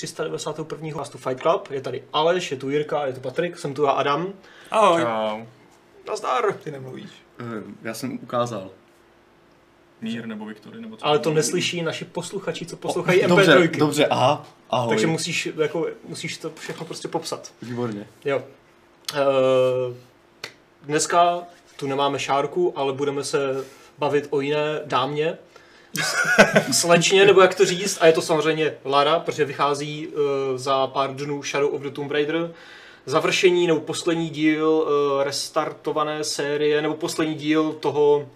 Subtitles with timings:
[0.00, 0.92] 391.
[0.94, 1.70] Castu Fight Club.
[1.70, 4.32] Je tady Aleš, je tu Jirka, je tu Patrik, jsem tu já Adam.
[4.70, 5.02] Ahoj.
[5.02, 5.40] Čau.
[6.08, 6.52] Nazdar!
[6.52, 7.10] Ty nemluvíš.
[7.40, 7.44] Eh,
[7.82, 8.70] Já jsem ukázal.
[10.00, 11.06] Mír nebo Viktory nebo co?
[11.06, 13.78] Ale to neslyší naši posluchači, co poslouchají Dobře, MP3.
[13.78, 14.88] dobře, aha, ahoj.
[14.88, 17.52] Takže musíš, jako, musíš to všechno prostě popsat.
[17.62, 18.06] Výborně.
[18.24, 18.42] Jo.
[19.14, 19.94] Uh,
[20.82, 21.42] dneska
[21.76, 23.64] tu nemáme šárku, ale budeme se
[23.98, 25.38] bavit o jiné dámě.
[26.72, 30.22] Slečně, nebo jak to říct, a je to samozřejmě Lara, protože vychází uh,
[30.56, 32.50] za pár dnů Shadow of the Tomb Raider.
[33.06, 38.26] Završení nebo poslední díl uh, restartované série, nebo poslední díl toho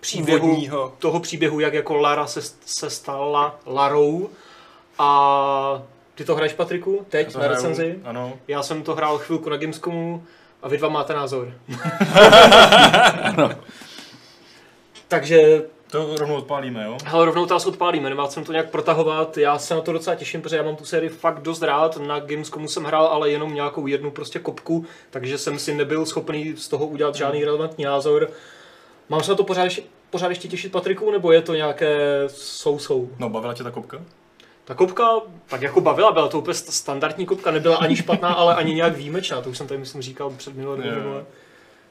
[0.00, 0.92] příběhu, Původního.
[0.98, 4.30] toho příběhu, jak jako Lara se, se stala Larou.
[4.98, 5.82] A
[6.14, 7.98] ty to hraješ, Patriku, teď na recenzi?
[8.04, 8.32] Ano.
[8.48, 10.24] Já jsem to hrál chvilku na Gamescomu
[10.62, 11.52] a vy dva máte názor.
[15.08, 16.96] Takže To rovnou odpálíme, jo?
[17.04, 20.16] hele, rovnou to asi odpálíme, nemal jsem to nějak protahovat, já se na to docela
[20.16, 23.54] těším, protože já mám tu sérii fakt dost rád, na Gamescomu jsem hrál ale jenom
[23.54, 28.30] nějakou jednu prostě kopku, takže jsem si nebyl schopný z toho udělat žádný relevantní názor.
[29.08, 31.96] Mám se na to pořád, ještě- pořád ještě těšit Patriku, nebo je to nějaké
[32.28, 33.10] sou-sou?
[33.18, 33.98] No, bavila tě ta kopka?
[34.64, 35.08] Ta kopka
[35.46, 38.96] tak jako bavila, byla to úplně st- standardní kopka, nebyla ani špatná, ale ani nějak
[38.96, 41.22] výjimečná, to už jsem tady myslím říkal před minulé Jo.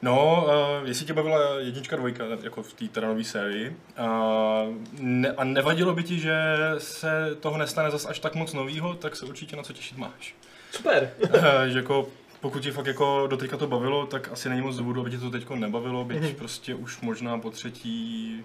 [0.02, 0.46] No,
[0.82, 5.44] uh, jestli tě bavila jednička, dvojka, jako v té teda nové sérii, uh, ne, a
[5.44, 6.36] nevadilo by ti, že
[6.78, 10.36] se toho nestane zas až tak moc novýho, tak se určitě na co těšit máš.
[10.72, 11.14] Super.
[11.34, 12.08] Eh, že jako
[12.40, 15.30] pokud ti fakt jako doteďka to bavilo, tak asi není moc důvodu, aby tě to
[15.30, 16.36] teď nebavilo, byť Mhm.
[16.36, 18.44] prostě už možná po třetí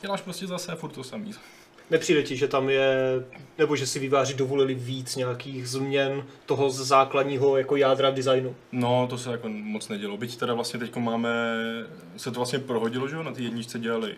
[0.00, 1.32] děláš prostě zase furt to samý.
[1.90, 2.94] Nepřijde ti, že tam je,
[3.58, 8.56] nebo že si výváři dovolili víc nějakých změn toho z základního jako jádra designu.
[8.72, 10.16] No, to se jako moc nedělo.
[10.16, 11.30] Byť teda vlastně teď máme,
[12.16, 14.16] se to vlastně prohodilo, že jo, na té jedničce dělali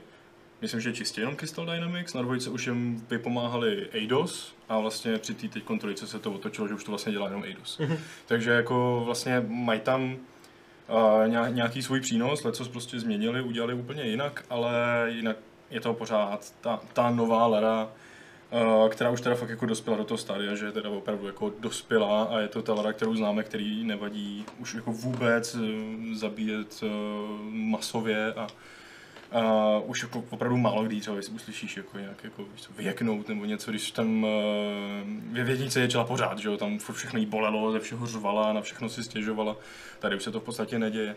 [0.61, 5.35] Myslím, že čistě jenom Crystal Dynamics, na dvojce už jim vypomáhali Eidos a vlastně při
[5.35, 7.79] té teď trojce se to otočilo, že už to vlastně dělá jenom Eidos.
[7.79, 7.97] Mhm.
[8.27, 10.17] Takže jako vlastně mají tam
[10.89, 14.73] uh, nějaký svůj přínos, leco prostě změnili, udělali úplně jinak, ale
[15.09, 15.37] jinak
[15.71, 17.89] je to pořád ta, ta nová Lara,
[18.51, 21.53] uh, která už teda fakt jako dospěla do toho stádia, že je teda opravdu jako
[21.61, 25.63] dospělá a je to ta Lara, kterou známe, který nevadí už jako vůbec uh,
[26.15, 26.91] zabíjet uh,
[27.51, 28.47] masově a
[29.33, 33.71] a už jako opravdu málo kdy třeba uslyšíš jako nějak jako víš vyjeknout nebo něco,
[33.71, 34.31] když tam uh,
[35.33, 38.61] ve vědnice ječela pořád, že jo, tam furt všechno jí bolelo, ze všeho řvala, na
[38.61, 39.57] všechno si stěžovala,
[39.99, 41.17] tady už se to v podstatě neděje.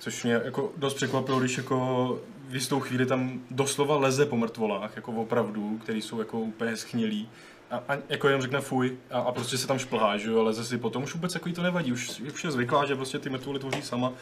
[0.00, 2.18] Což mě jako dost překvapilo, když jako
[2.48, 7.28] v jistou chvíli tam doslova leze po mrtvolách, jako opravdu, který jsou jako úplně schnilí.
[7.70, 10.42] A, a jako jenom řekne fuj a, a prostě se tam šplhá, že jo, a
[10.42, 13.30] leze si potom, už vůbec jako to nevadí, už, už je zvyklá, že prostě ty
[13.30, 14.12] mrtvoly tvoří sama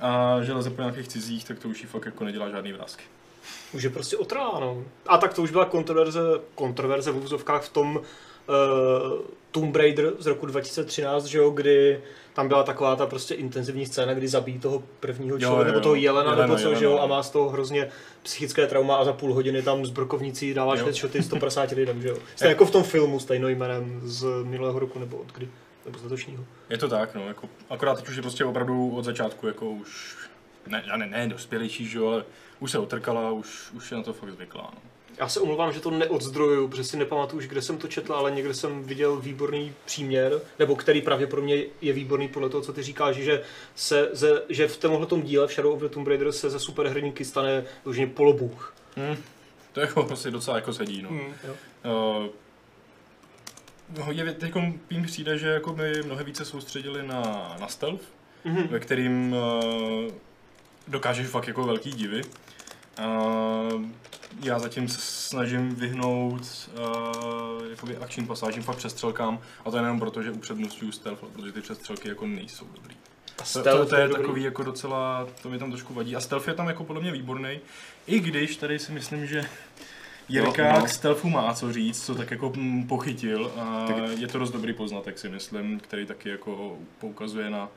[0.00, 3.04] a že leze po nějakých cizích, tak to už jí fakt jako nedělá žádný vrázky.
[3.72, 4.84] Už je prostě otrá, no.
[5.06, 6.20] A tak to už byla kontroverze,
[6.54, 8.00] kontroverze v úzovkách v tom
[8.50, 12.00] uh, Tomb Raider z roku 2013, že jo, kdy
[12.34, 16.30] tam byla taková ta prostě intenzivní scéna, kdy zabíjí toho prvního člověka, nebo toho jelena,
[16.30, 17.02] jelena, nebo co, že jo, jelena.
[17.02, 17.88] a má z toho hrozně
[18.22, 22.16] psychické trauma a za půl hodiny tam z brokovnicí dáváš headshoty 150 lidem, že jo.
[22.36, 25.48] Stejně jako v tom filmu s jménem z minulého roku, nebo od kdy,
[25.86, 26.44] nebo z letošního.
[26.70, 30.16] Je to tak, no, jako, akorát teď už je prostě opravdu od začátku, jako už,
[30.66, 32.24] ne, ne, ne dospělejší, že jo, ale
[32.60, 34.89] už se otrkala, už, už je na to fakt zvyklá, no.
[35.20, 38.30] Já se omlouvám, že to neodzdrojuju, protože si nepamatuju už, kde jsem to četl, ale
[38.30, 43.16] někde jsem viděl výborný příměr, nebo který pravděpodobně je výborný podle toho, co ty říkáš,
[43.16, 43.42] že,
[43.74, 47.24] se, ze, že v tomhle díle v Shadow of the Tomb Raider se ze superhrníky
[47.24, 48.74] stane vyloženě polobůh.
[48.96, 49.16] Hm.
[49.72, 51.08] To jako prostě docela jako sedí, no.
[51.08, 51.34] Hmm.
[51.44, 51.54] Jo.
[53.98, 54.52] Uh, hodně teď
[55.06, 58.02] přijde, že jako by mnohem více soustředili na, na stealth,
[58.44, 58.68] Mhm.
[58.68, 60.12] ve kterým uh,
[60.88, 62.22] dokážeš fakt jako velký divy.
[63.06, 63.82] Uh,
[64.42, 66.40] já zatím se snažím vyhnout
[66.78, 71.60] uh, jakoby akčním pasážím, fakt přestřelkám, a to jenom proto, že upřednostňuju stealth, protože ty
[71.60, 72.94] přestřelky jako nejsou dobrý.
[73.38, 76.16] A To, to, to je takový jako docela, to mi tam trošku vadí.
[76.16, 77.60] A stealth je tam jako podle mě výborný,
[78.06, 79.44] i když tady si myslím, že
[80.28, 80.84] Jirka No, no.
[80.84, 84.50] k stealthu má co říct, co tak jako mm, pochytil a Tak- je to dost
[84.50, 87.68] dobrý poznatek si myslím, který taky jako poukazuje na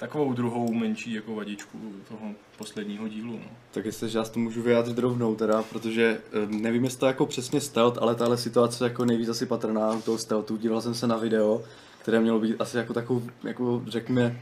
[0.00, 3.32] takovou druhou menší jako vadičku toho posledního dílu.
[3.32, 3.50] No.
[3.70, 7.60] Tak jestli já to můžu vyjádřit rovnou teda, protože eh, nevím, jestli to jako přesně
[7.60, 10.56] stealth, ale tahle situace jako nejvíc asi patrná u toho stealthu.
[10.56, 11.62] Díval jsem se na video,
[12.02, 14.40] které mělo být asi jako takovou, jako řekněme,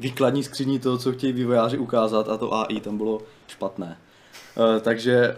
[0.00, 3.98] výkladní skříní toho, co chtějí vývojáři ukázat a to AI tam bylo špatné.
[4.56, 5.36] Eh, takže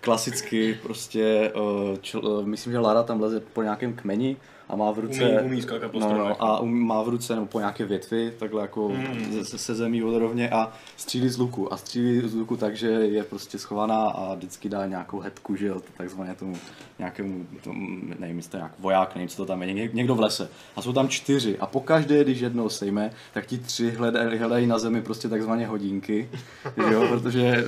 [0.00, 4.36] klasicky prostě, eh, čl, eh, myslím, že Lara tam leze po nějakém kmeni
[4.72, 5.20] a má v ruce...
[5.24, 6.36] Umí- umí skákat po no, stromech.
[6.40, 9.44] no, a um, má v ruce nebo po nějaké větvi, takhle jako Mm.
[9.44, 11.72] se, se zemí vodorovně a střílí z luku.
[11.72, 15.66] A střílí z luku tak, že je prostě schovaná a vždycky dá nějakou hetku, že
[15.66, 16.56] jo, takzvaně tomu
[16.98, 20.48] nějakému, tomu, nevím, jestli nějak voják, nevím, co to tam je, něk- někdo v lese.
[20.76, 24.78] A jsou tam čtyři a pokaždé, když jednou sejme, tak ti tři hledají, hledají na
[24.78, 26.30] zemi prostě takzvaně hodinky,
[26.88, 27.64] že jo, protože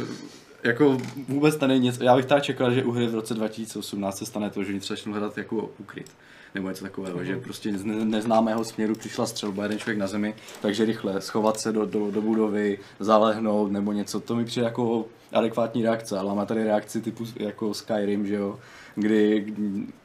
[0.65, 4.27] jako vůbec tady nic, já bych teda čekal, že u hry v roce 2018 se
[4.27, 6.11] stane to, že třeba začnou hledat jako ukryt.
[6.55, 10.35] Nebo něco takového, že prostě z ne- neznámého směru přišla střelba, jeden člověk na zemi,
[10.63, 15.07] takže rychle schovat se do, do, do budovy, zalehnout nebo něco, to mi přijde jako
[15.33, 18.59] adekvátní reakce, ale má tady reakci typu jako Skyrim, že jo,
[18.95, 19.47] kdy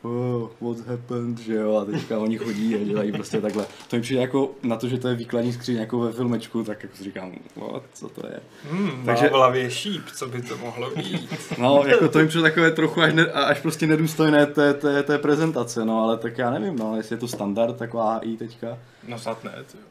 [0.02, 3.66] oh, what happened, že jo, a teďka oni chodí a dělají prostě takhle.
[3.88, 6.84] To mi přijde jako na to, že to je výkladní skříň jako ve filmečku, tak
[6.84, 8.40] jako si říkám, what, co to je.
[8.72, 9.28] Hmm, Takže...
[9.28, 11.30] V hlavě šíp, co by to mohlo být.
[11.58, 15.18] No, jako to jim přijde takové trochu až, ne, až prostě nedůstojné té, té, té
[15.18, 18.78] prezentace, no, ale tak já nevím, no, jestli je to standard, taková AI teďka.
[19.08, 19.78] No snad ne, ty.
[19.78, 19.84] jo.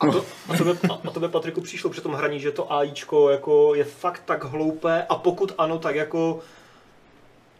[0.00, 0.78] A, to, a, tebe,
[1.08, 5.06] a tebe, Patriku, přišlo při tom hraní, že to AIčko jako je fakt tak hloupé
[5.08, 6.40] a pokud ano, tak jako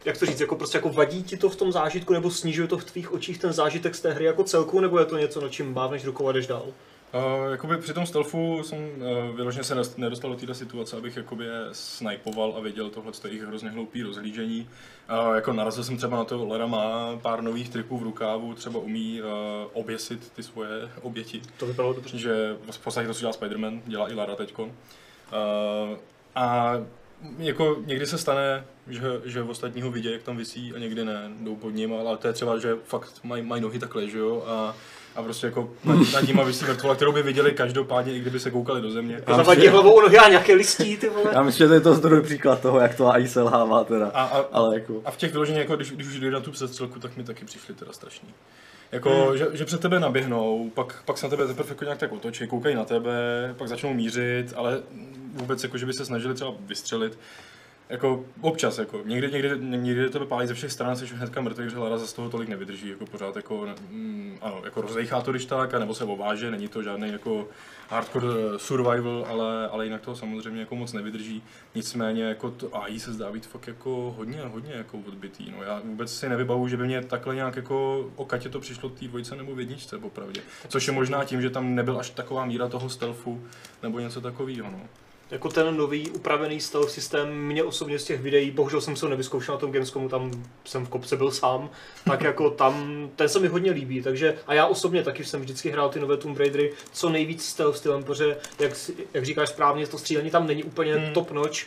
[0.04, 2.78] jak to říct, jako prostě jako vadí ti to v tom zážitku, nebo snižuje to
[2.78, 5.48] v tvých očích ten zážitek z té hry jako celku, nebo je to něco, na
[5.48, 6.66] čím mávneš rukou a jdeš dál?
[7.14, 11.44] Uh, jakoby při tom stealthu jsem uh, vyloženě se nedostal do této situace, abych jakoby
[11.44, 14.68] je snipoval a věděl tohle je jejich hrozně hloupý rozhlížení.
[15.28, 18.80] Uh, jako narazil jsem třeba na to, Lera má pár nových triků v rukávu, třeba
[18.80, 19.28] umí uh,
[19.72, 21.42] oběsit ty svoje oběti.
[21.56, 22.18] To vypadalo dobře.
[22.18, 24.62] že v podstatě to, co dělá Spider-Man, dělá i Lara teďko.
[24.64, 24.70] Uh,
[26.34, 26.74] a
[27.38, 31.30] jako někdy se stane, že, že ostatní ho vidí, jak tam visí a někdy ne,
[31.40, 34.44] jdou pod ním, ale to je třeba, že fakt mají maj nohy takhle, že jo,
[34.46, 34.76] a,
[35.16, 38.82] a prostě jako nad, nima visí mrtvola, kterou by viděli každopádně, i kdyby se koukali
[38.82, 39.22] do země.
[39.26, 41.30] Já Zavadí hlavou o nohy a nějaké listí, ty vole.
[41.32, 44.10] Já myslím, že to je to zdroj příklad toho, jak to AI selhává teda.
[44.14, 46.50] A, a, Ale jako, a v těch vyloženě, jako když, když už jde na tu
[46.50, 48.28] přestřelku, tak mi taky přišli teda strašný.
[48.92, 49.38] Jako, hmm.
[49.38, 52.46] že, že, před tebe naběhnou, pak, pak se na tebe teprve jako nějak tak otočí,
[52.46, 54.82] koukají na tebe, pak začnou mířit, ale
[55.32, 57.18] vůbec jako, že by se snažili třeba vystřelit.
[57.88, 61.78] Jako občas, jako někdy, někdy, někdy tebe pálí ze všech stran, jsi hnedka mrtvý, že
[61.78, 65.74] Lara z toho tolik nevydrží, jako pořád jako, mm, ano, jako rozdejchá to když tak,
[65.74, 67.48] nebo se ováže, není to žádný jako
[67.88, 71.42] hardcore eh, survival, ale, ale jinak to samozřejmě jako moc nevydrží.
[71.74, 75.50] Nicméně jako to AI se zdá být fakt jako hodně, hodně jako odbitý.
[75.50, 78.88] No, já vůbec si nevybavu, že by mě takhle nějak jako o Katě to přišlo
[78.88, 80.40] té dvojce nebo v jedničce, popravdě.
[80.68, 83.42] Což je možná tím, že tam nebyl až taková míra toho stealthu
[83.82, 84.70] nebo něco takového.
[84.70, 84.80] No.
[85.30, 89.10] Jako ten nový upravený stealth systém mě osobně z těch videí, bohužel jsem se ho
[89.10, 90.30] nevyzkoušel na tom Gamescomu, tam
[90.64, 91.70] jsem v kopce byl sám,
[92.04, 95.70] tak jako tam, ten se mi hodně líbí, takže a já osobně taky jsem vždycky
[95.70, 98.72] hrál ty nové Tomb Raidery co nejvíc stealth stylem, protože jak,
[99.14, 101.12] jak říkáš správně, to střílení tam není úplně Hmm.
[101.12, 101.58] top notch.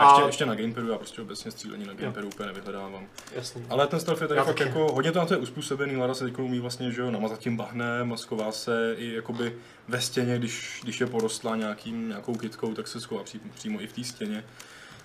[0.00, 3.06] A ještě, ještě na gamepadu, já prostě obecně střílení na gamepadu úplně nevyhledávám.
[3.34, 3.66] Jasný.
[3.68, 4.68] Ale ten stealth je tady Já fakt taky.
[4.68, 7.38] jako, hodně to na to je uspůsobený, Lara se teď umí vlastně, že jo, namazat
[7.38, 9.56] tím bahnem, masková se i jakoby
[9.88, 13.86] ve stěně, když, když je porostlá nějakým, nějakou kytkou, tak se schová pří, přímo i
[13.86, 14.44] v té stěně.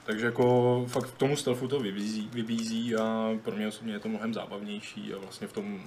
[0.05, 4.09] Takže jako fakt k tomu stealthu to vybízí, vybízí a pro mě osobně je to
[4.09, 5.81] mnohem zábavnější a vlastně v tom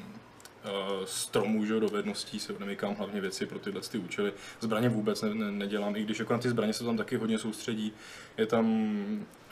[1.04, 4.32] stromu že, dovedností se nemykám hlavně věci pro tyhle ty účely.
[4.60, 7.38] Zbraně vůbec ne, ne, nedělám, i když jako na ty zbraně se tam taky hodně
[7.38, 7.92] soustředí.
[8.38, 8.66] Je tam,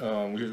[0.03, 0.49] uh, může,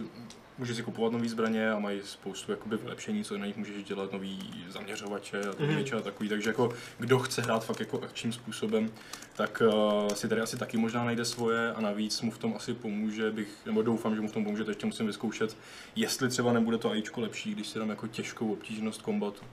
[0.58, 4.12] můžeš si kupovat nové zbraně a mají spoustu jakoby vylepšení, co na nich můžeš dělat,
[4.12, 5.76] nový zaměřovače a Mhm.
[5.76, 5.86] mm.
[5.98, 6.30] a takový.
[6.30, 8.92] Takže jako kdo chce hrát fakt jako akčním způsobem,
[9.36, 12.74] tak uh, si tady asi taky možná najde svoje a navíc mu v tom asi
[12.74, 15.58] pomůže, bych, nebo doufám, že mu v tom pomůže, to ještě musím vyzkoušet,
[15.96, 19.46] jestli třeba nebude to AIčko lepší, když si dám jako těžkou obtížnost kombatu.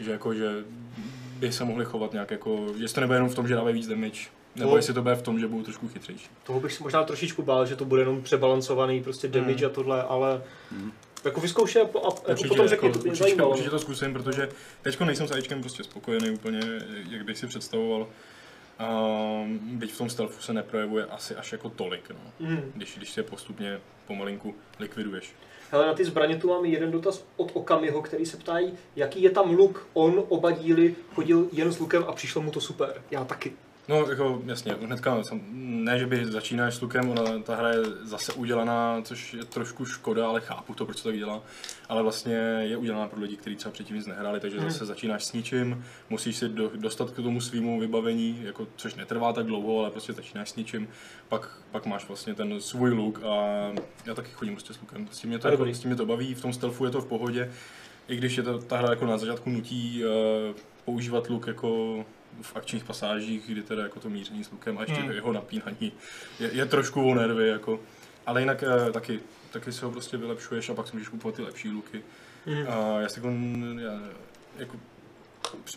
[0.00, 0.64] Že jako, že
[1.38, 3.88] by se mohli chovat nějak jako, jestli to nebude jenom v tom, že dávají víc
[3.88, 4.20] damage,
[4.56, 4.76] nebo No.
[4.76, 6.26] jestli to bude v tom, že budou trošku chytřejší.
[6.44, 10.02] Toho bych si možná trošičku bál, že to bude jenom přebalancovaný prostě damage a tohle,
[10.02, 10.42] ale
[11.24, 13.50] jako vyzkoušej a, po- a jako potom řekni, to mě určitě, zajímalo.
[13.50, 14.48] určitě to zkusím, protože
[14.82, 16.60] teď nejsem s AIčkem prostě spokojený úplně,
[17.10, 18.06] jak bych si představoval.
[19.42, 22.46] Um, byť v tom stealthu se neprojevuje asi až jako tolik, no.
[22.48, 22.72] Mm.
[22.74, 25.32] když, když se postupně pomalinku likviduješ.
[25.70, 29.30] Hele, na ty zbraně tu mám jeden dotaz od Okamiho, který se ptají, jaký je
[29.30, 29.86] tam luk.
[29.92, 33.02] On oba díly chodil jen s lukem a přišlo mu to super.
[33.10, 33.52] Já taky.
[33.88, 38.32] No, jako jasně, hnedka, ne, že by začínáš s lukem, ona, ta hra je zase
[38.32, 41.42] udělaná, což je trošku škoda, ale chápu to, proč to tak dělá.
[41.88, 45.32] Ale vlastně je udělaná pro lidi, kteří třeba předtím nic nehráli, takže zase začínáš s
[45.32, 49.90] ničím, musíš si do, dostat k tomu svýmu vybavení, jako, což netrvá tak dlouho, ale
[49.90, 50.88] prostě začínáš s ničím,
[51.28, 53.68] pak, pak máš vlastně ten svůj luk a
[54.06, 55.08] já taky chodím prostě s lukem.
[55.10, 57.00] S tím mě to, jako, s tím mě to baví, v tom stealthu je to
[57.00, 57.52] v pohodě,
[58.08, 60.10] i když je to, ta hra jako na začátku nutí uh,
[60.84, 62.04] používat luk jako
[62.42, 65.10] v akčních pasážích, kdy teda jako to míření s lukem a ještě Hmm.
[65.10, 65.92] jeho napínání
[66.40, 67.80] je, je trošku o nervy, jako.
[68.26, 71.42] Ale jinak uh, taky, taky si ho prostě vylepšuješ a pak si můžeš kupovat ty
[71.42, 72.02] lepší luky.
[72.46, 72.66] Mm.
[72.68, 73.32] A já si jako,
[73.80, 74.00] já,
[74.58, 74.76] jako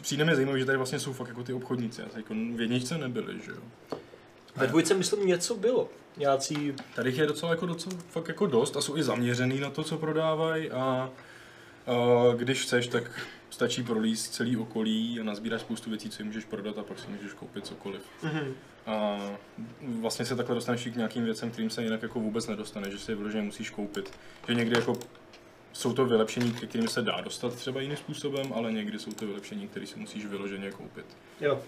[0.02, 2.02] přijde mi zajímavé, že tady vlastně jsou fakt jako ty obchodníci.
[2.02, 3.98] A jako v jedničce nebyli, že jo.
[4.56, 5.90] Ve dvojce, myslím, něco bylo.
[6.18, 6.76] Nějací...
[6.96, 9.98] Tady je docela, jako, docela fakt jako dost a jsou i zaměřený na to, co
[9.98, 11.10] prodávají a, a
[12.36, 13.04] když chceš, tak
[13.52, 17.08] stačí prolíst celý okolí a nazbíráš spoustu věcí, co jim můžeš prodat a pak si
[17.08, 18.02] můžeš koupit cokoliv.
[18.24, 18.54] Mhm.
[18.86, 19.20] A
[19.82, 23.12] vlastně se takhle dostaneš k nějakým věcem, kterým se jinak jako vůbec nedostane, že si
[23.12, 24.12] je vyloženě musíš koupit.
[24.48, 24.94] Že někdy jako
[25.74, 29.28] jsou to vylepšení, ke kterým se dá dostat třeba jiným způsobem, ale někdy jsou to
[29.28, 31.06] vylepšení, které si musíš vyloženě koupit.
[31.42, 31.62] Jo.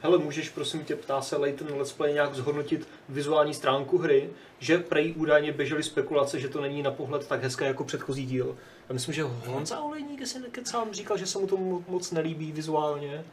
[0.00, 4.78] Hele, můžeš prosím tě, ptá se Leighton Let's Play nějak zhodnotit vizuální stránku hry, že
[4.78, 8.56] prej údajně běžely spekulace, že to není na pohled tak hezké jako předchozí díl.
[8.88, 12.52] Já myslím, že Honza Olejník si nekecám říkal, že se mu to mo- moc nelíbí
[12.52, 13.24] vizuálně.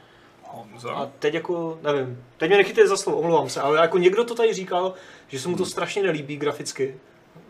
[0.43, 0.91] Honza?
[0.91, 4.35] A teď jako, nevím, teď mě nechytej za slovo, omlouvám se, ale jako někdo to
[4.35, 4.93] tady říkal,
[5.27, 6.95] že se mu to strašně nelíbí graficky.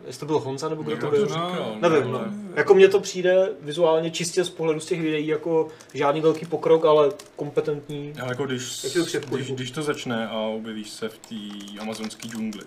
[0.06, 1.26] Jestli to byl Honza nebo kdo to byl?
[1.26, 2.32] říkal, Nevím, ale- no.
[2.54, 6.84] Jako mně to přijde vizuálně čistě z pohledu z těch videí jako žádný velký pokrok,
[6.84, 8.12] ale kompetentní.
[8.20, 8.86] Ale jako když,
[9.28, 11.34] když, když to začne a objevíš se v té
[11.80, 12.64] amazonské džungli,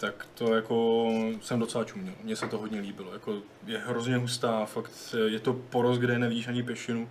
[0.00, 1.08] tak to jako
[1.40, 2.14] jsem docela čuměl.
[2.22, 3.12] Mně se to hodně líbilo.
[3.12, 7.10] Jako je hrozně hustá, fakt je to porost, kde nevidíš ani pešinu.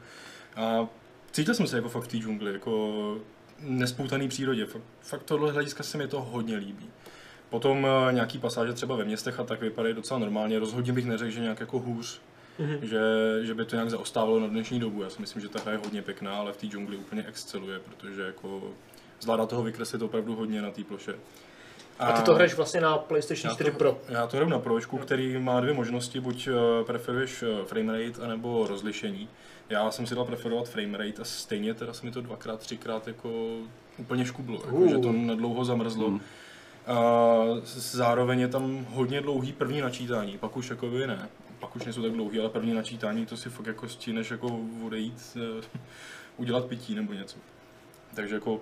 [0.56, 0.88] A
[1.32, 3.18] cítil jsem se jako fakt v té džungli, jako
[3.60, 4.66] nespoutaný přírodě.
[4.66, 6.90] Fakt, fakt tohle hlediska se mi to hodně líbí.
[7.50, 10.60] Potom eh, nějaký pasáže třeba ve městech a tak vypadají docela normálně.
[10.60, 12.22] Rozhodně bych neřekl, že nějak jako hůř.
[12.60, 12.80] Mhm.
[12.82, 13.00] Že,
[13.42, 15.04] že by to nějak zaostávalo na dnešní dobu.
[15.04, 17.80] Já si myslím, že ta hra je hodně pěkná, ale v té džungli úplně exceluje,
[17.80, 18.64] protože jako
[19.20, 21.16] zvládá toho vykreslit opravdu hodně na té ploše.
[22.00, 23.98] A ty to hraješ vlastně na PlayStation já 4 to, Pro.
[24.10, 28.68] Já to hraju na Pročku, který má dvě možnosti, buď eh, preferuješ eh, framerate, anebo
[28.68, 29.30] rozlišení.
[29.70, 33.30] Já jsem si dal preferovat framerate a stejně teda se mi to dvakrát, třikrát jako
[33.98, 34.90] úplně škublo, jako, Uh.
[34.90, 36.08] že to na dlouho zamrzlo.
[36.08, 36.22] Hmm.
[36.88, 36.96] A
[37.66, 41.30] zároveň je tam hodně dlouhý první načítání, pak už jako ne.
[41.60, 45.38] Pak už nejsou tak dlouhý, ale první načítání to si fakt jako stíneš jako odejít,
[45.60, 45.64] eh,
[46.38, 47.38] udělat pití nebo něco.
[48.16, 48.60] Takže jako,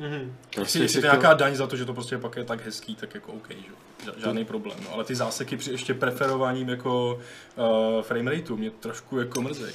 [0.00, 0.34] Mhm.
[0.58, 2.96] jestli, jestli to je nějaká daň za to, že to prostě pak je tak hezký,
[2.96, 4.12] tak jako OK, že?
[4.16, 4.78] Žádný problém.
[4.84, 7.18] No, ale ty záseky při ještě preferováním jako
[7.56, 9.72] uh, framerateu mě trošku jako mrzej.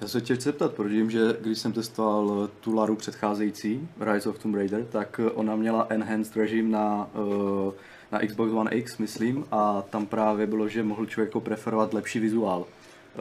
[0.00, 4.28] Já se tě chci zeptat, protože vím, že když jsem testoval tu Laru předcházející, Rise
[4.28, 7.72] of Tomb Raider, tak ona měla enhanced režim na, eh,
[8.12, 12.18] na Xbox One X, myslím, a tam právě bylo, že mohl člověk jako preferovat lepší
[12.18, 12.66] vizuál.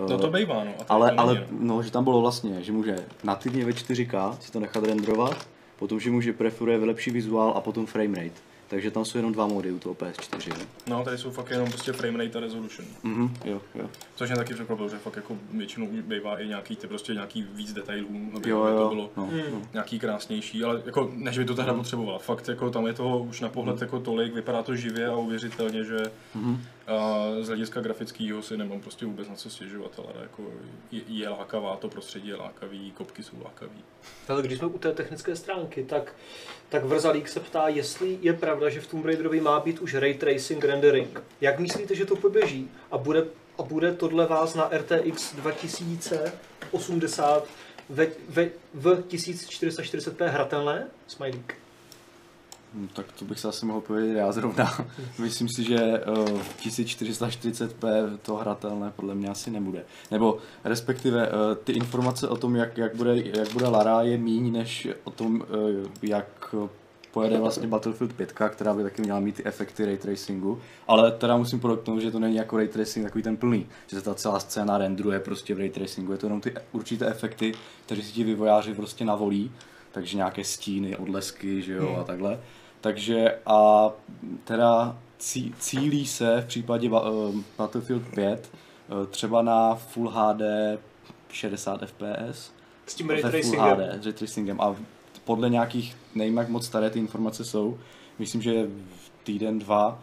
[0.10, 0.72] No to Eh, bývá, no.
[0.90, 1.76] Ale, to ale no.
[1.76, 5.48] no, že tam bylo vlastně, že může nativně ve 4K si to nechat renderovat,
[5.80, 8.42] potom, že může preferuje lepší vizuál a potom framerate.
[8.68, 10.50] Takže tam jsou jenom dva mody u toho PS4.
[10.58, 10.66] Ne?
[10.88, 12.88] no, tady jsou fakt jenom prostě framerate a resolution.
[13.04, 13.90] Mhm, jo, jo.
[14.16, 17.74] Což mě taky překvapilo, že fakt jako většinou bývá i nějaký, ty prostě nějaký víc
[17.74, 19.42] detailů, aby Jo, to jo, bylo no, Hmm.
[19.54, 19.62] no.
[19.74, 22.20] nějaký krásnější, ale jako než by to ta hra potřebovala.
[22.20, 25.84] Fakt jako tam je toho už na pohled jako tolik, vypadá to živě a uvěřitelně,
[25.84, 25.98] že
[26.36, 26.62] Mhm.
[26.90, 30.44] A z hlediska grafického si nemám prostě vůbec na co stěžovat, ale jako
[30.92, 33.84] je, je lákavá, to prostředí je lákavý, kopky jsou lákavý.
[34.28, 36.16] Ale když jsme u té technické stránky, tak,
[36.70, 40.14] tak Vrzalík se ptá, jestli je pravda, že v Tomb Raiderovi má být už ray
[40.14, 41.24] tracing rendering.
[41.42, 42.72] Jak myslíte, že to poběží?
[42.92, 43.26] A bude,
[43.58, 47.48] a bude tohle vás na RTX 2080
[47.90, 50.88] ve, ve, v 1440p hratelné?
[51.08, 51.59] Smajlík.
[52.74, 54.86] Hm, Tak to bych se asi mohl povědět já zrovna.
[55.20, 59.86] Myslím si, že uh, 1440p to hratelné podle mě asi nebude.
[60.12, 61.34] Nebo respektive uh,
[61.64, 65.36] ty informace o tom, jak, jak, bude, jak bude Lara, je míň než o tom,
[65.36, 66.56] uh, jak
[67.12, 70.60] pojede vlastně Battlefield 5, která by taky měla mít ty efekty ray tracingu.
[70.88, 74.04] Ale teda musím podotknout, že to není jako ray tracing takový ten plný, že se
[74.04, 76.12] ta celá scéna renderuje prostě v ray tracingu.
[76.12, 77.54] Je to jenom ty určité efekty,
[77.86, 79.52] které si ti vývojáři prostě navolí,
[79.92, 82.40] takže nějaké stíny, odlesky, že jo, a takhle.
[82.82, 83.90] Takže a
[84.44, 90.42] teda cí, cílí se v případě eh, Battlefield 5 eh, třeba na Full HD
[91.30, 92.52] 60 FPS.
[92.86, 93.62] S tím ray tracingem.
[93.62, 94.62] HD, ray tracingem.
[94.62, 94.76] A
[95.26, 97.78] podle nějakých, nevím jak moc staré ty informace jsou,
[98.20, 98.64] myslím, že
[98.96, 100.00] v týden, dva,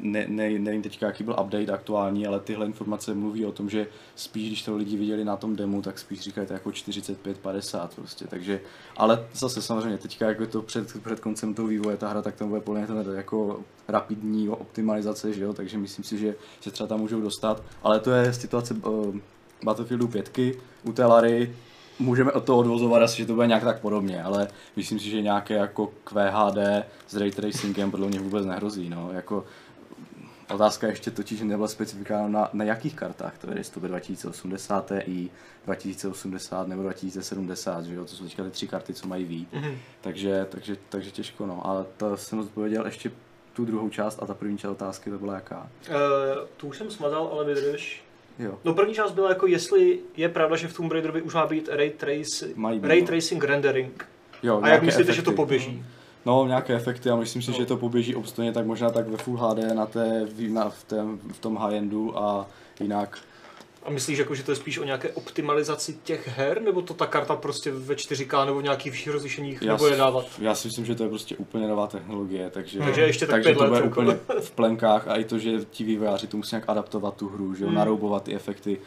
[0.00, 3.86] ne, ne, nevím teďka, jaký byl update aktuální, ale tyhle informace mluví o tom, že
[4.16, 8.26] spíš, když to lidi viděli na tom demo, tak spíš říkají to jako 45-50 prostě,
[8.26, 8.60] takže,
[8.96, 12.36] ale zase samozřejmě teďka, jako je to před, před koncem toho vývoje, ta hra, tak
[12.36, 16.86] tam bude podle mě jako rapidní optimalizace, že jo, takže myslím si, že se třeba
[16.86, 19.16] tam můžou dostat, ale to je situace uh,
[19.64, 20.38] Battlefieldu 5,
[20.84, 21.54] u té Lary
[21.98, 25.22] můžeme od toho odvozovat asi, že to bude nějak tak podobně, ale myslím si, že
[25.22, 26.58] nějaké jako QHD
[27.06, 29.44] s ray tracingem podle mě vůbec nehrozí, no, jako
[30.54, 34.92] Otázka ještě totiž nebyla specifikována na, na jakých kartách, to je, jestli to bude 2080
[35.04, 35.30] Ti,
[35.64, 39.76] 2080 nebo 2070, že jo, to jsou teďka ty tři karty, co mají vít, Mhm.
[40.00, 43.10] takže, takže, takže těžko, no, ale to jsem odpověděl ještě
[43.52, 45.68] tu druhou část a ta první část otázky to byla jaká?
[45.90, 45.94] Uh,
[46.56, 48.02] tu už jsem smazal, ale vydrž.
[48.38, 48.58] Jo.
[48.64, 51.68] No první část byla jako, jestli je pravda, že v Tomb Raiderovi už má být
[51.72, 53.06] ray, trace, Mají být, ray no.
[53.06, 54.06] tracing rendering.
[54.42, 55.36] Jo, A jak myslíte, že to efekty.
[55.36, 55.84] poběží?
[56.28, 57.56] No, nějaké efekty a myslím si, No.
[57.56, 61.20] že to poběží obstojně tak možná tak ve Full HD na té, na, v, tém,
[61.32, 62.46] v tom high-endu a
[62.80, 63.18] jinak.
[63.84, 67.06] A myslíš, jako, že to je spíš o nějaké optimalizaci těch her, nebo to ta
[67.06, 70.24] karta prostě ve 4K nebo v nějakých vyšších rozlišeních Já nebude dávat?
[70.38, 73.54] Já si myslím, že to je prostě úplně nová technologie, takže, Takže ještě tak takže
[73.58, 73.88] to bude jako.
[74.00, 77.54] úplně v plenkách a i to, že ti vývojáři to musí nějak adaptovat tu hru,
[77.54, 77.78] že jo, Hmm.
[77.78, 78.78] naroubovat ty efekty.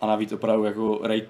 [0.00, 1.22] A navíc opravdu jako ray,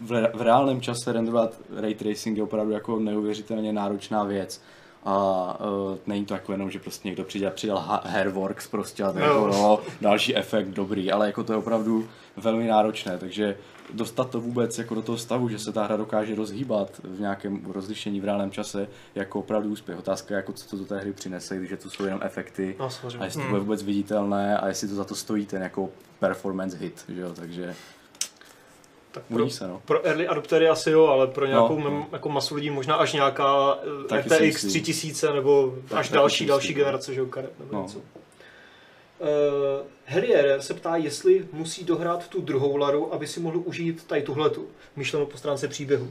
[0.00, 4.62] v, re- v reálném čase renderovat ray tracing je opravdu jako neuvěřitelně náročná věc.
[5.04, 9.12] A uh, není to jako jenom, že prostě někdo přidal, přidal ha- Hairworks prostě a
[9.12, 9.28] tak No.
[9.28, 13.56] jako, no, další efekt dobrý, ale jako to je opravdu velmi náročné, takže
[13.92, 17.64] dostat to vůbec jako do toho stavu, že se ta hra dokáže rozhýbat v nějakém
[17.72, 19.98] rozlišení v reálném čase, jako opravdu úspěch.
[19.98, 22.88] Otázka je, jako co to do té hry přinese, když to jsou jenom efekty No,
[23.18, 23.50] a jestli to Hmm.
[23.50, 27.32] bude vůbec viditelné a jestli to za to stojí ten jako performance hit, že jo,
[27.34, 27.74] takže
[29.12, 29.82] Tak pro, se no.
[29.84, 31.90] pro early adoptery asi jo, ale pro nějakou No.
[31.90, 34.70] mem, jako masu lidí možná až nějaká eh, Taky RTX myslím.
[34.70, 37.82] 3000 nebo Tak, až taky další, další myslím, generace, že jo, karet nebo No.
[37.82, 37.98] něco.
[37.98, 44.22] Uh, Harrier se ptá, jestli musí dohrát tu druhou Laru, aby si mohl užít tady
[44.22, 46.10] tuhletu, myšleno po stránce příběhu.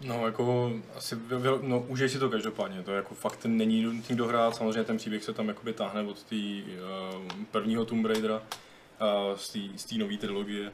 [0.00, 1.16] No, jako asi,
[1.62, 5.32] no, užij si to každopádně, to jako fakt není nutný dohrát, samozřejmě ten příběh se
[5.32, 10.16] tam jakoby táhne od té uh, prvního Tomb Raidera, uh, z té z té nové
[10.16, 10.72] trilogie.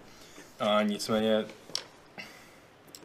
[0.60, 1.44] A nicméně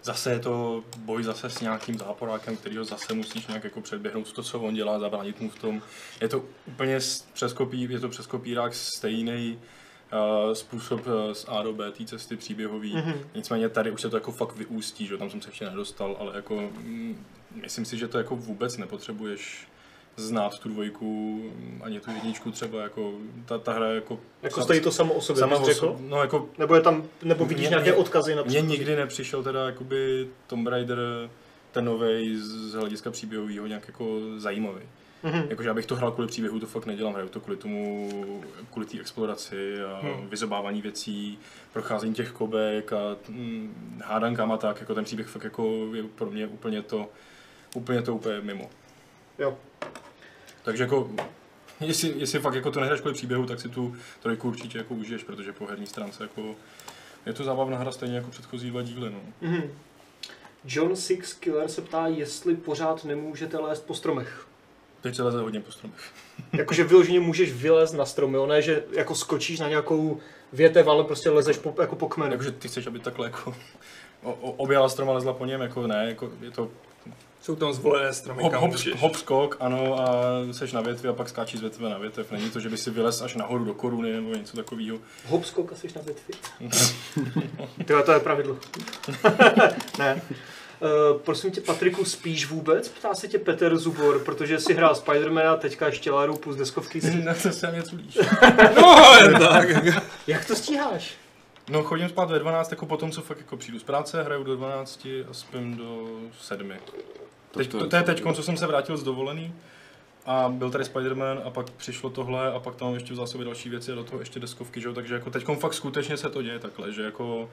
[0.06, 4.44] zase je to boj zase s nějakým záporákem, kterýho zase musíš nějak jako předběhnout to,
[4.44, 5.82] co on dělá, zabránit mu v tom.
[6.22, 9.60] Je to úplně s- přes kopí, je to přes kopírák stejný
[10.48, 12.96] uh, způsob uh, z A do B té cesty příběhový.
[12.96, 13.14] Mhm.
[13.36, 16.36] Nicméně tady už se to jako fakt vyústí, že tam jsem se ještě nedostal, ale
[16.36, 17.26] jako mm,
[17.62, 19.68] myslím si, že to jako vůbec nepotřebuješ
[20.16, 21.06] znát tu dvojku,
[21.56, 23.14] mm, ani tu jedničku třeba, jako
[23.46, 24.20] ta, ta hra jako...
[24.44, 25.96] Jako stojí to samo o sobě, sama o řekl?
[26.00, 29.66] No jako Nebo je tam, nebo vidíš Mě- nějaké odkazy na mně nikdy nepřišel teda
[29.66, 31.00] jakoby Tomb Raider
[31.72, 34.82] ten novej z hlediska příběhového nějak jako zajímavý.
[35.24, 35.44] Mhm.
[35.50, 38.10] Jakože abych to hrál kvůli příběhu, to fakt nedělám, hraju to kvůli tomu,
[38.72, 40.30] kvůli té exploraci a Hmm.
[40.30, 41.40] vyzobávání věcí,
[41.74, 46.48] procházení těch kobek a mm, hádankama tak, jako ten příběh fakt jako je pro mě
[46.48, 47.10] úplně to,
[47.76, 48.70] úplně to úplně mimo.
[49.40, 49.58] Jo.
[50.66, 51.10] Takže jako,
[51.80, 55.24] jestli, jestli fakt jako to nehraješ kvůli příběhu, tak si tu trojku určitě jako užiješ,
[55.24, 56.56] protože po herní stránce jako
[57.26, 59.20] je to zábavná hra stejně jako předchozí dva díly, no.
[59.42, 59.72] Mhm.
[60.66, 64.48] John Six Killer se ptá, jestli pořád nemůžete lézt po stromech.
[65.02, 66.12] Teď se leze hodně po stromech.
[66.54, 70.20] Jakože vyloženě můžeš vylézt na stromy, ne, že jako skočíš na nějakou
[70.54, 72.32] větev, ale prostě lezeš po, jako po kmenu.
[72.32, 73.56] Jakože ty chceš, aby takhle jako
[74.42, 76.70] objela strom a lezla po něm, jako ne, jako je to
[77.46, 78.94] Jsou tam zvolené stromy, hop, kam hop, můžeš.
[79.02, 80.06] hop, skok, ano, a
[80.52, 82.32] seš na větvi a pak skáčíš z větve na větev.
[82.32, 84.98] Není to, že by si vylez až nahoru do koruny nebo něco takového.
[85.28, 86.34] Hop skok a jsi na větvi.
[87.86, 88.58] Tyhle, to je pravidlo.
[90.00, 90.22] ne.
[90.82, 92.90] Uh, prosím tě, Patriku, spíš vůbec?
[92.90, 97.02] Ptá se tě Petr Zubor, protože si hrál Spidermana, teďka ještě Laru plus deskovky.
[97.02, 98.18] si- Na to se něco líš.
[98.76, 99.68] No, tak.
[100.28, 101.14] Jak to stíháš?
[101.70, 104.56] No chodím spát ve 12, jako potom, co fakt jako přijdu z práce, hraju do
[104.56, 106.08] 12 a spím do
[106.42, 106.72] 7.
[107.58, 109.54] Teď, to, to je teď, co jsem se vrátil z dovolený
[110.26, 113.70] a byl tady Spider-Man a pak přišlo tohle a pak tam ještě v zásobě další
[113.70, 114.94] věci a do toho ještě deskovky, že jo?
[114.94, 117.50] takže jako teď fakt skutečně se to děje takhle, že jako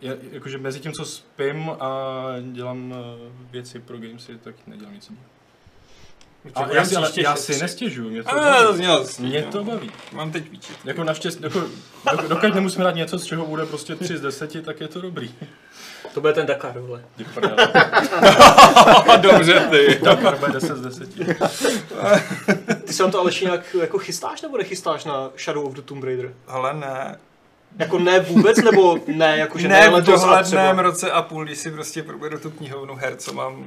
[0.00, 2.12] je, jakože mezi tím, co spím a
[2.52, 5.26] dělám eh, věci pro gamesy, tak nedělám nic jiného.
[6.54, 8.76] A já, si, ale, já si nestěžuju, mě to A, baví.
[8.76, 9.90] zněl Mě to baví.
[10.12, 10.76] Mám teď výčit.
[10.84, 11.60] Jako naštěstí, jako,
[12.06, 15.00] dok- dokud nemusím hrát něco, z čeho bude prostě 3 z 10, tak je to
[15.00, 15.34] dobrý.
[16.14, 17.04] To bude ten Dakar, vole.
[19.20, 19.98] Dobře, ty.
[20.02, 21.08] Dakar bude 10 z 10.
[22.84, 26.34] Ty se to Aleši nějak jako chystáš nebo nechystáš na Shadow of the Tomb Raider?
[26.46, 27.18] Ale ne.
[27.78, 31.58] Jako ne vůbec, nebo ne, jakože ne v letos a dohledném roce a půl, když
[31.58, 33.66] si prostě proberu tu knihovnu her, co mám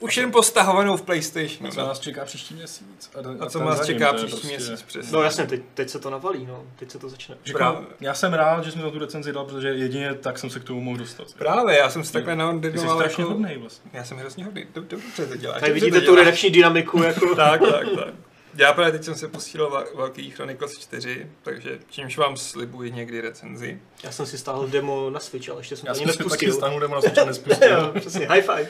[0.00, 1.70] už jen postahovanou v PlayStationu.
[1.70, 1.86] Co No.
[1.86, 3.10] nás čeká příští měsíc?
[3.40, 5.12] A co ten nás za ním, čeká příští prostě- měsíc přesně.
[5.12, 6.64] No jasně, teď, teď se to navalí, no.
[6.76, 7.36] Teď se to začne.
[7.44, 10.60] Říkám, já jsem rád, že jsme na tu recenzi dal, protože jedině tak jsem se
[10.60, 11.26] k tomu mohl dostat.
[11.38, 13.32] Právě, já jsem si takhle Ty jsi naordinoval strašně jako...
[13.32, 13.90] hodnej vlastně.
[13.94, 15.60] Já jsem hrozně hodný, Dob- dobře to děláš.
[15.60, 17.34] Tady vidíte tu redakční dynamiku, jako...
[17.36, 18.14] Tak, tak, tak.
[18.56, 23.80] Já právě teď jsem se posílal Velký Chronicles 4, takže čímž vám slibuji někdy recenzi.
[24.04, 26.18] Já jsem si stáhl demo na Switch, ale ještě jsem Já to jsem ani si
[26.18, 26.52] taky nespustil.
[26.54, 27.72] stáhnu demo na Switch nespustil.
[27.78, 28.68] jo, přesně, high five.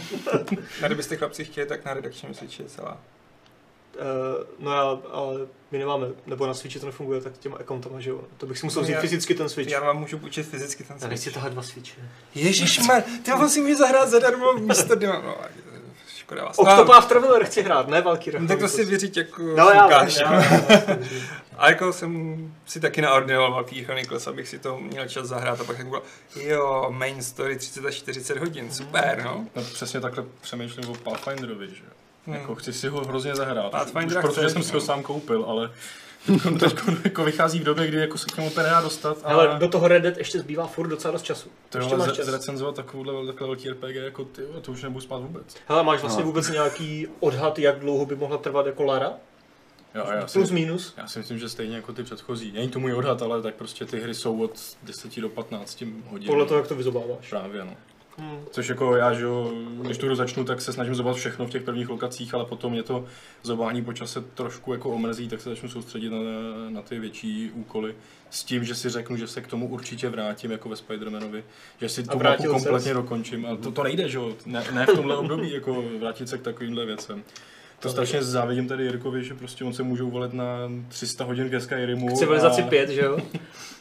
[0.82, 3.00] A kdybyste chlapci chtěli, tak na redakčním Switchi je celá.
[3.94, 8.10] Uh, no já, ale my nemáme, nebo na Switchi to nefunguje tak těma accountama, že
[8.10, 8.24] jo.
[8.36, 9.70] To bych si musel vzít fyzicky ten Switch.
[9.70, 11.34] Já vám můžu půjčit fyzicky ten Já nechci Switch.
[11.34, 12.00] tahat dva Switche.
[12.34, 15.22] Ježišmar, ty on si může zahrát zadarmo místo demo.
[15.22, 15.36] No,
[16.22, 16.58] škoda vás.
[16.58, 18.40] Octopath Traveler chci hrát, ne Valkyrie.
[18.42, 20.16] No, tak to si věřit jako No já, Lukáš.
[20.16, 20.98] já, já,
[21.58, 25.64] A jako jsem si taky naordinoval Valkyrie Chronicles, abych si to měl čas zahrát a
[25.64, 26.02] pak jak bylo,
[26.36, 29.46] jo, main story 30 až 40 hodin, super, no.
[29.56, 31.90] No, přesně takhle přemýšlím o Pathfinderovi, že jo.
[32.26, 32.36] Hmm.
[32.36, 33.70] Jako chci si ho hrozně zahrát.
[33.70, 35.70] Pathfinder Už protože jsem si ho sám koupil, ale
[36.26, 39.18] teď, teď jako vychází v době, kdy jako se k němu úplně nedá dostat.
[39.24, 41.48] A Ale do toho Red Dead ještě zbývá furt docela dost času.
[41.68, 42.26] to ještě jo, máš ale čas.
[42.26, 45.54] zrecenzovat takovouhle takhle velký RPG jako ty, to už nebudu spát vůbec.
[45.68, 46.26] Hele, máš vlastně No.
[46.26, 49.12] vůbec nějaký odhad, jak dlouho by mohla trvat jako Lara?
[49.94, 50.94] Jo, já si, Plus minus?
[50.96, 52.52] já si myslím, že stejně jako ty předchozí.
[52.52, 56.28] Není to můj odhad, ale tak prostě ty hry jsou od 10 do 15 hodin.
[56.28, 57.30] Podle toho, jak to vyzobáváš.
[57.30, 57.76] Právě, no.
[58.18, 58.44] Hmm.
[58.50, 61.50] Což jako já, že jo, když tu hru začnu, tak se snažím zobat všechno v
[61.50, 63.04] těch prvních lokacích, ale potom mě to
[63.42, 66.18] zobání po čase trošku jako omrzí, tak se začnu soustředit na,
[66.68, 67.94] na ty větší úkoly.
[68.30, 71.42] S tím, že si řeknu, že se k tomu určitě vrátím, jako ve Spider-Manovi,
[71.80, 72.50] že si tu mapu ses?
[72.50, 73.46] kompletně dokončím.
[73.46, 76.42] A to, to nejde, že jo, ne, ne, v tomhle období, jako vrátit se k
[76.42, 77.24] takovýmhle věcem.
[77.82, 80.44] To strašně závidím tady Jirkovi, že prostě on se může uvalit na
[80.88, 82.16] 300 hodin ke Skyrimu.
[82.16, 83.18] Civilizaci a- 5, že jo?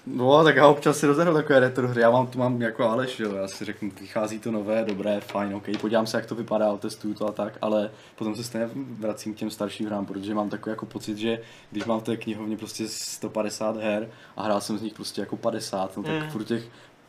[0.07, 3.19] No, tak já občas si rozehru takové retro hry, já mám, tu mám jako Aleš,
[3.19, 6.77] jo, já si řeknu, vychází to nové, dobré, fajn, ok, podívám se, jak to vypadá,
[6.77, 10.49] testuju to a tak, ale potom se stejně vracím k těm starším hrám, protože mám
[10.49, 11.39] takový jako pocit, že
[11.71, 15.37] když mám v té knihovně prostě 150 her a hrál jsem z nich prostě jako
[15.37, 16.29] 50, no tak Mm.
[16.29, 16.63] furt těch,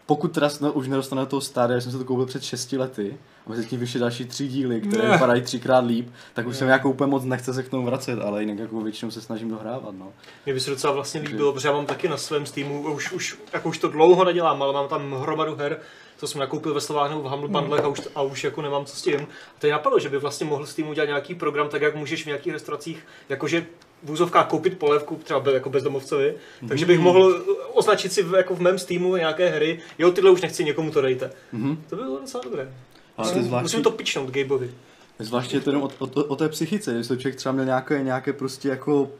[0.07, 3.19] pokud teda no, už nedostane do toho stádia, jsem se to koupil před 6 lety,
[3.47, 5.13] a mezi tím vyšly další tři díly, které Ne.
[5.13, 8.43] vypadají třikrát líp, tak už jsem jako úplně moc nechce se k tomu vracet, ale
[8.43, 10.13] jinak jako většinou se snažím dohrávat, no.
[10.45, 13.39] Mě by se docela vlastně líbilo, protože já mám taky na svém Steamu, už, už,
[13.53, 15.79] jako už to dlouho nedělám, ale mám tam hromadu her,
[16.17, 18.97] co jsem nakoupil ve Slovánu v Humble Bundlech a už, a už jako nemám co
[18.97, 19.21] s tím.
[19.21, 22.23] A to je napadlo, že by vlastně mohl Steam udělat nějaký program, tak jak můžeš
[22.23, 23.67] v nějakých restauracích, jakože
[24.03, 26.35] v úzovkách koupit polévku, třeba jako bezdomovcovi,
[26.69, 30.41] takže bych mohl označit si v, jako v mém Steamu nějaké hry, jo, tyhle už
[30.41, 31.31] nechci, někomu to dejte.
[31.53, 31.83] Mhm.
[31.91, 32.69] To by bylo docela dobré.
[33.17, 34.71] Ale Musím, zvláštní, musím to pičnout Gabeovi.
[35.19, 38.33] Zvláště je to jenom o, o, o, té psychice, to člověk třeba měl nějaké, nějaké
[38.33, 39.11] prostě jako,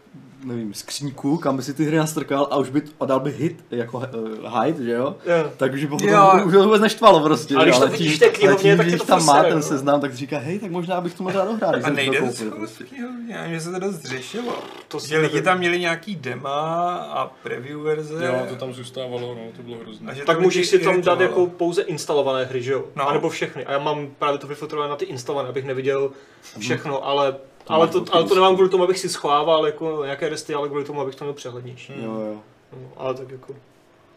[0.45, 3.65] nevím, skříňku, kam by si ty hry nastrkal a už by, a dal by hit,
[3.71, 5.17] jako uh, hide, že jo?
[5.27, 5.51] Jo.
[5.57, 6.33] Tak už by potom Jo.
[6.47, 7.57] už to vůbec neštvalo prostě.
[7.57, 9.63] Ale když to vidíš v té knihovně, tím, tak když to tam má ten no.
[9.63, 12.51] seznam, tak říká, hej, tak možná bych to mohl dohrát, když A nejde to koupil.
[12.51, 12.85] Prostě.
[12.85, 14.55] v knihovně, že se to dost řešilo.
[14.89, 18.27] To Že lidi tam měli nějaký dema a preview verze.
[18.27, 20.15] Jo, to tam zůstávalo, no, to bylo a hrozné.
[20.27, 22.85] Tak můžeš si tam dát jako pouze instalované hry, že jo?
[22.97, 23.09] No.
[23.09, 23.65] A nebo všechny.
[23.65, 26.11] A já mám právě to vyfiltrované na ty instalované, abych neviděl
[26.59, 30.29] všechno, ale, ale, máš to, ale to nemám kvůli tomu, abych si schovával jako nějaké
[30.29, 31.93] resty, ale kvůli tomu, abych to měl přehlednější.
[32.03, 32.41] Jo, jo.
[32.73, 33.55] No, ale tak jako...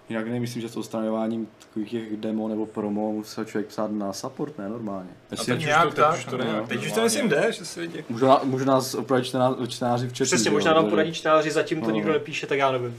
[0.09, 4.57] Jinak nemyslím, že s odstraňováním takových těch demo nebo promo musel člověk psát na support,
[4.57, 5.09] ne normálně.
[5.31, 6.43] A teď už nějak to, teď tak, už to no.
[6.43, 6.61] nejde.
[6.67, 8.05] Teď už to myslím jde, že se lidi...
[8.09, 10.23] můžu, na, můžu nás opravit čtená, čtenáři v chatu.
[10.23, 11.95] Přesně, možná nám poradí čtenáři, zatím to No.
[11.95, 12.97] nikdo nepíše, tak já nevím.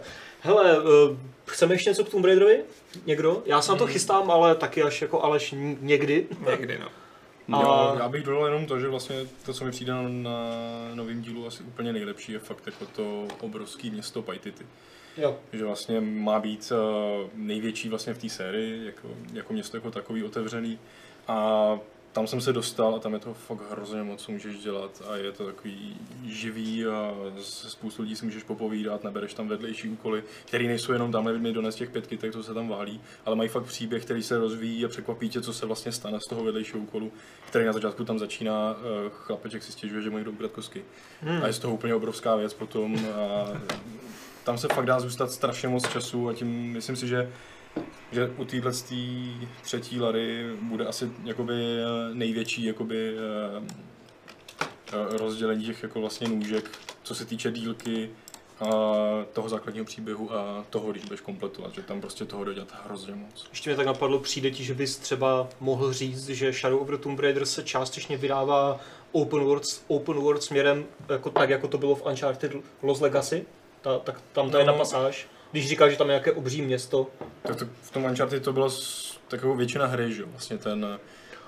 [0.40, 2.60] Hele, uh, chceme ještě něco k Tomb Raiderovi?
[3.06, 3.42] Někdo?
[3.46, 6.26] Já se na to chystám, ale taky až jako Aleš někdy.
[6.50, 6.88] Někdy, no.
[7.52, 10.30] A- Jo, já bych dodal jenom to, že vlastně to, co mi přijde na,
[10.94, 14.66] novém dílu asi úplně nejlepší, je fakt jako to obrovské město Paititi.
[15.16, 15.36] Jo.
[15.52, 20.24] Že vlastně má být uh, největší vlastně v té sérii, jako, jako město jako takový
[20.24, 20.78] otevřený.
[21.28, 21.78] A
[22.16, 25.16] tam jsem se dostal a tam je toho fakt hrozně moc, co můžeš dělat a
[25.16, 30.22] je to takový živý a se spoustu lidí si můžeš popovídat, nebereš tam vedlejší úkoly,
[30.44, 33.48] které nejsou jenom tam mi dones těch pět kytek, co se tam válí, ale mají
[33.48, 36.78] fakt příběh, který se rozvíjí a překvapí tě, co se vlastně stane z toho vedlejšího
[36.78, 37.12] úkolu,
[37.48, 40.84] který na začátku tam začíná, eh, chlapeček si stěžuje, že mu jdou ukrat kosky.
[41.20, 41.42] Hmm.
[41.42, 42.98] A je z toho úplně obrovská věc potom.
[43.14, 43.46] A
[44.44, 47.32] tam se fakt dá zůstat strašně moc času a tím myslím si, že
[48.12, 48.72] že u téhle
[49.62, 53.62] třetí Lary bude asi jakoby eh, největší jakoby eh,
[54.92, 56.70] eh, rozdělení těch jako vlastně nůžek,
[57.02, 58.10] co se týče dílky
[58.60, 58.66] a
[59.32, 63.46] toho základního příběhu a toho, když budeš kompletovat, že tam prostě toho dodělat hrozně moc.
[63.50, 66.96] Ještě mě tak napadlo, přijde ti, že bys třeba mohl říct, že Shadow of the
[66.96, 68.80] Tomb Raider se částečně vydává
[69.12, 73.46] open world, open world směrem, jako, tak jako to bylo v Uncharted Lost Legacy,
[73.80, 74.58] ta, tak tam ta No.
[74.58, 75.28] jedna pasáž.
[75.52, 77.06] Když říkáš, že tam je nějaké obří město,
[77.42, 80.98] Tak to, v tom Uncharted to bylo s, takovou většina hry, že vlastně ten,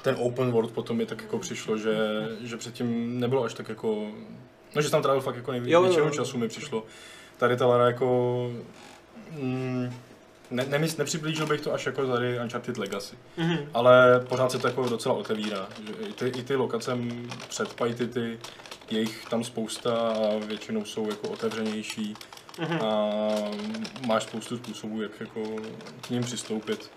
[0.02, 1.96] ten open world potom mi tak jako přišlo, že,
[2.40, 4.06] že předtím nebylo až tak jako,
[4.74, 6.10] no že jsem tam trávil fakt jako největšinu jo.
[6.10, 6.84] času mi přišlo.
[7.36, 8.50] Tady ta Lara jako,
[9.30, 9.92] mm,
[10.50, 13.16] ne, nemysl, nepřiblížil bych to až jako tady Uncharted Legacy.
[13.36, 13.58] Mhm.
[13.74, 15.68] Ale pořád se to jako docela otevírá.
[15.86, 16.98] Že i, ty, I ty lokace
[17.48, 18.38] před Paitity,
[18.90, 22.14] je jich tam spousta a většinou jsou jako otevřenější.
[22.58, 22.78] Mhm.
[22.82, 23.10] A
[24.06, 25.56] máš spoustu způsobů, jak jako
[26.00, 26.90] k ním přistoupit,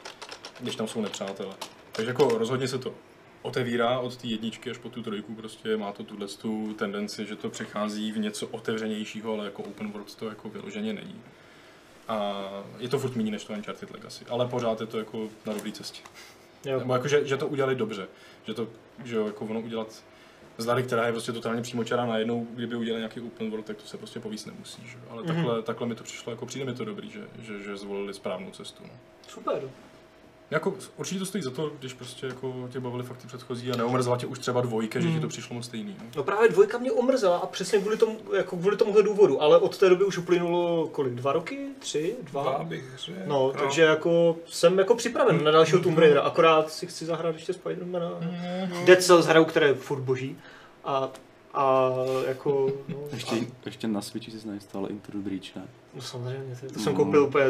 [0.59, 1.53] když tam jsou nepřátelé.
[1.91, 2.93] Takže jako rozhodně se to
[3.41, 7.35] otevírá od té jedničky až po tu trojku, prostě má to tuhle tu tendenci, že
[7.35, 11.21] to přechází v něco otevřenějšího, ale jako open world to jako vyloženě není.
[12.07, 15.53] A je to furt méně než to Uncharted Legacy, ale pořád je to jako na
[15.53, 16.01] dobré cestě.
[16.65, 16.79] Jo.
[16.79, 18.07] Nebo jako, že, že to udělali dobře.
[18.47, 18.67] Že to,
[19.03, 20.03] že jo, jako ono udělat
[20.61, 23.87] z hry, která je prostě totálně přímočará najednou, kdyby udělali nějaký open world, tak to
[23.87, 24.81] se prostě povíst nemusí.
[24.85, 24.97] Že?
[25.09, 25.35] Ale Mhm.
[25.35, 28.51] takhle, takhle mi to přišlo, jako přijde mi to dobrý, že, že, že zvolili správnou
[28.51, 28.83] cestu.
[28.83, 28.93] No.
[29.27, 29.61] Super.
[30.51, 33.75] Jako, určitě to stojí za to, když prostě jako tě bavili fakt ty předchozí a
[33.77, 35.21] neomrzela tě už třeba dvojka, že ti Hmm.
[35.21, 35.95] to přišlo moc stejný.
[35.99, 36.05] No.
[36.15, 39.77] No právě dvojka mě omrzela a přesně kvůli, tomu, jako kvůli tomuhle důvodu, ale od
[39.77, 41.67] té doby už uplynulo kolik, dva roky?
[41.79, 42.15] Tři?
[42.23, 42.43] Dva?
[42.43, 43.19] Dva bych řekl.
[43.25, 47.53] No, takže jako jsem jako připraven na dalšího Tomb Raidera, akorát si chci zahrát ještě
[47.53, 48.11] Spidermana.
[48.85, 50.37] Dead Cells hraju, které je furt boží.
[50.83, 51.09] A,
[51.53, 51.89] a
[52.27, 55.61] jako, no, Ještě, a, ještě na Switchi si nainstaloval Into the Breach, ne?
[55.95, 57.45] no samozřejmě, to, to jsem koupil úplně,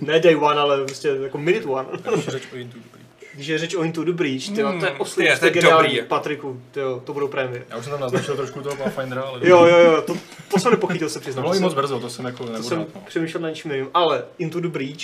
[0.00, 1.88] ne day one, ale prostě jako minute one.
[2.14, 3.02] Když řeč o Into the Breach.
[3.34, 5.38] Když je řeč o Into the Breach, tyjo, to je Hmm, oslý, je, to je
[5.50, 6.08] to je geniální, dobrý.
[6.08, 7.66] Patriku, tyjo, to budou prémie.
[7.70, 10.14] Já už jsem tam naznačil trošku toho Pathfindera, ale Jo, jo, jo, to,
[10.50, 11.42] to jsem nepochytil se to přiznám.
[11.42, 13.00] bylo i to moc jsem- brzo, to jsem jako To nebudu jsem dát, no.
[13.06, 15.02] přemýšlel na něčím jiným, ale Into the Breach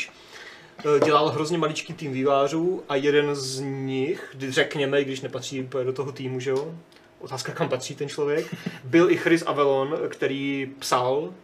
[0.96, 5.92] eh, dělal hrozně maličký tým vývářů a jeden z nich, řekněme, i když nepatří do
[5.92, 6.74] toho týmu, že jo,
[7.20, 8.54] otázka kam patří ten člověk,
[8.84, 11.34] byl i Chris Avalon, který psal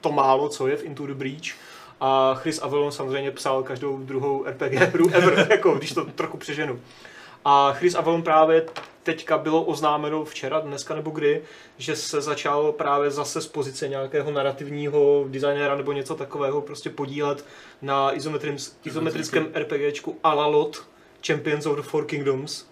[0.00, 1.56] to málo, co je v Into the Breach
[2.00, 6.80] a Chris Avalon samozřejmě psal každou druhou RPG hru ever, jako když to trochu přeženu.
[7.44, 8.66] A Chris Avalon právě
[9.02, 11.42] teďka bylo oznámeno včera, dneska nebo kdy,
[11.78, 17.44] že se začal právě zase z pozice nějakého narrativního designéra nebo něco takového prostě podílet
[17.82, 18.10] na
[18.84, 20.86] izometrickém RPGčku a la LOT,
[21.26, 22.71] Champions of the Four Kingdoms.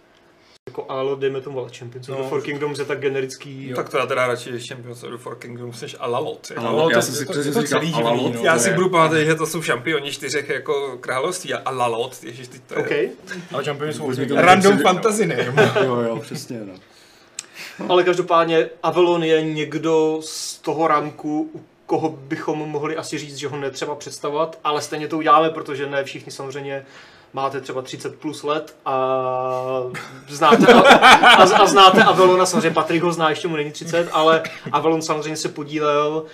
[0.70, 2.22] Jako a la LOT, dejme tomu, ale Champions of No.
[2.24, 3.68] the Four Kingdoms je tak generický.
[3.68, 3.76] Jo.
[3.76, 6.50] Tak to já teda radši Champions of the Four Kingdoms než Alalot.
[6.50, 6.62] jako.
[6.62, 8.35] Alalot, já to- jsem si to- přesně říkal celý divný, Alalot.
[8.35, 8.40] no.
[8.44, 12.61] Já si budu pamatovat, že to jsou šampioni čtyřech jako království a Alalot, ježiš, teď
[12.66, 12.90] to je OK,
[13.54, 15.72] Ale Champions jsou random fantasy name.
[15.85, 16.74] Jo, jo, přesně, no.
[17.88, 23.48] ale každopádně Avalon je někdo z toho ranku, u koho bychom mohli asi říct, že
[23.48, 26.85] ho netřeba představovat, ale stejně to uděláme, protože ne všichni samozřejmě
[27.33, 29.83] máte třeba 30 plus let a
[30.29, 34.43] znáte, a, a, a znáte Avalona, samozřejmě Patrik ho zná, ještě mu není 30, ale
[34.73, 36.25] Avalon samozřejmě se podílel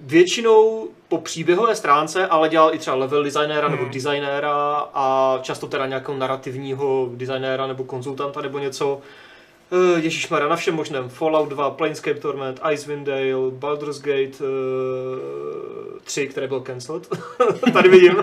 [0.00, 3.92] většinou po příběhové stránce, ale dělal i třeba level designéra nebo Hmm.
[3.92, 9.00] designéra a často teda nějakého narrativního designéra nebo konzultanta nebo něco.
[9.70, 11.08] Uh, Ježíšmarja, na všem možném.
[11.08, 17.08] Fallout 2, Planescape Torment, Icewind Dale, Baldur's Gate uh, 3, které byl cancelled.
[17.72, 18.16] Tady vidím.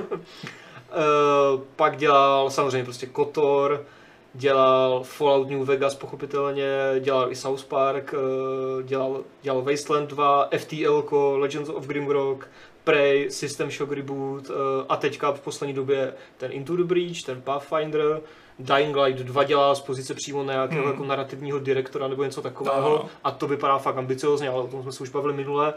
[0.92, 3.86] Uh, pak dělal samozřejmě prostě Kotor,
[4.34, 6.66] dělal Fallout New Vegas pochopitelně,
[7.00, 11.04] dělal i South Park, uh, dělal, dělal Wasteland 2, FTL,
[11.38, 12.48] Legends of Grimrock,
[12.84, 14.56] Prey, System Shock Reboot uh,
[14.90, 18.22] a teďka v poslední době ten Into the Breach, ten Pathfinder,
[18.60, 20.92] Dying Light 2 dělá z pozice přímo nějakého Hmm.
[20.92, 23.10] jako narrativního direktora nebo něco takového No, no.
[23.24, 25.74] a to vypadá fakt ambiciozně, ale o tom jsme se už bavili minule.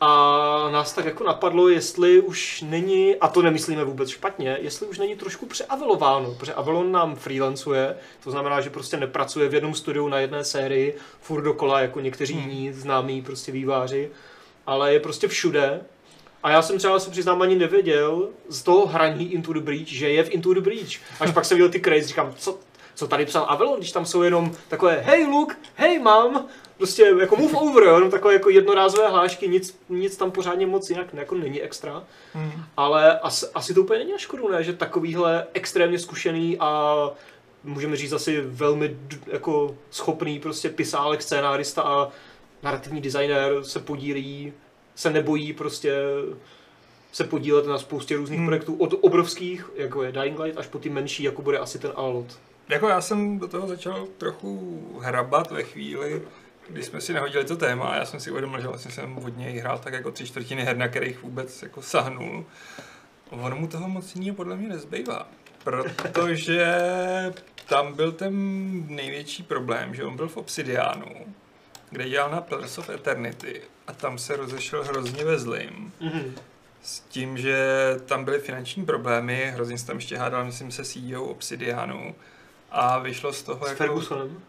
[0.00, 4.98] A nás tak jako napadlo, jestli už není, a to nemyslíme vůbec špatně, jestli už
[4.98, 10.08] není trošku přeavelováno, protože Avalon nám freelancuje, to znamená, že prostě nepracuje v jednom studiu
[10.08, 12.50] na jedné sérii, furt dokola jako někteří Hmm.
[12.50, 14.10] jiní známí prostě výváři,
[14.66, 15.80] ale je prostě všude.
[16.42, 20.10] A já jsem třeba se přiznám ani nevěděl z toho hraní Into the Breach, že
[20.10, 21.20] je v Into the Breach.
[21.20, 22.58] Až pak jsem viděl ty craze, říkám, co,
[22.94, 26.46] co tady psal Avalon, když tam jsou jenom takové hej look, hej mám,
[26.78, 30.90] prostě jako move over, jo, jenom takové jako jednorázové hlášky, nic, nic tam pořádně moc
[30.90, 32.04] jinak jako není extra.
[32.32, 32.52] Hmm.
[32.76, 34.64] Ale asi, asi to úplně není na škodu, ne?
[34.64, 36.94] že takovýhle extrémně zkušený a
[37.64, 42.08] můžeme říct asi velmi jako schopný prostě pisálek, scénárista a
[42.62, 44.52] narrativní designér se podílí,
[44.94, 45.92] se nebojí prostě
[47.12, 48.48] se podílet na spoustě různých Hmm.
[48.48, 51.92] projektů, od obrovských, jako je Dying Light, až po ty menší, jako bude asi ten
[51.94, 52.38] Alot.
[52.68, 56.22] Jako já jsem do toho začal trochu hrabat ve chvíli,
[56.68, 59.36] když jsme si nahodili to téma a já jsem si uvědomil, že vlastně jsem od
[59.36, 62.46] něj hrál tak jako tři čtvrtiny her, na kterých vůbec jako sahnul.
[63.30, 65.28] Ono mu toho moc jiného podle mě nezbývá,
[65.64, 66.74] protože
[67.66, 68.34] tam byl ten
[68.94, 71.34] největší problém, že on byl v Obsidianu,
[71.90, 75.92] kde dělal na Pillars of Eternity a tam se rozešel hrozně ve zlým.
[76.00, 76.34] Mhm.
[76.82, 77.56] S tím, že
[78.06, 82.14] tam byly finanční problémy, hrozně se tam ještě hádal, myslím se CEO Obsidianu
[82.70, 83.78] a vyšlo z toho S jako...
[83.78, 84.42] Fergusonem.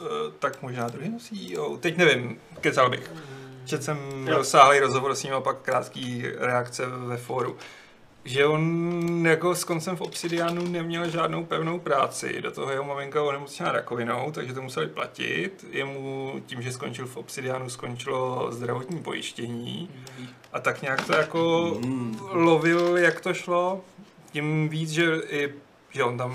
[0.00, 0.04] Eh,
[0.38, 3.10] tak možná druhý CEO, teď nevím, kecal bych.
[3.64, 4.36] Četl jsem Jo.
[4.36, 7.56] rozsáhlý rozhovor s ním a pak krátký reakce ve fóru.
[8.24, 13.22] Že on jako s koncem v Obsidianu neměl žádnou pevnou práci, do toho jeho maminka
[13.22, 15.64] onemocněla rakovinou, takže to museli platit.
[15.70, 19.90] Jemu tím, že skončil v Obsidianu, skončilo zdravotní pojištění
[20.52, 22.18] a tak nějak to jako Mm.
[22.30, 23.80] lovil, jak to šlo.
[24.32, 25.54] Tím víc, že, i,
[25.90, 26.34] že on tam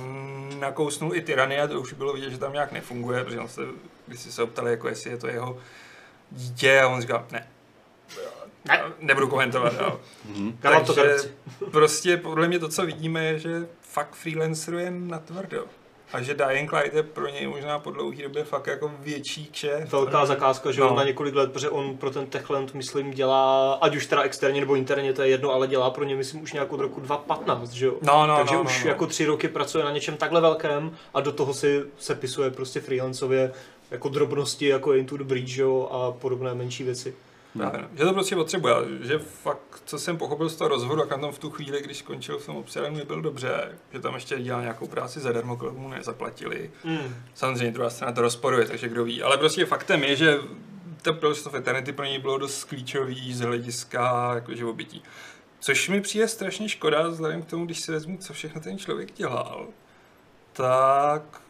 [0.60, 3.62] nakousnul i tyrany a to už bylo vidět, že tam nějak nefunguje, protože on se,
[4.08, 5.58] když si se optali, jako jestli je to jeho
[6.32, 7.48] dítě a on říkal, ne.
[8.66, 8.84] Ne.
[9.00, 10.00] Nebudu komentovat dál.
[10.63, 11.34] Mám to Takže
[11.72, 15.66] prostě podle mě to, co vidíme, je, že fakt freelanceruje na tvrdo.
[16.13, 19.88] A že Dying Light je pro něj možná po dlouhé době fakt jako větší kše.
[19.91, 20.89] Velká zakázka, že No.
[20.89, 24.60] on na několik let, protože on pro ten Techland, myslím, dělá, ať už teda externě
[24.60, 27.71] nebo interně, to je jedno, ale dělá pro ně, myslím, už nějak od roku 2015,
[27.71, 27.93] že jo?
[28.02, 28.89] No, no, Takže no, už no, no.
[28.89, 33.52] jako tři roky pracuje na něčem takhle velkém a do toho si sepisuje prostě freelancově
[33.91, 37.15] jako drobnosti, jako Into the Breach, že jo, a podobné menší věci.
[37.58, 37.88] Právě, no.
[37.94, 41.39] Že to prostě potřebuje, že fakt, co jsem pochopil z toho rozhodu, na tom v
[41.39, 44.88] tu chvíli, když skončil v tom obsahu, mi byl dobře, že tam ještě dělal nějakou
[44.88, 46.72] práci zadarmo, kolik mu nezaplatili.
[46.84, 47.16] Mm.
[47.34, 49.24] Samozřejmě druhá strana to rozporuje, takže kdo ví.
[49.24, 50.38] Ale prostě faktem je, že
[51.02, 55.04] to Pillars of Eternity pro něj bylo dost klíčový z hlediska jako živobytí.
[55.60, 59.13] Což mi přijde strašně škoda, vzhledem k tomu, když si vezmu, co všechno ten člověk
[59.13, 59.68] dělal,
[60.54, 61.42] tak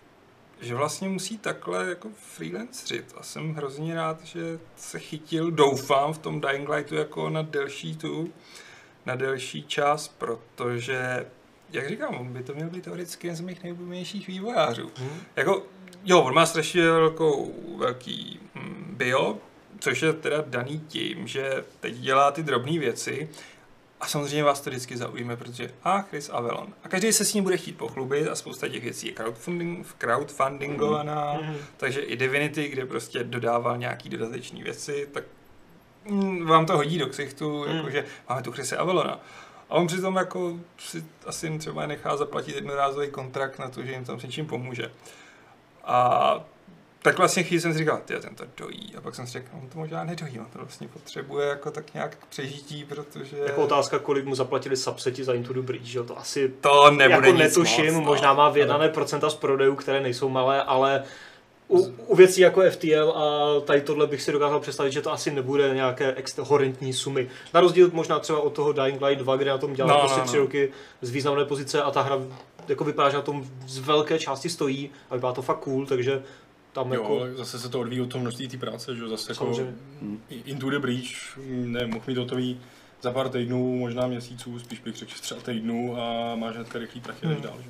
[0.64, 3.14] že vlastně musí takhle jako freelanceřit.
[3.18, 7.98] A jsem hrozně rád, že se chytil, doufám, v tom Dying Lightu jako na delší
[7.98, 8.34] tu,
[9.06, 11.26] na delší čas, protože,
[11.70, 14.92] jak říkám, on by to měl být teoreticky jeden z mých nejoblíbenějších vývojářů.
[14.98, 15.20] Hmm.
[15.36, 15.64] Jako,
[16.04, 19.38] jo, on má strašně velkou, velký mm, bio,
[19.80, 23.30] což je teda daný tím, že teď dělá ty drobné věci
[24.04, 26.74] a samozřejmě vás to vždycky zaujme, protože a Chris Avalon.
[26.84, 31.34] A každý se s ním bude chtít pochlubit a spousta těch věcí je crowdfunding, crowdfundingovaná,
[31.42, 31.56] Mhm.
[31.78, 35.24] takže i Divinity, kde prostě dodával nějaký dodateční věci, tak
[36.06, 37.76] mm, vám to hodí do ksichtu, Mm.
[37.76, 39.20] jakože máme tu Chrise Avalona.
[39.70, 44.06] A on přitom jako si asi třeba nechá zaplatit jednorázový kontrakt na to, že jim
[44.06, 44.92] tam s něčím pomůže.
[45.84, 46.40] A
[47.04, 48.94] tak vlastně chvíli jsem si říkal, ty ten to dojí.
[48.98, 51.94] A pak jsem si řekl, on to možná nedojí, on to vlastně potřebuje jako tak
[51.94, 56.04] nějak k přežití, protože Jako otázka, kolik mu zaplatili subseti za Into the Breach, že
[56.04, 58.02] to asi to nebude jako nic netuším, moc, no.
[58.02, 61.04] možná má vyjednané procenta z prodejů, které nejsou malé, ale
[61.68, 65.32] u, u věcí jako FTL a tady tohle bych si dokázal představit, že to asi
[65.32, 67.30] nebude nějaké horentní sumy.
[67.54, 70.20] Na rozdíl možná třeba od toho Dying Light 2, kde na tom dělá No, prostě
[70.20, 70.44] no, tři no.
[70.44, 72.20] roky z významné pozice a ta hra
[72.68, 76.24] jako vypadá, že na tom z velké části stojí a vypadá to fakt cool, takže
[76.74, 77.20] tam Jo, jako...
[77.20, 79.76] ale zase se to odvíjí od toho množství té práce, že jo, zase jako Samozřejmě.
[80.30, 82.62] Into the Breach, ne, mohl mít hotový
[83.02, 87.28] za pár týdnů, možná měsíců, spíš bych řekl třeba týdnů a máš hnedka rychlý prachy
[87.28, 87.44] než Hmm.
[87.44, 87.70] dál, že?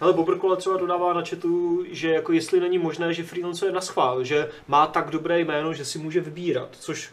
[0.00, 4.24] Ale Bobrkola třeba dodává na chatu, že jako jestli není možné, že freelancuje na schvál,
[4.24, 7.10] že má tak dobré jméno, že si může vybírat, což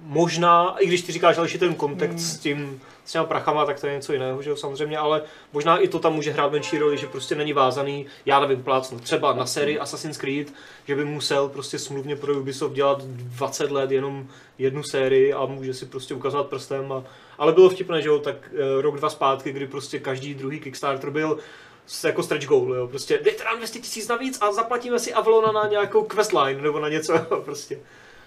[0.00, 2.26] možná, i když ty říkáš, ale že ten kontext Hmm.
[2.26, 5.78] s tím s těma prachama, tak to je něco jiného, že jo, samozřejmě, ale možná
[5.78, 9.32] i to tam může hrát menší roli, že prostě není vázaný, já nevím, plácnu třeba
[9.32, 10.52] na sérii Assassin's Creed,
[10.88, 14.26] že by musel prostě smluvně pro Ubisoft dělat 20 let jenom
[14.58, 16.92] jednu sérii a může si prostě ukazovat prstem.
[16.92, 17.04] A,
[17.38, 21.10] ale bylo vtipné, že jo, tak eh, rok, dva zpátky, kdy prostě každý druhý Kickstarter
[21.10, 21.38] byl
[21.86, 25.52] s- jako stretch goal, jo, prostě dejte nám 200 tisíc navíc a zaplatíme si Avalona
[25.52, 27.78] na nějakou questline nebo na něco, jo, prostě.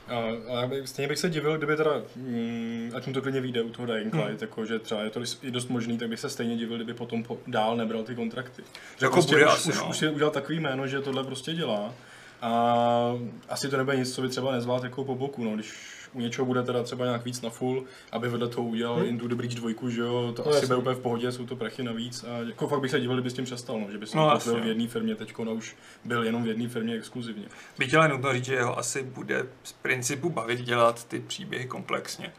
[0.10, 3.86] A, stejně bych se divil, kdyby teda, mm, ať mu to klidně vyjde u toho
[3.86, 4.24] Dying Hmm.
[4.24, 6.93] Light, jako, že třeba je to i dost možný, tak bych se stejně divil, kdyby
[6.93, 8.62] potom po, dál nebral ty kontrakty.
[9.00, 9.89] Že Jako prostě bude už, asi, už, no.
[9.89, 11.93] už si udělal takový jméno, že tohle prostě dělá.
[12.41, 13.13] A
[13.50, 15.74] asi to nebude nic, co by třeba nezvládl jako po boku, no, když
[16.13, 19.06] u něčeho bude teda třeba nějak víc na full, aby vedle toho udělal Hmm.
[19.06, 21.56] Into the Breach 2, že jo, to No asi bude úplně v pohodě, jsou to
[21.56, 24.08] prachy navíc a jako fakt bych se divil, kdyby s tím přestal, no, že by
[24.08, 24.63] se No, no, asi, v jo.
[24.63, 27.45] jedné firmě teď, no už byl jenom v jedné firmě exkluzivně.
[27.78, 32.34] Byť ale nutno říct, že jeho asi bude z principu bavit dělat ty příběhy komplexně.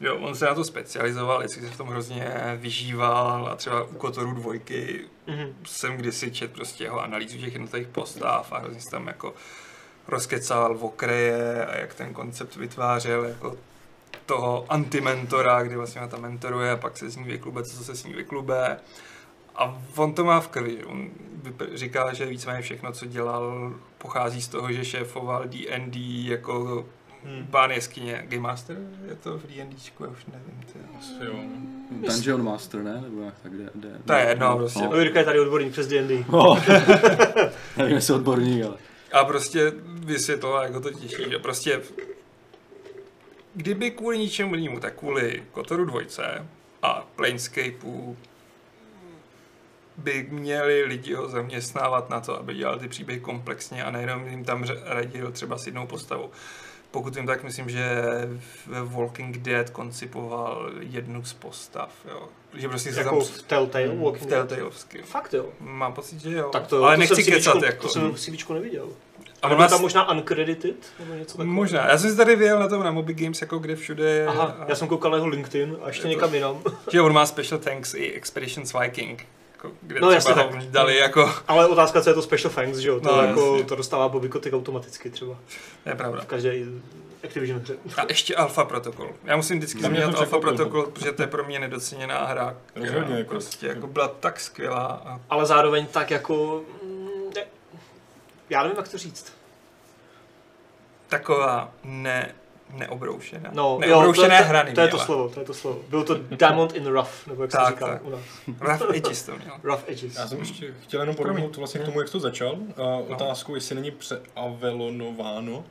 [0.00, 3.94] Jo, on se na to specializoval, jestli se v tom hrozně vyžíval a třeba u
[3.94, 5.54] Kotoru dvojky Mhm.
[5.66, 9.34] jsem kdysi čet prostě jeho analýzu těch jednotlivých postav a hrozně se tam jako
[10.08, 13.56] rozkecal v okraje a jak ten koncept vytvářel jako
[14.26, 17.96] toho antimentora, kdy vlastně ho tam mentoruje a pak se s ní vyklube, co se
[17.96, 18.76] s ní vyklube.
[19.56, 20.76] A on to má v krvi.
[20.78, 20.84] že?
[20.84, 21.08] On
[21.74, 26.84] říká, že víceméně všechno, co dělal, pochází z toho, že šéfoval D&D jako
[27.26, 27.46] Hmm.
[27.50, 28.24] pán jeskyně.
[28.28, 28.76] Game Master
[29.08, 30.60] je to v D&Dčku, já už nevím.
[30.72, 30.78] Ty.
[30.98, 31.34] Asi jo.
[31.90, 33.00] Dungeon Master, ne?
[33.00, 34.88] Nebo jak tak, kde, kde, To je jedno, prostě.
[34.90, 36.24] No, Jirka je tady odborník přes D&D.
[36.28, 36.58] No.
[37.76, 38.74] Nevím, jestli odborník, ale...
[39.12, 39.72] A prostě
[40.04, 41.80] vysvětloval, jak ho to těší, že prostě
[43.54, 46.46] kdyby kvůli ničemu jinému, tak kvůli Kotoru dvojce
[46.82, 48.16] a Planescapeu
[49.96, 54.44] by měli lidi ho zaměstnávat na to, aby dělal ty příběhy komplexně a nejenom jim
[54.44, 56.30] tam radil třeba s jednou postavou.
[56.90, 58.02] Pokud vím, tak myslím, že
[58.66, 62.28] ve Walking Dead koncipoval jednu z postav, jo.
[62.54, 63.20] Že prostě se Jako tam...
[63.20, 64.48] v Telltale, v Walking Dead.
[64.48, 65.02] Telltaleovsky.
[65.02, 65.48] Fakt jo.
[65.60, 66.50] Mám pocit, že jo.
[66.52, 67.82] Tak to, Ale to nechci kecat, jako.
[67.82, 68.88] To jsem v CVčku neviděl.
[69.44, 70.76] A byl má tam možná uncredited?
[71.00, 71.54] Nebo něco takového?
[71.54, 71.88] Možná.
[71.88, 74.26] Já jsem si tady vyjel na tom na Moby Games, jako kde všude je.
[74.26, 76.60] Aha, a- já jsem koukal na jeho LinkedIn a ještě Je to- někam jinam.
[76.92, 79.26] Že on má special thanks i Expeditions Viking.
[79.52, 80.64] Jako, kde No, no, jasně třeba tak.
[80.66, 81.32] dali jako...
[81.48, 83.00] Ale otázka, co je to special thanks, že jo?
[83.00, 83.64] To, No, jako, jasně.
[83.68, 85.36] to dostává Bobby Kotick automaticky třeba.
[85.86, 86.20] Je pravda.
[86.20, 86.52] V každé
[87.24, 87.76] Activision hře.
[87.96, 89.08] A ještě Alpha Protocol.
[89.24, 90.38] Já musím vždycky mě zmínit to Alpha.
[90.40, 92.56] Protocol, protože to je pro mě nedoceněná hra.
[92.66, 95.02] která Rozhodně, jako- Prostě jako byla tak skvělá.
[95.06, 96.62] A Ale zároveň tak jako...
[98.50, 99.32] já nevím, jak to říct.
[101.08, 102.34] taková ne,
[102.70, 103.50] neobroušená.
[103.52, 105.82] No, neobroušené jo, to, hra to, to, je to slovo, to je to slovo.
[105.88, 108.04] Bylo to Diamond in Rough, nebo jak se Tak, říká tak.
[108.04, 108.20] u nás.
[108.60, 109.54] Rough Edges to měl.
[109.62, 110.16] Rough Edges.
[110.16, 112.52] Já jsem ještě chtěl jenom porovnout vlastně k tomu, jak to začal.
[112.52, 115.64] Uh, otázku, jestli není přeavelonováno,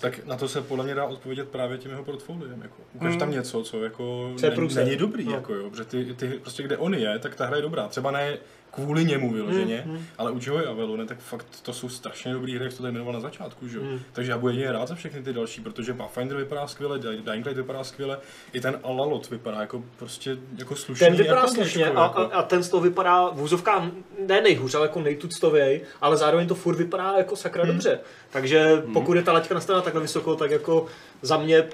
[0.00, 2.62] tak na to se podle mě dá odpovědět právě tím jeho portfoliem.
[2.62, 2.76] Jako.
[2.94, 3.18] Ukaž Mm.
[3.18, 5.32] tam něco, co jako Co je není, není dobrý, No.
[5.32, 7.88] jako jo, protože ty, ty, prostě kde on je, tak ta hra je dobrá.
[7.88, 8.38] Třeba ne
[8.74, 10.04] kvůli němu vyloženě, Mm, mm.
[10.18, 13.14] ale u Joey Avelone, tak fakt to jsou strašně dobrý hry, jak to tady jmenoval
[13.14, 13.82] na začátku, že jo.
[13.84, 14.00] Mm.
[14.12, 17.56] Takže já budu jedině rád za všechny ty další, protože Pathfinder vypadá skvěle, Dying Light
[17.56, 18.18] vypadá skvěle,
[18.52, 21.06] i ten Alalot vypadá jako prostě jako slušný.
[21.06, 22.20] Ten vypadá jako slušně a, jako.
[22.20, 23.82] a, a ten z toho vypadá v úzovkách
[24.26, 27.72] ne nejhůř, ale jako nejtuctověj, ale zároveň to furt vypadá jako sakra Hmm.
[27.72, 28.00] dobře.
[28.30, 30.86] Takže pokud je ta laťka nastavena takhle vysoko, tak jako
[31.22, 31.64] za mě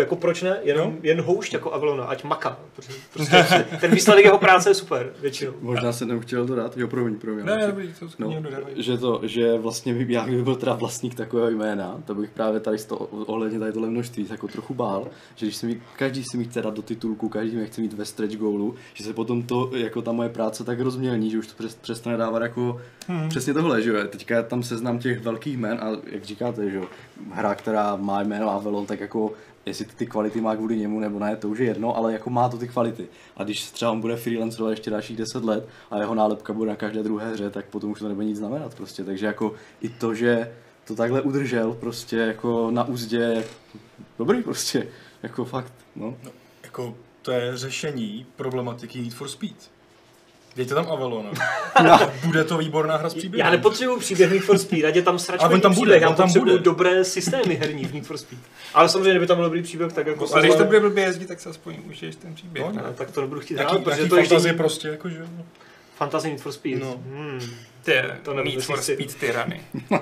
[0.00, 0.98] jako proč ne, jenom, Jo.
[1.02, 2.58] jen houšť jako Avalona, ať maka.
[2.76, 5.52] Protože Prostě ten výsledek jeho práce je super, většinou.
[5.60, 7.44] Možná jsem tam chtěl dodat, jo, promiň, promiň.
[7.44, 11.14] Ne, dobrý, to No, no, že to, že vlastně by- já kdyby byl teda vlastník
[11.14, 14.74] takového jména, to bych právě tady z toho, ohledně tady tohle množství se jako trochu
[14.74, 17.80] bál, že když se mi, každý si mi chce dát do titulku, každý mi chce
[17.80, 21.38] mít ve stretch goalu, že se potom to, jako ta moje práce tak rozmělní, že
[21.38, 23.28] už to přes, přestane dávat jako hmm.
[23.28, 26.76] přesně tohle, že jo, teďka je tam seznam těch velkých jmen a jak říkáte, že
[26.76, 26.84] jo,
[27.32, 29.32] hra, která má jméno Avalon, tak jako
[29.66, 32.30] jestli ty, ty kvality má kvůli němu nebo ne, to už je jedno, ale jako
[32.30, 33.08] má to ty kvality.
[33.36, 36.76] A když třeba on bude freelancerovat ještě dalších 10 let a jeho nálepka bude na
[36.76, 39.04] každé druhé hře, tak potom už to nebude nic znamenat prostě.
[39.04, 40.52] Takže jako i to, že
[40.84, 43.44] to takhle udržel prostě jako na úzdě,
[44.18, 44.88] dobrý prostě,
[45.22, 46.16] jako fakt, no.
[46.62, 49.70] Jako to je řešení problematiky Need for Speed.
[50.56, 51.30] Dejte tam Avalona.
[52.24, 53.46] Bude to výborná hra s příběhem.
[53.46, 56.08] Já nepotřebuji příběh Need for Speed, ať je tam Ale sračkový on tam bude, příběh,
[56.10, 56.58] on tam bude.
[56.58, 58.40] dobré systémy herní v Need for Speed.
[58.74, 60.34] Ale samozřejmě, kdyby tam byl dobrý příběh, tak jako...
[60.34, 62.64] A když to bude blbě jezdit, tak se aspoň užiješ ten příběh.
[62.66, 62.82] No, ne?
[62.86, 65.26] No, tak to nebudu chtít Jaký, hrát, protože jaký to je fantazie vždy prostě, jakože.
[65.96, 66.80] fantasy Need for Speed.
[66.82, 66.94] No.
[67.12, 67.40] Hmm.
[67.82, 69.60] Ty, To Need for jestli- Speed tyrany.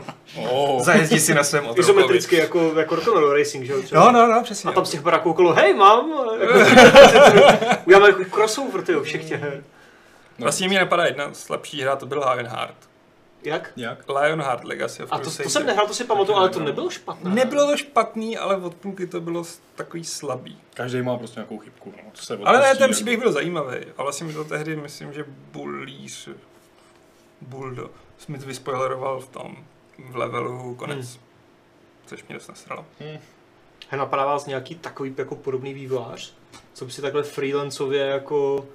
[0.51, 0.82] Oh.
[0.84, 1.80] Zajezdí si na svém otrokovi.
[1.92, 3.78] Izometricky jako, jako Rock'n'Roll Racing, že jo?
[3.94, 4.70] No, no, no, přesně.
[4.70, 6.59] A tam z těch baráků okolo, hej, mám, jako,
[7.86, 9.62] uděláme jako crossover, tyjo, všech těch her.
[10.39, 12.76] Vlastně mi napadá jedna slabší hra, to byl Lionheart.
[13.43, 13.72] Jak?
[13.76, 14.09] Jak?
[14.09, 17.34] Lionheart Legacy of A to, to jsem nehrál, to si pamatuju, ale to nebylo špatné.
[17.34, 20.59] Nebylo to špatný, ale od půlky to bylo takový slabý.
[20.74, 21.95] Každý má prostě nějakou chybku.
[21.97, 22.11] No.
[22.12, 23.78] To se Ale ne, odpustí, ten příběh byl zajímavý.
[23.97, 26.28] A vlastně mi to tehdy, myslím, že Bullíř,
[27.41, 29.57] Buldo, jsi mi to vyspoileroval v tom,
[30.11, 31.11] v levelu konec.
[31.11, 31.24] Hmm.
[32.07, 32.87] Což mě dost nasralo.
[33.91, 36.34] He, napadá vás nějaký takový jako podobný vývojář?
[36.72, 38.66] Co by si takhle freelancově jako...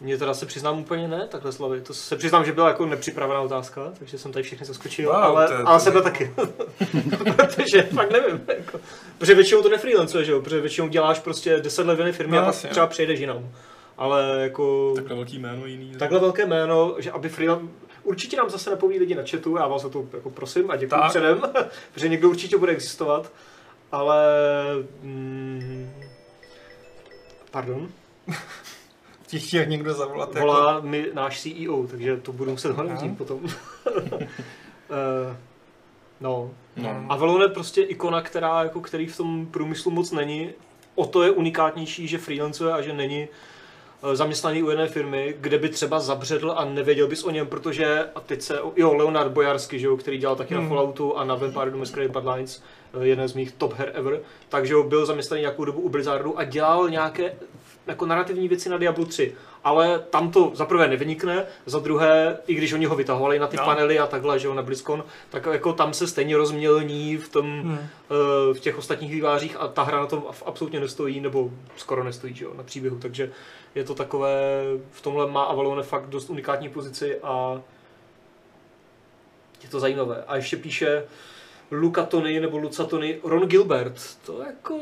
[0.00, 1.80] Mně teda se přiznám úplně ne, takhle slavy.
[1.80, 5.48] To se přiznám, že byla jako nepřipravená otázka, takže jsem tady všechny zaskočil, Wow, ale,
[5.48, 6.34] to ale sebe taky.
[7.36, 8.40] protože fakt nevím.
[8.56, 8.80] Jako,
[9.18, 10.40] protože většinou to nefreelancuje, že jo?
[10.40, 13.48] Protože většinou děláš prostě 10 let v firmě No, a pak třeba přejdeš jinam.
[13.98, 14.92] Ale jako...
[14.96, 15.92] Takhle velký jméno jiný.
[15.98, 17.66] Takhle velké jméno, že aby freelance...
[18.02, 20.90] Určitě nám zase nepoví lidi na chatu, já vás o to jako prosím a děkuji
[21.00, 21.08] Tak.
[21.10, 21.42] předem,
[21.92, 23.32] protože někdo určitě bude existovat,
[23.92, 24.24] ale...
[25.02, 25.92] Mm,
[27.50, 27.88] pardon,
[29.30, 30.46] Ti chtěl někdo zavolat jako...
[30.46, 33.40] volá mi náš CEO, takže to budu muset tím potom.
[34.92, 35.36] Eh,
[36.20, 37.06] no, No.
[37.08, 40.50] Avalon je prostě ikona, která, jako, který v tom průmyslu moc není.
[40.94, 43.28] O to je unikátnější, že freelancuje a že není
[44.12, 48.04] eh, zaměstnaný u jedné firmy, kde by třeba zabředl a nevěděl bys o něm, protože,
[48.14, 50.68] a teď se, jo, Leonard Bojarsky, že jo, který dělal taky na Hmm.
[50.68, 52.62] Falloutu a na Vampire the Masquerade Bloodlines,
[53.00, 56.38] eh, jeden z mých top her ever, takže jo, byl zaměstnaný nějakou dobu u Blizzardu
[56.38, 57.34] a dělal nějaké
[57.90, 59.34] jako narrativní věci na Diablo 3.
[59.64, 63.56] Ale tam to za prvé nevynikne, za druhé, i když oni ho vytahovali na ty
[63.56, 63.64] No.
[63.64, 67.46] panely a takhle, že jo, na BlizzCon, tak jako tam se stejně rozmělní v tom,
[67.62, 67.78] Hmm.
[67.80, 72.04] eh, v těch ostatních vývářích a ta hra na tom ab- absolutně nestojí, nebo skoro
[72.04, 73.30] nestojí, že jo, na příběhu, takže
[73.74, 77.60] je to takové, v tomhle má Avalon fakt dost unikátní pozici a
[79.62, 80.24] je to zajímavé.
[80.28, 81.04] A ještě píše
[81.70, 83.94] Luca Tony nebo Luca Tony, Ron Gilbert,
[84.26, 84.76] to jako,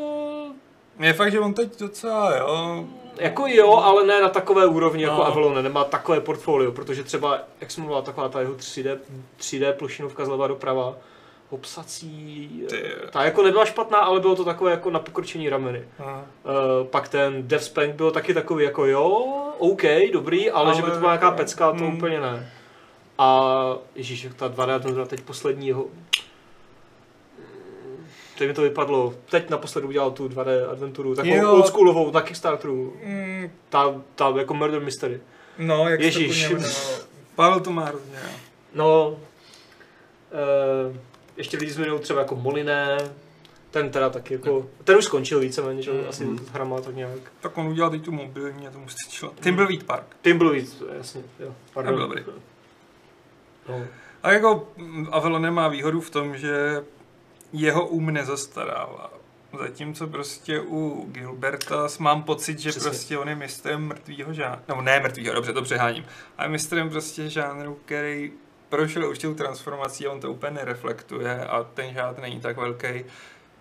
[0.99, 2.85] Je fakt, že on teď docela, jo,
[3.19, 5.27] jako jo, ale ne na takové úrovni jako No.
[5.27, 8.99] Avalon, nemá takové portfolio, protože třeba, jak jsem mluvila, taková ta jeho 3D,
[9.41, 10.97] 3D plošinovka zleva doprava,
[11.51, 12.83] obsací, Ty.
[13.11, 15.85] ta jako nebyla špatná, ale bylo to takové jako na pokrčení rameny.
[15.99, 16.25] Aha.
[16.45, 19.09] Uh, pak ten Dev Spank byl taky takový jako jo,
[19.59, 19.83] OK,
[20.13, 21.97] dobrý, ale, Ale že by to byla nějaká jako, pecka, to hmm.
[21.97, 22.53] úplně ne.
[23.19, 25.85] A ježíš, ta 2D, to byla teď poslední jeho...
[28.39, 31.53] Teď mi to vypadlo, teď naposledy udělal tu 2D adventuru, takovou Jo.
[31.53, 35.21] oldschoolovou na Kickstarteru, Mm, ta, ta jako Murder Mystery.
[35.59, 36.43] no, jak Ježíš.
[36.43, 37.07] se to.
[37.35, 38.19] Pavel to má hrozně.
[38.75, 40.97] No, uh,
[41.37, 42.99] ještě lidi zmiňují třeba jako Moliné,
[43.71, 46.47] Ten teda taky jako, ten už skončil víceméně, že jo, asi Mhm.
[46.53, 47.19] hrama tak nějak.
[47.41, 49.33] Tak on udělal teď tu mobilní a tomu stačilo.
[49.41, 50.17] Timberweed Park.
[50.23, 50.67] Timberweed,
[50.99, 51.95] jasně, jo, pardon.
[51.95, 52.23] Byl dobrý.
[53.69, 53.85] No.
[54.23, 56.85] A jako mm, Avalon nemá výhodu v tom, že
[57.53, 59.11] jeho um nezastarává.
[59.59, 62.89] Zatímco prostě u Gilberta mám pocit, že Přesně.
[62.91, 64.61] prostě on je mistrem mrtvýho žánru.
[64.69, 66.05] No ne mrtvýho, dobře, to přeháním.
[66.39, 68.33] Ale mistrem prostě žánru, který
[68.69, 73.05] prošel určitou transformací a on to úplně nereflektuje a ten žánr není tak velký,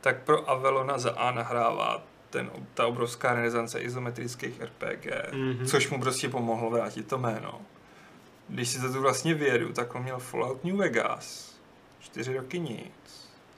[0.02, 5.66] tak pro Avalona za A nahrává ten, ta obrovská renesance izometrických RPG, Mhm.
[5.66, 7.62] což mu prostě pomohlo vrátit to jméno.
[8.50, 11.56] Když si to tu vlastně vyjedu, tak on měl Fallout New Vegas,
[12.00, 12.92] čtyři roky nic.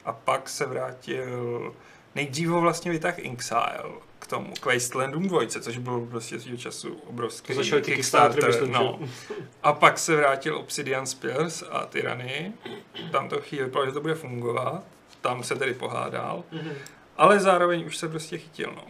[0.06, 1.74] A pak se vrátil,
[2.16, 3.84] nejdřív ho vlastně vytah Inxile
[4.20, 8.72] k tomu, k Wastelandům 2, což byl prostě svýho času obrovský To ty Kickstartery, myslím,
[8.72, 9.00] no.
[9.64, 12.54] A pak se vrátil Obsidian Spears a Tyranny.
[13.12, 14.84] Tam to chvíli vypadalo, že to bude fungovat.
[15.22, 16.44] Tam se tedy pohádal.
[16.52, 16.72] Mhm.
[17.18, 18.84] Ale zároveň už se prostě chytil, no.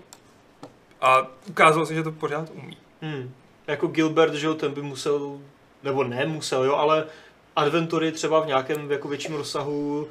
[1.02, 2.78] A ukázalo se, že to pořád umí.
[3.02, 3.34] Hmm.
[3.68, 5.40] Jako Gilbert, že jo, ten by musel,
[5.84, 7.06] nebo ne musel, jo, ale
[7.56, 10.08] adventury třeba v nějakém jako větším rozsahu,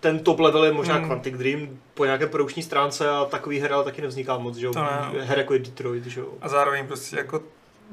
[0.00, 1.02] ten top level je možná Hmm.
[1.02, 1.10] hmm.
[1.10, 4.72] Quantic Dream po nějaké produkční stránce a takový her ale taky nevzniká moc, že jo.
[4.76, 4.82] No.
[5.20, 6.34] Her jako je Detroit, že jo.
[6.40, 7.42] A zároveň prostě jako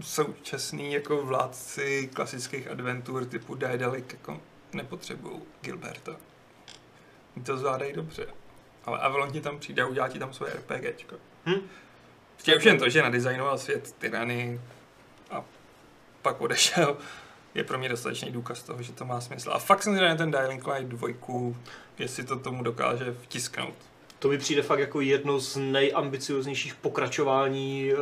[0.01, 4.39] současný jako vládci klasických adventur typu Daedalic jako
[4.73, 6.15] nepotřebují Gilberta.
[7.45, 8.27] To zvládají dobře.
[8.85, 11.15] Ale Avalon ti tam přijde a udělá ti tam svoje RPGčko.
[11.45, 11.67] Hm?
[12.33, 14.61] Prostě už jen to, že nadizajnoval svět tyrany
[15.31, 15.43] a
[16.21, 16.97] pak odešel,
[17.55, 19.51] je pro mě dostatečný důkaz toho, že to má smysl.
[19.53, 21.07] A fakt jsem zvědavý ten Dying Light 2,
[21.99, 23.73] jestli to tomu dokáže vtisknout.
[24.19, 27.95] To mi přijde fakt jako jedno z nejambicioznějších pokračování e,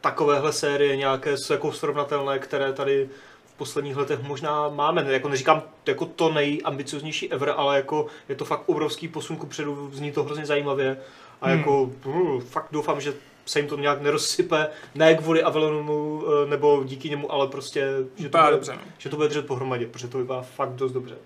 [0.00, 3.08] takovéhle série, nějaké jako srovnatelné, které tady
[3.46, 5.02] v posledních letech možná máme.
[5.04, 9.90] Ne, Jako neříkám jako to nejambicioznější ever, ale jako je to fakt obrovský posun kupředu,
[9.92, 11.00] zní to hrozně zajímavě.
[11.40, 11.58] A Hmm.
[11.58, 13.14] jako uh, fakt doufám, že
[13.48, 18.28] se jim to nějak nerozsype, ne kvůli Avalonu e, nebo díky němu, ale prostě, že
[18.28, 18.80] to, bude, dobře, no.
[18.98, 21.16] že to bude držet pohromadě, protože to vypadá fakt dost dobře.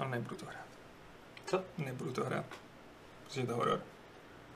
[0.00, 0.64] A nebudu to hrát.
[1.46, 1.60] Co?
[1.78, 2.44] Nebudu to hrát.
[3.28, 3.80] Protože je to horor.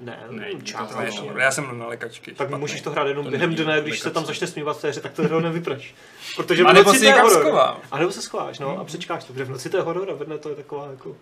[0.01, 0.47] Ne, Ne,
[0.95, 1.39] To je horor.
[1.41, 2.31] Já jsem na lékačky.
[2.35, 2.61] Tak špatný.
[2.61, 5.01] můžeš to hrát jenom To během dne, když se tam začne smívat v té hře,
[5.01, 5.95] tak to hru nevypraš.
[6.37, 7.81] Protože A nebo si někam schovám.
[7.91, 8.87] A nebo se schováš, no, a Mhm.
[8.87, 11.17] přečkáš to, protože v noci to je horor a ve dne to je taková jako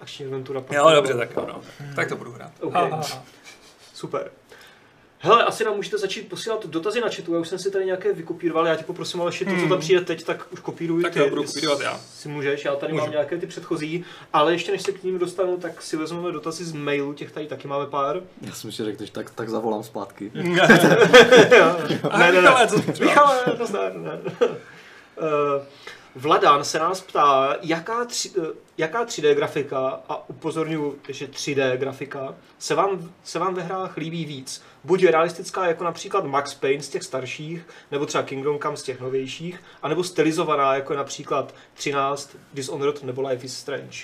[0.00, 0.62] akční adventura.
[0.72, 1.60] Jo, dobře, tak jo, no.
[1.96, 2.52] Tak to budu hrát.
[2.60, 2.74] OK.
[2.74, 3.22] Ha, ha, ha.
[3.94, 4.30] Super.
[5.18, 8.12] Hele, asi nám můžete začít posílat dotazy na chatu, já už jsem si tady nějaké
[8.12, 9.68] vykopíroval, já ti poprosím, ale to, co Hmm.
[9.68, 11.18] tam přijde teď, tak už kopíruj Tak ty.
[11.18, 12.00] jo, budu kopírovat já.
[12.14, 13.02] Si můžeš, já tady Můžu.
[13.04, 16.64] mám nějaké ty předchozí, ale ještě než se k ním dostanu, tak si vezmeme dotazy
[16.64, 18.20] z mailu, těch tady taky máme pár.
[18.42, 20.30] Já jsem si řekl, že tak, tak zavolám zpátky.
[20.34, 22.40] Ne, ne, ne.
[22.40, 23.10] Michale, co jsi třeba?
[23.10, 24.20] Michale, nazdar, ne.
[25.18, 25.62] Eh,
[26.16, 32.34] Vladan se nás ptá, jaká, tři, eh, jaká 3D grafika, a upozorňuji, že 3D grafika,
[32.58, 34.62] se vám, se vám ve hrách líbí víc.
[34.84, 39.00] Buď realistická jako například Max Payne z těch starších, nebo třeba Kingdom Come z těch
[39.00, 43.98] novějších, anebo stylizovaná jako je například 13, Dishonored nebo Life is Strange.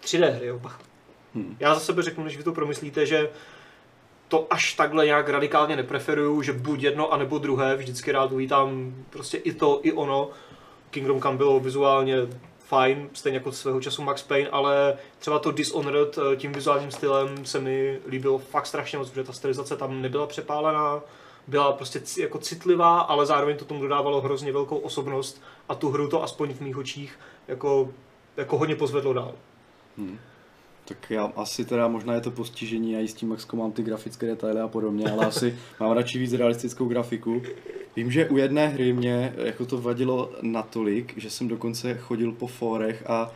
[0.00, 0.80] 3D hry, jo, bacha.
[1.34, 1.56] Hmm.
[1.60, 3.30] Já za sebe řeknu, než vy to promyslíte, že
[4.28, 9.36] to až takhle nějak radikálně nepreferuju, že buď jedno, anebo druhé, vždycky rád uvítám prostě
[9.36, 10.30] i to, i ono.
[10.90, 12.16] Kingdom Come bylo vizuálně
[12.58, 17.44] fajn, stejně jako svého času Max Payne, ale třeba to Dishonored eh, tím vizuálním stylem
[17.44, 21.00] se mi líbilo fakt strašně moc, protože ta stylizace tam nebyla přepálená,
[21.46, 26.08] byla prostě jako citlivá, ale zároveň to tomu dodávalo hrozně velkou osobnost a tu hru
[26.08, 27.18] to aspoň v mých očích
[27.48, 27.88] jako,
[28.36, 29.34] jako hodně pozvedlo dál.
[29.98, 30.18] Hmm.
[30.90, 33.82] Tak já asi teda možná je to postižení, já i s tím Maxko mám ty
[33.82, 37.42] grafické detaily a podobně, ale asi mám radši víc realistickou grafiku.
[37.96, 42.46] Vím, že u jedné hry mě jako to vadilo natolik, že jsem dokonce chodil po
[42.46, 43.30] fórech a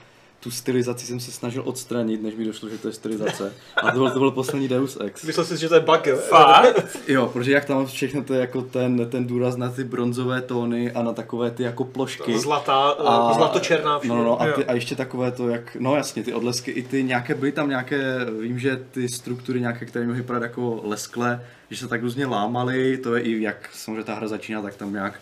[0.44, 3.52] tu stylizaci jsem se snažil odstranit, než mi došlo, že to je stylizace.
[3.76, 5.24] A to byl, to byl poslední Deus Ex.
[5.24, 6.16] Myslel jsi, že to je bug, jo?
[6.16, 6.98] Fakt?
[7.08, 10.92] Jo, protože jak tam všechno to je jako ten, ten důraz na ty bronzové tóny
[10.92, 12.38] a na takové ty jako plošky.
[12.38, 13.34] Zlatá, a...
[13.34, 16.70] zlatočerná No, no, no, a, ty, a ještě takové to, jak, no jasně, ty odlesky,
[16.70, 20.80] i ty nějaké, byly tam nějaké, vím, že ty struktury nějaké, které mohly vypadat jako
[20.84, 24.76] leskle, že se tak různě lámaly, to je i jak samozřejmě ta hra začíná, tak
[24.76, 25.14] tam nějak,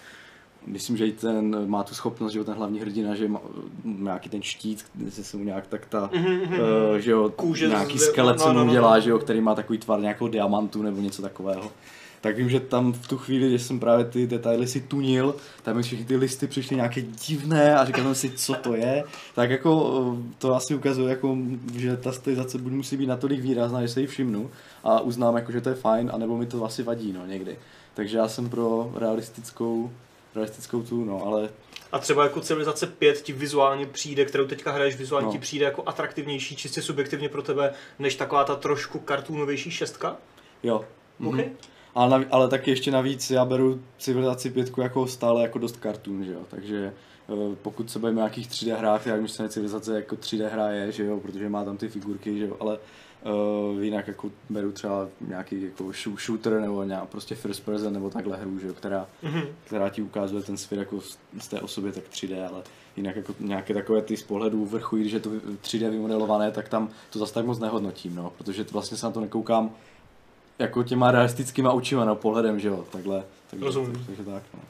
[0.67, 3.41] myslím, že i ten má tu schopnost, že jo, ten hlavní hrdina, že má
[3.85, 8.03] nějaký ten štít, kde se mu nějak tak ta, uh, že jo, Kůže nějaký z-
[8.03, 9.01] skelet no, se no, mu no, dělá, no.
[9.01, 11.71] že jo, který má takový tvar nějakého diamantu nebo něco takového.
[12.23, 15.77] Tak vím, že tam v tu chvíli, když jsem právě ty detaily si tunil, tam
[15.77, 19.05] mi všechny ty listy přišly nějaké divné a říkal jsem si, co to je.
[19.35, 21.37] Tak jako eh, to asi ukazuje, jako,
[21.75, 24.51] že ta stylizace buď musí být natolik výrazná, že se jí všimnu
[24.85, 27.57] a uznám, jako, že to je fajn, anebo mi to asi vadí no, někdy.
[27.95, 29.91] Takže já jsem pro realistickou,
[30.35, 31.49] realistickou tu, no, ale
[31.93, 35.33] a třeba jako civilizace 5 ti vizuálně přijde, kterou teďka hraješ, vizuálně No.
[35.33, 40.17] ti přijde jako atraktivnější, čistě subjektivně pro tebe, než taková ta trošku kartoonovější šestka?
[40.63, 40.77] Jo.
[41.27, 41.35] OK?
[41.35, 41.45] Mhm.
[41.95, 46.25] Ale, navi- ale taky ještě navíc já beru civilizaci pětku jako stále jako dost kartun,
[46.25, 46.93] že jo, takže
[47.29, 50.69] eh, pokud se bavíme o nějakých 3D hrách, tak myslím, že civilizace jako 3D hra
[50.71, 52.79] je, že jo, protože má tam ty figurky, že jo, ale
[53.25, 58.11] uh, jinak jako beru třeba nějaký jako shoo- shooter nebo nějak prostě first person nebo
[58.11, 59.43] takhle hru, že jo, která, Mhm.
[59.65, 62.63] která ti ukazuje ten svět jako z, z té osoby tak 3D, ale
[62.97, 65.31] jinak jako nějaké takové ty z pohledu vrchu, když je to
[65.63, 69.13] 3D vymodelované, tak tam to zase tak moc nehodnotím, no, protože to vlastně se na
[69.13, 69.71] to nekoukám
[70.59, 73.25] jako těma realistickýma očima, no, pohledem, že jo, takhle.
[73.51, 74.05] Takže, Rozumím.
[74.07, 74.61] Takže tak, no.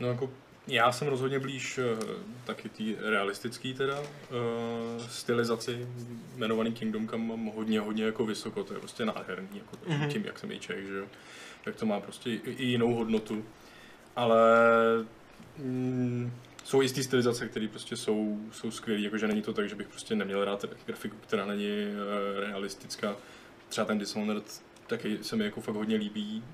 [0.00, 0.30] No jako
[0.66, 1.96] já jsem rozhodně blíž eh,
[2.44, 4.06] taky té realistický teda uh,
[5.08, 5.88] stylizaci
[6.36, 10.08] jmenovaný Kingdom, kam mám hodně, hodně jako vysoko, to je prostě nádherný, jako Mhm.
[10.10, 11.06] tím, jak jsem i Čech, že jo,
[11.66, 13.44] jak to má prostě i, jinou hodnotu,
[14.16, 14.40] ale
[15.58, 16.32] mm,
[16.64, 20.14] jsou jistý stylizace, které prostě jsou, jsou skvělé, jakože není to tak, že bych prostě
[20.14, 23.16] neměl rád grafiku, která není uh, realistická,
[23.68, 26.44] třeba ten Dishonored taky se mi jako fakt hodně líbí.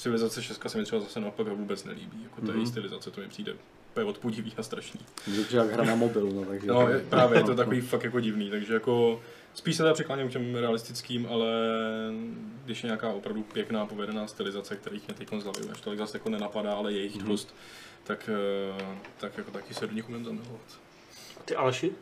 [0.00, 2.22] Civilizace 6 se mi třeba zase naopak vůbec nelíbí.
[2.22, 2.56] Jako ta Mhm.
[2.56, 3.52] její stylizace, to mi přijde
[3.90, 5.00] úplně odpudivý a strašný.
[5.24, 6.66] Takže jak hra na mobil, no, takže...
[6.66, 9.20] No, je, právě je to takový fakt jako divný, takže jako
[9.54, 11.46] spíš se teda přikláním k těm realistickým, ale
[12.64, 16.16] když je nějaká opravdu pěkná, povedená stylizace, kterých mě teď z hlavy až tolik zase
[16.18, 17.28] jako nenapadá, ale je jich Mhm.
[17.28, 17.54] dost,
[18.04, 18.30] tak,
[18.80, 20.60] eh, tak jako taky se do nich umím zamilovat.
[21.44, 21.92] Ty Aleši?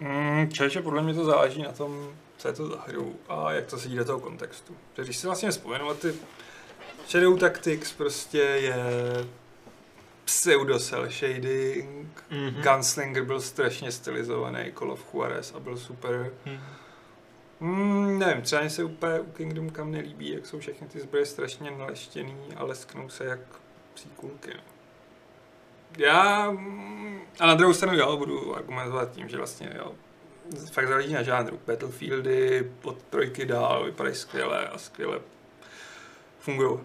[0.00, 3.66] Mm, čeče, podle mě to záleží na tom, co je to za hru a jak
[3.66, 4.76] to sedí do toho kontextu.
[4.92, 6.14] Protože když si vlastně vzpomenu, ty
[7.08, 8.76] Shadow Tactics prostě je
[10.24, 12.62] pseudo cel shading, Mhm.
[12.62, 16.32] Gunslinger byl strašně stylizovaný, Call of Juarez a byl super.
[16.44, 16.58] Hmm.
[17.60, 21.26] Hmm, nevím, třeba mi se úplně u Kingdom Come nelíbí, jak jsou všechny ty zbroje
[21.26, 23.40] strašně naleštěný a lesknou se jak
[23.94, 24.50] příkulky.
[24.54, 24.60] No.
[25.98, 29.92] Já, mm, a na druhou stranu jo, budu argumentovat tím, že vlastně jo,
[30.72, 31.60] fakt záleží na žánru.
[31.66, 35.20] Battlefieldy od trojky dál vypadají skvěle a skvěle
[36.38, 36.78] fungují.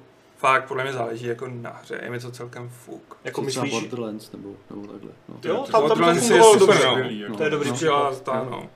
[0.44, 3.18] Fakt podle mě záleží jako na hře, je mi to celkem fuk.
[3.24, 5.12] Jako Co myslíš, Borderlands nebo, nebo takhle.
[5.30, 5.36] No.
[5.44, 6.86] jo, To tam, tam to fungovalo super, dobře.
[6.86, 6.92] no.
[6.92, 7.38] skvělý, jako.
[7.38, 7.76] To je dobrý No.
[7.76, 8.14] příklad.
[8.14, 8.70] Příklad, no.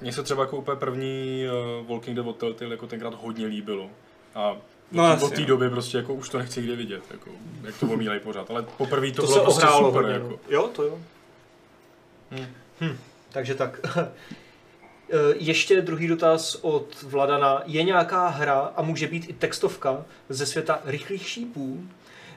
[0.00, 1.44] Mně se třeba jako úplně první
[1.80, 3.90] uh, Walking Dead od Telltale jako tenkrát hodně líbilo.
[4.34, 4.56] A
[4.92, 5.46] No no, asi, od té jo.
[5.46, 7.30] doby prostě jako už to nechci kde vidět, jako,
[7.62, 8.50] jak to omílají pořád.
[8.50, 10.02] Ale poprvé to, To, bylo se prostě ohrálo super.
[10.02, 10.14] hodně.
[10.14, 10.28] Jako.
[10.28, 10.36] no.
[10.48, 10.98] Jo, to jo.
[12.30, 12.46] Hm.
[12.80, 12.98] Hm,
[13.32, 13.80] takže tak.
[15.10, 17.62] Eh, Ještě druhý dotaz od Vladana.
[17.66, 21.84] Je nějaká hra, a může být i textovka, ze světa rychlých šípů,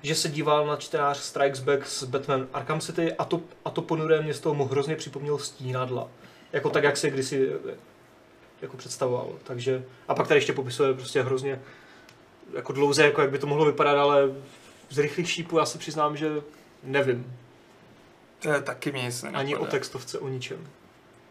[0.01, 3.82] že se díval na čtenář Strikes Back z Batman Arkham City a to, a to
[3.82, 6.07] ponuré město mu hrozně připomněl stínadla.
[6.53, 7.76] Jako tak, jak se kdysi eh,
[8.61, 9.30] jako představoval.
[9.43, 11.61] Takže, a pak tady ještě popisuje prostě hrozně
[12.53, 14.30] jako dlouze, jako jak by to mohlo vypadat, ale
[14.89, 16.30] z rychlých šípů já se přiznám, že
[16.84, 17.38] nevím.
[18.39, 19.26] To je taky mě nic.
[19.34, 20.67] Ani o textovce, o ničem.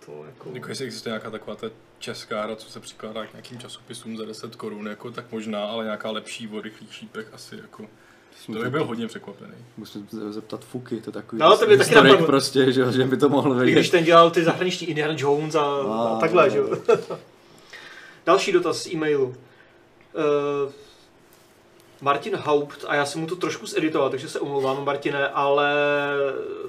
[0.08, 0.50] To jako...
[0.52, 1.66] Jako jestli existuje nějaká taková ta
[1.98, 5.84] česká hra, co se přikládá k nějakým časopisům za 10 korun, jako, tak možná, ale
[5.84, 7.86] nějaká lepší o rychlých šípech asi jako,
[8.46, 9.52] to by byl hodně překvapený.
[9.76, 12.26] Musím se zeptat Fuky, to je takový No, to by taky napadlo.
[12.26, 13.72] prostě, že, jo, že by to mohl vědět.
[13.72, 16.68] když ten dělal ty zahraniční Indiana Jones a, a A, takhle, že jo.
[18.26, 19.26] Další dotaz z e-mailu.
[19.26, 20.72] Uh,
[22.00, 25.72] Martin Haupt, a já jsem mu to trošku zeditoval, takže se omlouvám, Martine, ale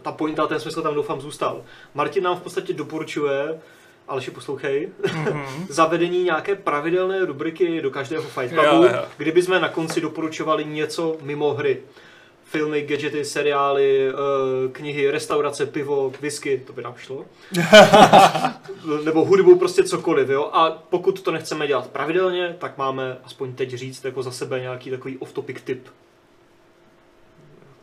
[0.02, 1.62] ta pointa, ten smysl tam doufám zůstal.
[1.94, 3.60] Martin nám v podstatě doporučuje,
[4.08, 5.44] Aleši poslouchej, Mhm.
[5.70, 8.90] zavedení nějaké pravidelné rubriky do každého Fight Clubu, jo.
[9.18, 11.82] kdyby jsme na konci doporučovali něco mimo hry.
[12.52, 14.14] Filmy, gadgety, seriály, eh,
[14.72, 17.26] knihy, restaurace, pivo, whisky, to by nám šlo.
[19.06, 20.50] Nebo hudbu, prostě cokoliv, jo.
[20.54, 24.89] A pokud to nechceme dělat pravidelně, tak máme aspoň teď říct jako za sebe nějaký
[24.89, 25.88] takový off-topic tip.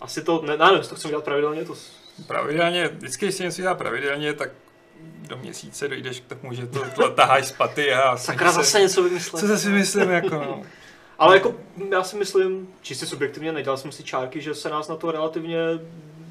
[0.00, 1.74] Asi to, ne, nevím, jestli to chceme dělat pravidelně, to
[2.26, 4.50] Pravidelně, vždycky, když si něco dělá pravidelně, tak
[5.28, 8.16] do měsíce dojdeš k tomu, že to to taháš z paty a...
[8.16, 9.40] sakra zase něco vymyslet.
[9.40, 10.62] Co zase myslím, jako no.
[11.18, 11.54] Ale jako
[11.90, 15.58] já si myslím, čistě subjektivně, nedělal jsem si čárky, že se nás na to relativně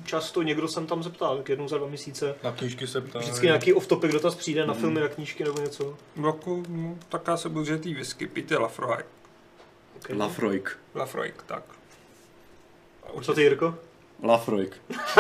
[0.06, 2.36] často někdo sem tam zeptá, tak jednou za dva měsíce.
[2.44, 3.20] Na knížky se ptá.
[3.20, 5.96] Vždycky nějaký off-topic dotaz přijde na filmy, na knížky nebo něco.
[6.26, 9.04] Jako, no, tak já se budu, že tý whisky, pijte Lafroy.
[9.98, 10.18] Okay.
[10.18, 10.78] Lafroik.
[10.96, 11.64] Lafroy, tak.
[13.22, 13.76] Co ty, Jirko?
[14.24, 14.78] Lafroik.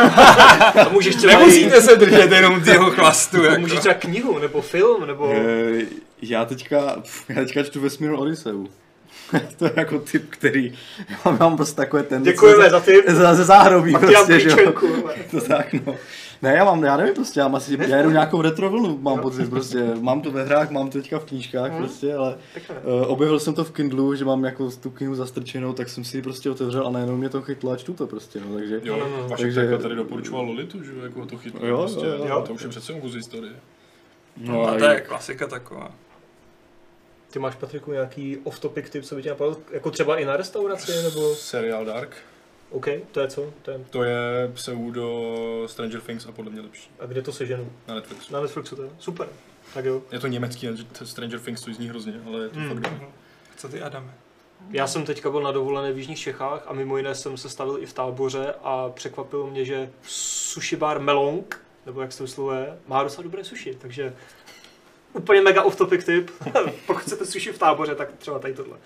[0.86, 3.61] A můžeš třeba, Nemusíte se držet jenom ty jeho chlastu, jako.
[3.61, 5.32] můžeš třeba knihu, nebo film, nebo...
[5.36, 5.86] Eh,
[6.22, 8.68] Já teďka, já teďka čtu Vesmírnou Odiseu.
[9.57, 10.73] to je jako typ, který,
[11.26, 12.32] já mám prostě takové tendence.
[12.32, 13.03] Děkujeme za ty.
[13.07, 14.73] Za, ze záhrobí Pak ti dám prostě, že jo.
[15.32, 15.95] To tak, no.
[16.41, 19.19] Ne, já mám, já nevím prostě, já, mám asi, já jedu nějakou retro vlnu, mám
[19.19, 21.78] pocit prostě, mám to ve hrách, mám to teďka v knížkách Mhm.
[21.80, 22.36] prostě, ale
[22.84, 26.17] uh, objevil jsem to v Kindlu, že mám jako tu knihu zastrčenou, tak jsem si
[26.17, 28.80] ji prostě otevřel a najednou mě to chytlo a čtu to prostě, no, takže...
[28.84, 29.23] Jo, No, no, no.
[29.23, 29.78] Vašek Takže- takže...
[29.78, 31.67] tady doporučoval Lolitu, že jo, jako to chytlo.
[31.67, 32.43] Jo, prostě, jo, jo.
[32.47, 33.53] To už je přece kus historie.
[34.38, 35.91] No, a a to je klasika taková.
[37.36, 39.57] Ty máš, Patriku, nějaký off-topic tip, co by tě napadlo?
[39.71, 41.36] Jako třeba i na restauraci, nebo...
[41.36, 42.15] Seriál Dark.
[42.69, 43.53] OK, to je co?
[43.61, 43.79] To je...
[43.89, 46.89] To je pseudo Stranger Things a podle mě lepší.
[46.99, 47.71] A kde to seženu?
[47.88, 48.33] Na Netflixu.
[48.33, 48.89] Na Netflixu to je?
[48.99, 49.27] Super.
[49.73, 50.01] Tak jo.
[50.11, 50.67] Je to německý
[51.03, 52.67] Stranger Things, to zní hrozně, ale je to Hmm.
[52.69, 53.05] fakt dobrý.
[53.57, 54.13] Co ty, Adame?
[54.69, 57.77] Já jsem teďka byl na dovolené v Jižních Čechách a mimo jiné jsem se stavil
[57.79, 62.77] i v táboře a překvapilo mě, že sushi bar Melong, nebo jak se to vyslovuje,
[62.88, 64.13] má docela dobré sushi, takže
[65.16, 66.32] úplně mega off-topic tip.
[66.88, 68.78] Pokud chcete sushi v táboře, tak třeba tady tohle.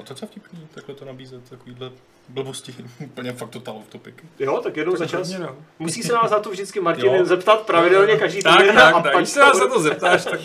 [0.00, 1.90] A to je docela vtipný, takhle to nabízet, takovýhle
[2.28, 4.14] blbosti, úplně fakt total off topic.
[4.38, 5.28] Jo, tak jednou za čas.
[5.32, 5.56] Hodně, no.
[5.78, 7.24] Musí se nás na to vždycky Martin Jo.
[7.24, 9.12] zeptat pravidelně každý Tak, týden tak, a tak.
[9.12, 10.40] pak Když se nás na to zeptáš, tak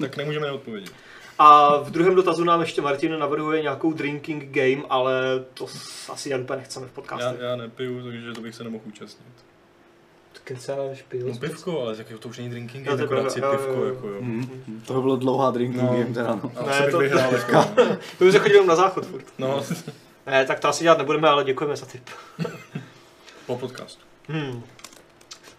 [0.00, 0.92] Tak nemůžeme neodpovědět.
[1.38, 5.12] A v druhém dotazu nám ještě Martin navrhuje nějakou drinking game, ale
[5.54, 5.66] to
[6.08, 7.36] asi jen úplně nechceme v podcastu.
[7.40, 9.26] Já, já nepiju, takže to bych se nemohl účastnit.
[10.54, 11.26] Kecáš, pil.
[11.28, 13.40] No pivko, ale tak to už není drinking game, to je akorát si.
[13.40, 13.94] Jo, pivko, jo, jo.
[13.94, 14.16] jako jo.
[14.20, 14.82] Mhm.
[14.86, 15.88] To by bylo dlouhá drinking No.
[15.88, 16.52] game teda, no.
[16.56, 17.64] A Ne, to- vyhrál, jako.
[18.18, 19.24] To se chodil na záchod furt.
[19.38, 19.62] No,
[20.26, 22.02] Ne, tak to asi dělat nebudeme, ale děkujeme za tip.
[23.46, 24.02] po podcastu.
[24.28, 24.62] Hmm.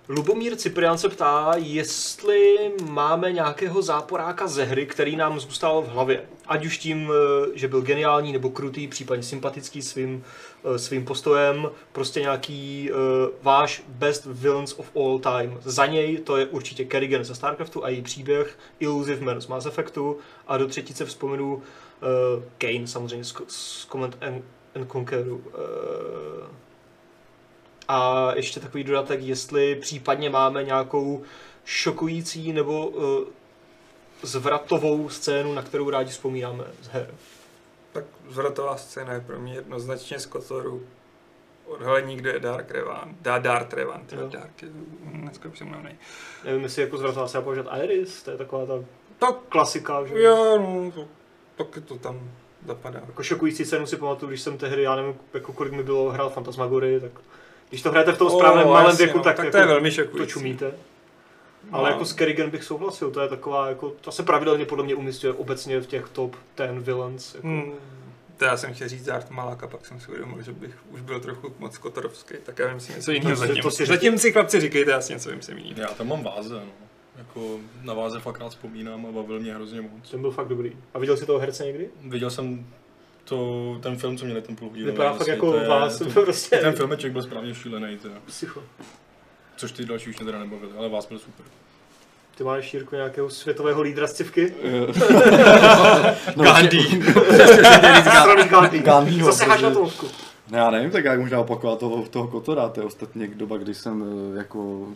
[0.09, 6.23] Lubomír Ciprián se ptá, jestli máme nějakého záporáka ze hry, který nám zůstal v hlavě.
[6.47, 10.23] Ať už tím, eh, že byl geniální nebo krutý, případně sympatický svým,
[10.77, 12.97] svým postojem, prostě nějaký uh,
[13.41, 15.57] váš best villains of all time.
[15.61, 19.65] Za něj to je určitě Kerrigan ze StarCraftu a její příběh, Illusive Man z Mass
[19.65, 21.61] Effectu a do třetice vzpomenu uh,
[22.57, 24.43] Kane samozřejmě z, z Command and,
[24.75, 25.35] and Conqueru.
[25.35, 26.47] Uh,
[27.87, 31.21] a ještě takový dodatek, jestli případně máme nějakou
[31.65, 33.03] šokující nebo uh,
[34.23, 37.13] zvratovou scénu, na kterou rádi vzpomínáme z her.
[37.91, 40.81] Tak zvratová scéna je pro mě jednoznačně z Kotoru.
[41.65, 43.15] Odhalení, kdo je Dark Revan.
[43.21, 44.27] Dá Dark Revan, Jo.
[44.27, 44.69] Dark je,
[45.03, 45.95] dneska mluvný.
[46.45, 48.73] Nevím, jestli jako zvratová se použít Iris, to je taková ta
[49.19, 50.21] Tak, klasika, že?
[50.23, 51.07] jo, no, to,
[51.55, 52.31] taky to tam
[52.65, 52.99] zapadá.
[53.07, 56.29] Jako šokující scénu si pamatuju, když jsem tehdy, já nevím, jako kolik mi bylo, hrál
[56.29, 57.11] Fantasmagory, tak
[57.69, 59.67] když to hrajete v tom správném O, malém věku, no, tak, tak jako to je
[59.67, 60.31] velmi to šokující.
[60.31, 60.73] čumíte.
[61.71, 61.93] Ale No.
[61.93, 65.33] jako s Kerrigan bych souhlasil, to je taková, jako, to se pravidelně podle mě umístuje
[65.33, 67.35] obecně v těch top 10 villains.
[67.35, 67.47] Jako.
[67.47, 67.71] Hmm.
[68.37, 71.19] To já jsem chtěl říct Malak a pak jsem si uvědomil, že bych už byl
[71.19, 73.63] trochu moc kotorovský, tak já vím si něco jiného To si- zatím.
[73.63, 75.81] to si zatím si chlapci říkejte, já si něco vím si jiného.
[75.81, 76.71] Já tam mám váze, no.
[77.17, 80.09] Jako na váze fakt rád vzpomínám a bavil mě hrozně moc.
[80.11, 80.71] Ten byl fakt dobrý.
[80.93, 81.89] A viděl jsi toho herce někdy?
[82.03, 82.67] Viděl jsem
[83.23, 86.57] to, ten film, co měli ten půl Vypadá fakt jako vás, prostě.
[86.57, 88.15] Ten filmeček byl správně šílený, teda.
[88.25, 88.63] Psycho.
[89.61, 91.45] Což ty další už mě teda nebavili, ale vás byl super.
[92.37, 94.53] Ty máš, Jirko, nějakého světového lídra z civky?
[96.35, 96.77] no, Gandhi.
[98.49, 98.79] Gandhi.
[98.79, 100.07] Gandhiho, Zase háš na to Vovku.
[100.49, 103.73] No já nevím, tak jak možná opakovat toho, toho Kotora, to je ostatně doba, kdy
[103.73, 104.03] jsem
[104.33, 104.87] eh, jako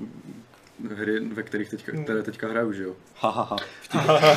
[0.96, 2.94] hry, ve kterých teďka, které teďka hraju, že jo.
[3.16, 3.58] Ha, ha, ha.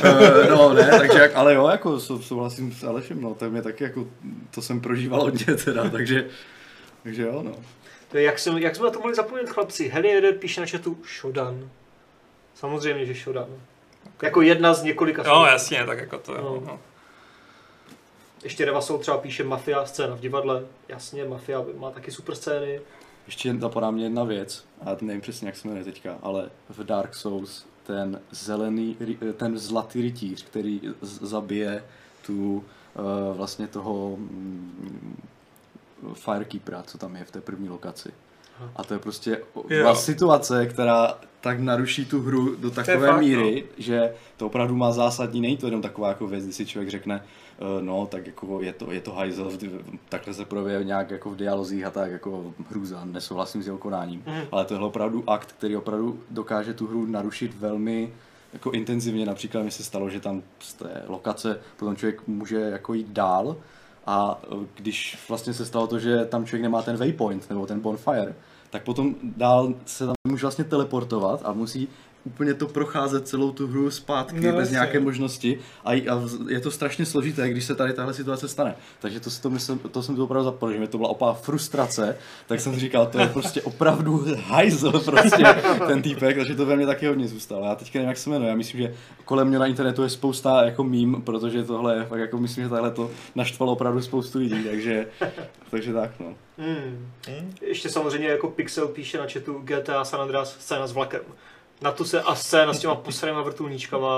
[0.03, 3.51] Eh, no ne, takže jak, ale jo, jako sou- souhlasím s Alešem, no, to je
[3.51, 4.07] mě taky jako,
[4.51, 6.27] to jsem prožíval hodně teda, takže,
[7.03, 7.53] takže jo, no.
[8.11, 9.89] To je, jak, jsem, jak jsme na to mohli zapomnět, chlapci?
[9.89, 11.71] Heli Eder píše na chatu Shodan.
[12.55, 13.47] Samozřejmě, že Shodan.
[14.23, 15.23] Jako jedna z několika.
[15.23, 16.35] No jasně, tak jako to.
[16.35, 16.63] No.
[16.67, 16.81] No.
[18.45, 20.65] Ještě Revasol třeba píše Mafia scéna v divadle.
[20.89, 22.81] Jasně, Mafia má taky super scény.
[23.27, 26.85] Ještě napadá mě jedna věc, a já nevím přesně, jak se jmenuje teďka, ale v
[26.85, 28.97] Dark Souls ten zelený,
[29.37, 31.85] ten zlatý rytíř, který zabije
[32.27, 35.23] tu uh, vlastně toho mm,
[36.15, 38.13] Firekeepera, co tam je v té první lokaci.
[38.77, 43.19] A to je prostě byla situace, která tak naruší tu hru do takové fakt, no.
[43.21, 46.91] míry, že to opravdu má zásadní, není to jenom taková jako věc, kdy si člověk
[46.91, 47.23] řekne,
[47.59, 49.51] eh, no, tak jako je to, je to hajzel,
[50.09, 54.23] takhle se projeví nějak jako v dialozích a tak jako hrůza, nesouhlasím s jeho konáním.
[54.27, 54.43] Mhm.
[54.53, 58.13] Ale tohle je opravdu akt, který opravdu dokáže tu hru narušit velmi
[58.53, 59.27] jako intenzivně.
[59.27, 63.57] Například mi se stalo, že tam z té lokace potom člověk může jako jít dál
[64.09, 67.81] a eh, když vlastně se stalo to, že tam člověk nemá ten waypoint nebo ten
[67.81, 68.35] bonfire,
[68.71, 71.89] tak potom dál se tam může vlastně teleportovat a musí
[72.29, 74.73] úplně to procházet celou tu hru zpátky No, bez jasně.
[74.75, 78.75] nějaké možnosti a, a je to strašně složité, když se tady tahle situace stane.
[79.01, 81.33] Takže to, si to, myslím, to jsem to opravdu zapomněl, že mi to byla opá
[81.33, 82.17] frustrace,
[82.47, 85.45] tak jsem si říkal, to je prostě opravdu hajzl prostě
[85.87, 87.67] ten týpek, takže to ve mně taky hodně zůstalo.
[87.67, 90.65] Já teďka nevím, jak se jmenuje, já myslím, že kolem mě na internetu je spousta
[90.65, 94.65] jako mím, protože tohle je fakt jako myslím, že tahle to naštvalo opravdu spoustu lidí,
[94.65, 95.07] takže,
[95.71, 96.35] takže tak no.
[96.59, 97.09] Hmm.
[97.29, 97.53] Hm?
[97.61, 101.21] Ještě samozřejmě jako Pixel píše na chatu GTA San Andreas scéna s vlakem.
[101.81, 104.09] Na tu se a scéna s těma posranýma vrtulníčkama,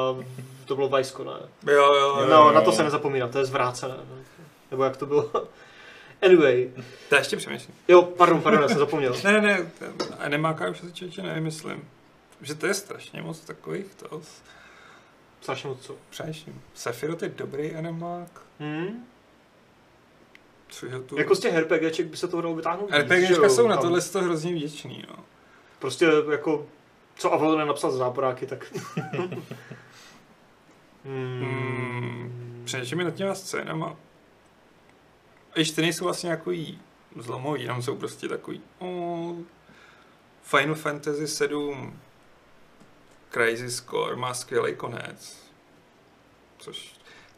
[0.65, 1.73] to bylo Vajsko, ne?
[1.73, 2.27] Jo, jo, jo.
[2.31, 2.53] No, jo.
[2.53, 3.95] na to se nezapomíná, to je zvrácené.
[4.11, 4.17] no.
[4.71, 5.31] Nebo jak to bylo?
[6.23, 6.71] Anyway,
[7.09, 7.75] To ještě přemýšlím.
[7.89, 9.17] jo, pardon, pardon, já jsem zapomněl.
[9.25, 9.67] Ne, ne, ne,
[10.19, 11.89] a nemáka už se člověče nevymyslím.
[12.41, 14.23] Že to je strašně moc takových to.
[15.41, 15.97] Strašně moc co.
[16.11, 16.63] Přemýšlím.
[16.75, 18.43] Sephiroth je dobrý animák.
[18.61, 19.07] Hmm?
[21.07, 21.19] Tu...
[21.19, 24.55] Jako z těch RPGček by se to dalo vytáhnout RPGčka jsou na tohle to hrozně
[24.55, 25.25] vděčný, no.
[25.79, 26.67] Prostě jako,
[27.21, 28.73] co Avalon nenapsal záporáky, tak...
[31.05, 32.63] Hmm.
[32.65, 33.97] Přemýšlím mi nad těma scénama.
[35.57, 36.81] I ty nejsou vlastně takový
[37.17, 39.37] zlomový, jenom jsou prostě takový oh,
[40.43, 42.01] Final Fantasy 7
[43.31, 45.51] Crazy Score má skvělý konec.
[46.59, 46.95] Což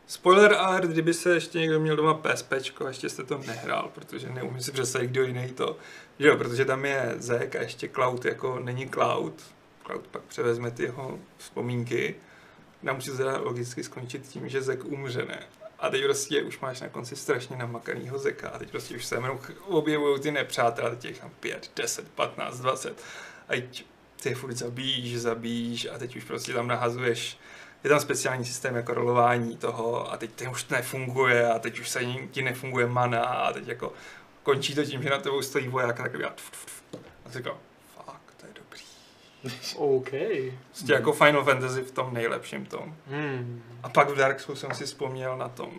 [0.06, 2.52] Spoiler alert, kdyby se ještě někdo měl doma PSP,
[2.86, 5.76] ještě jste to nehrál, protože neumím si představit, kdo jiný to.
[6.18, 9.34] Jo, protože tam je Zek a ještě Cloud jako není Cloud.
[10.10, 12.14] Pak převezme ty jeho vzpomínky.
[12.88, 15.46] A musí teda logicky skončit tím, že Zek umře, ne?
[15.78, 19.20] A teď prostě už máš na konci strašně namakanýho Zeka a teď prostě už se
[19.20, 23.02] mnou objevují ty nepřátelé, je tam 5, 10, 15, 20
[23.48, 23.86] a teď
[24.22, 27.38] ty je furt zabíjíš, zabíjíš a teď už prostě tam nahazuješ
[27.84, 31.88] je tam speciální systém jako rolování toho a teď ten už nefunguje a teď už
[31.88, 33.92] se ti nefunguje mana a teď jako
[34.42, 36.82] končí to tím, že na tebou stojí voják a takový a tf, tf, tf.
[37.26, 37.58] a říkám,
[37.94, 38.82] fuck, to je dobrý.
[39.76, 40.10] OK.
[40.70, 42.94] Prostě jako Final Fantasy v tom nejlepším tom.
[43.10, 43.62] Hmm.
[43.82, 45.70] A pak v Dark Souls jsem si vzpomněl na tom,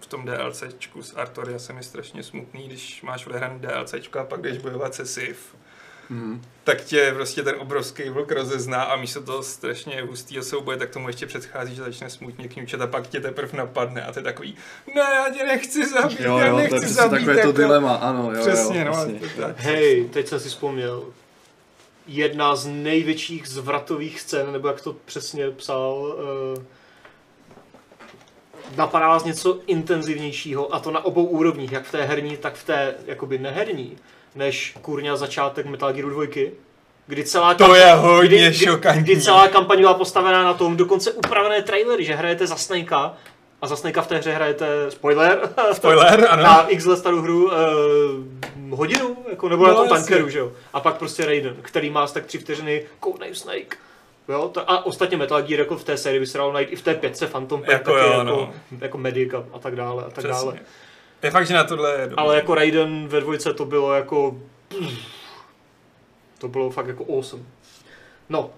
[0.00, 4.40] v tom DLCčku s Artoria se mi strašně smutný, když máš odehraný DLCčko a pak
[4.42, 5.56] jdeš bojovat se Sif,
[6.10, 6.42] Mm.
[6.64, 11.06] tak tě prostě ten obrovský vlk rozezná a místo toho strašně hustýho souboje, tak tomu
[11.08, 14.56] ještě předchází, že začne smutně kňučet a pak tě teprve napadne a ty takový,
[14.94, 17.10] ne, já tě nechci zabít, Jo, já jo, to je nechci zabít.
[17.10, 19.58] takové to jako- dilema, ano, jo, Přesně, jo, no, to tak.
[19.58, 21.04] Hej, teď jsem si vzpomněl.
[22.06, 26.14] Jedna z největších zvratových scén, nebo jak to přesně psal,
[26.56, 26.62] uh,
[28.76, 32.64] napadá vás něco intenzivnějšího, a to na obou úrovních, jak v té herní, tak v
[32.64, 33.96] té jakoby neherní,
[34.34, 36.26] než kurňa začátek Metal Gearu 2,
[37.06, 39.02] kdy celá To kampa- je hodně kdy, kdy, šokantní.
[39.02, 43.14] kdy celá kampaň byla postavená na tom, dokonce upravené trailery, že hrajete za Snakea
[43.62, 45.40] a za Snakea v té hře hrajete, spoiler,
[45.72, 46.42] Spoiler, ano.
[46.42, 47.52] na x let starou hru uh,
[48.76, 49.98] hodinu, jako, nebo No, na tom jasně.
[49.98, 50.52] tankeru, že jo.
[50.72, 53.76] A pak prostě Raiden, který má tak tři vteřiny Codename Snake.
[54.28, 56.76] Jo, to, a ostatně Metal Gear jako v té sérii by se dalo najít i
[56.76, 58.52] v té pětce Phantom Pain, Jako taky jo, jako, no.
[58.80, 60.52] jako Medic a, a tak dále, a tak dále.
[60.52, 60.66] Přesně.
[61.22, 62.16] Je fakt, že na tohle je dobrý.
[62.16, 64.38] Ale jako Raiden ve dvojce to bylo jako...
[66.38, 67.42] To bylo fakt jako awesome.
[68.28, 68.50] No.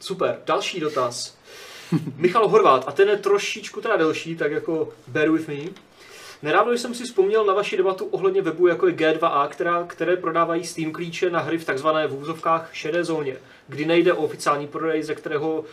[0.00, 0.38] Super.
[0.46, 1.38] Další dotaz.
[2.16, 5.54] Michal Horvát, a ten je trošičku teda delší, tak jako bear with me.
[6.44, 10.64] Nedávno jsem si vzpomněl na vaši debatu ohledně webu jako je G2A, která, které prodávají
[10.64, 13.36] Steam klíče na hry v takzvané v úzovkách šedé zóně,
[13.68, 15.64] kdy nejde o oficiální prodej, ze kterého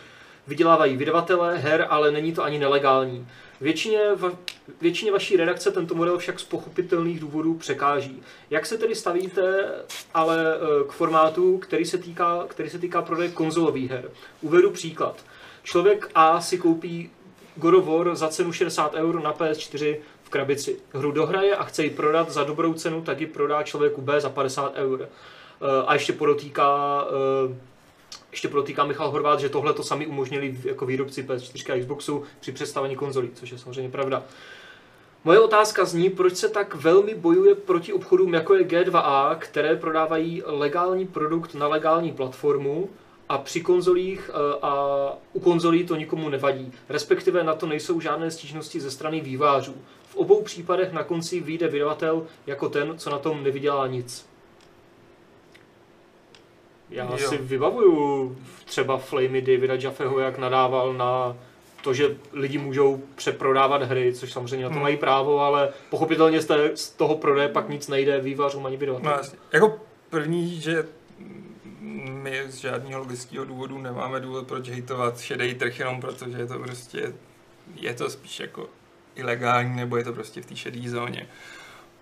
[0.46, 3.28] vydělávají vydavatelé her, ale není to ani nelegální.
[3.60, 4.32] Většině, va,
[4.80, 8.22] většině vaší redakce tento model však z pochopitelných důvodů překáží.
[8.50, 9.70] Jak se tedy stavíte
[10.14, 14.10] ale eh, k formátu, který se týká, který se týká prodeje konzolových her?
[14.40, 15.24] Uvedu příklad.
[15.62, 17.10] Člověk A si koupí
[17.56, 20.76] God of War za cenu 60 eur na PS4 v krabici.
[20.92, 24.28] Hru dohraje a chce ji prodat za dobrou cenu, tak ji prodá člověku B za
[24.28, 25.08] 50 eur.
[25.08, 27.04] Eh, A ještě podotýká,
[27.50, 27.54] eh,
[28.30, 32.52] ještě podotýká Michal Horvát, že tohle to sami umožnili jako výrobci PS4 a Xboxu při
[32.52, 34.22] představení konzolí, což je samozřejmě pravda.
[35.24, 40.42] Moje otázka zní, proč se tak velmi bojuje proti obchodům jako je G2A, které prodávají
[40.46, 42.90] legální produkt na legální platformu
[43.28, 44.74] a při konzolích eh, a
[45.32, 46.72] u konzolí to nikomu nevadí.
[46.88, 49.74] Respektive na to nejsou žádné stížnosti ze strany vývářů.
[50.12, 54.26] V obou případech na konci vyjde vydavatel jako ten, co na tom nevydělá nic.
[56.90, 57.28] Já Jo.
[57.28, 61.36] si vybavuju třeba Flamey Davida Jaffeho, jak nadával na
[61.82, 64.82] to, že lidi můžou přeprodávat hry, což samozřejmě na to Hmm.
[64.82, 68.80] mají právo, ale pochopitelně z, té, z toho prodeje pak nic nejde vývářům ani No
[68.80, 69.16] vydavatelům.
[69.18, 69.38] jasně.
[69.52, 70.86] Jako první, že
[72.10, 76.58] my z žádného logického důvodu nemáme důvod, proč hejtovat šedý trh, jenom protože je to
[76.58, 77.12] prostě,
[77.76, 78.68] je to spíš jako
[79.14, 81.26] ilegální, nebo je to prostě v té šedé zóně.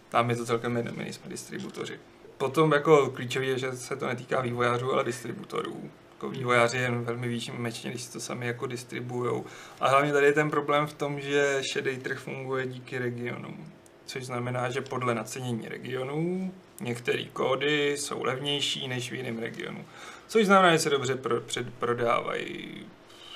[0.08, 1.98] Tam je to celkem jedno, my nejsme distributoři.
[2.38, 5.90] Potom jako klíčový je, že se to netýká vývojářů, ale distributorů.
[6.12, 9.44] Jako vývojáři jen velmi výjimečně, když si to sami jako distribujou.
[9.80, 13.72] A hlavně tady je ten problém v tom, že šedý trh funguje díky regionům.
[14.06, 19.84] Což znamená, že podle nacenění regionů některé kódy jsou levnější než v jiném regionu.
[20.26, 22.86] Což znamená, že se dobře pro, před, prodávají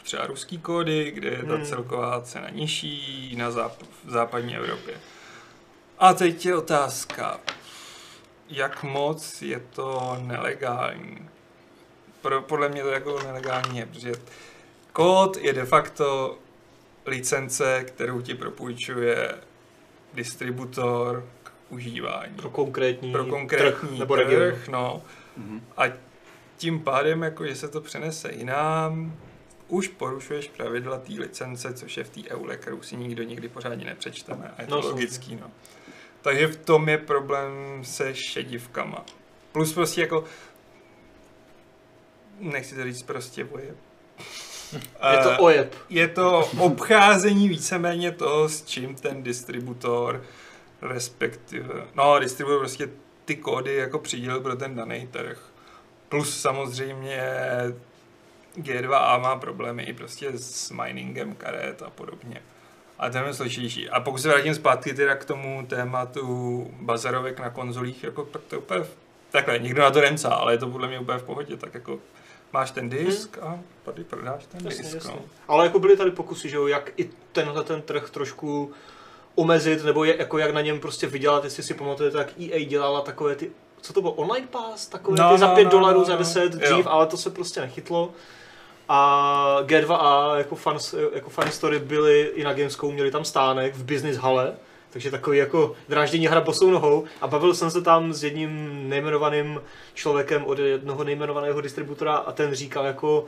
[0.05, 1.65] třeba ruský kódy, kde je ta Hmm.
[1.67, 4.95] celková cena nižší na záp- v západní Evropě.
[5.99, 7.41] A teď je otázka,
[8.49, 11.29] jak moc je to nelegální.
[12.23, 14.13] Pro, podle mě to jako nelegální je, protože
[14.93, 16.39] kód je de facto
[17.07, 19.35] licence, kterou ti propůjčuje
[20.15, 22.35] distributor k užívání.
[22.35, 24.41] Pro konkrétní, Pro konkrétní trh nebo region.
[24.43, 25.03] trh, no.
[25.37, 25.67] Mhm.
[25.77, 25.83] A
[26.57, 29.17] tím pádem, jako, že se to přenese jinam,
[29.69, 33.85] už porušuješ pravidla té licence, což je v té EULE, kterou si nikdo nikdy pořádně
[33.85, 34.55] nepřečteme.
[34.57, 35.51] A je to No, logický, no.
[36.23, 37.53] Takže v tom je problém
[37.83, 39.05] se šedivkama.
[39.53, 40.25] Plus prostě jako,
[42.41, 43.75] nechci to říct prostě boje.
[45.13, 45.75] Je to ojeb.
[45.89, 50.25] je to obcházení víceméně toho, s čím ten distributor,
[50.83, 52.89] respektive, no distributor prostě
[53.25, 55.39] ty kódy jako přidělil pro ten daný trh.
[56.09, 57.23] Plus samozřejmě
[58.59, 62.43] G2A má problémy i prostě s miningem karet a podobně.
[62.99, 63.89] A to je složitější.
[63.91, 68.55] A pokud se vrátím zpátky teda k tomu tématu bazarovek na konzolích, jako tak to
[68.55, 68.97] je úplně v-
[69.31, 71.99] takhle, nikdo na to nemcá, ale je to podle mě úplně v pohodě, tak jako
[72.53, 74.95] máš ten disk a tady prodáš ten Jasně, disk.
[74.95, 75.11] jasně.
[75.15, 75.23] No.
[75.49, 78.73] Ale jako byly tady pokusy, že jo, jak i tenhle ten trh trošku
[79.35, 83.01] omezit, nebo je, jako jak na něm prostě vydělat, jestli si pamatujete, tak EA dělala
[83.01, 83.51] takové ty,
[83.81, 86.13] co to bylo, online pass, takové No, ty za no, 5 no, dolarů, no, za
[86.13, 86.19] no.
[86.19, 86.49] 10 Jo.
[86.61, 88.13] dřív, ale to se prostě nechytlo.
[88.89, 90.79] A G2A jako fan,
[91.15, 94.55] jako fan story byly i na Gamescomu, měli tam stánek v business hale,
[94.91, 99.61] takže takový jako dráždění hra bosou nohou a bavil jsem se tam s jedním nejmenovaným
[99.95, 103.25] člověkem od jednoho nejmenovaného distributora a ten říkal jako,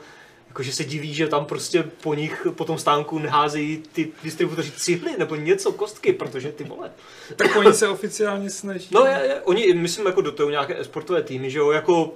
[0.47, 4.71] jako že se diví, že tam prostě po nich, po tom stánku neházejí ty distributoři
[4.71, 6.91] cihly nebo něco, kostky, protože ty vole.
[7.35, 8.87] Tak oni se oficiálně snaží.
[8.91, 12.13] No je, je, oni, myslím, jako dotují nějaké sportové týmy, že jo, jako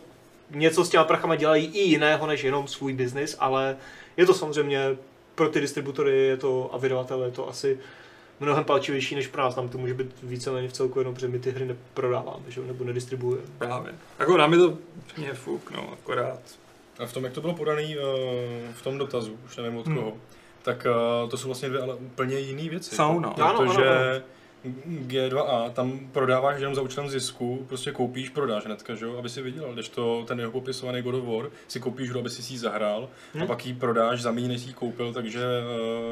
[0.52, 3.78] něco s těma prachama dělají i jiného, než jenom svůj biznis, ale
[4.18, 4.98] je to samozřejmě
[5.36, 7.80] pro ty distributory je to, a vydavatele je to asi
[8.40, 9.56] mnohem palčivější než pro nás.
[9.56, 12.68] Tam to může být víceméně v celku jenom, protože my ty hry neprodáváme, že jo,
[12.68, 13.48] nebo nedistribuujeme.
[13.58, 13.94] Právě.
[14.20, 16.40] Jako nám je to úplně fuk, no, akorát.
[17.00, 17.94] A v tom, jak to bylo podané uh,
[18.74, 19.96] v tom dotazu, už nevím od Hmm.
[19.98, 20.14] koho,
[20.64, 20.88] tak
[21.24, 22.96] uh, to jsou vlastně dvě ale úplně jiné věci.
[22.96, 23.34] Jsou, no.
[23.42, 24.22] Ano, ano, Protože ano.
[25.08, 29.42] G2A, tam prodáváš jenom za účelem zisku, prostě koupíš, prodáš hnedka, že jo, aby si
[29.42, 32.54] vydělal, když to ten jeho popisovaný God of War si koupíš hru, aby si si
[32.54, 33.44] ji zahrál Hmm.
[33.44, 35.42] a pak ji prodáš za méně, než jsi ji koupil, takže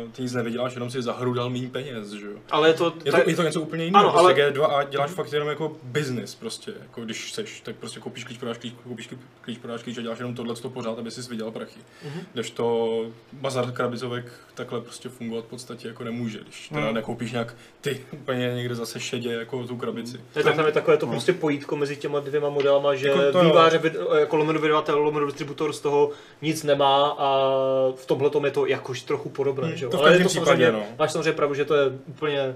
[0.04, 2.34] uh, ty nic nevyděláš, jenom si za hru dal méně peněz, že jo.
[2.52, 5.12] Ale je to, Je to, je to něco úplně jiného, Ano, prostě ale- G2A děláš
[5.12, 9.10] fakt jenom jako business prostě, jako když chceš, tak prostě koupíš klíč, prodáš klíč, koupíš
[9.42, 11.80] klíč, prodáš klíč a děláš jenom tohle pořád, aby si vydělal prachy.
[12.06, 12.20] Mhm.
[12.34, 16.94] Když to bazar krabicovek takhle prostě fungovat v podstatě jako nemůže, když teda Hmm.
[16.96, 20.18] nekoupíš nějak ty úplně někde zase šedě jako tu krabici.
[20.36, 23.40] Ne, tak tam je takové to prostě pojítko mezi těma dvěma modelama, že Jako jako
[23.40, 23.74] to vývář,
[24.20, 26.12] jako lomeno vydavatel, lomeno distributor z toho
[26.42, 27.50] nic nemá a
[27.96, 29.92] v tomhle tom je to jakož trochu podobné, Hmm, že jo.
[29.92, 30.96] to v Ale je každém to případě, samozřejmě, no.
[31.00, 32.56] máš samozřejmě pravdu, že to je úplně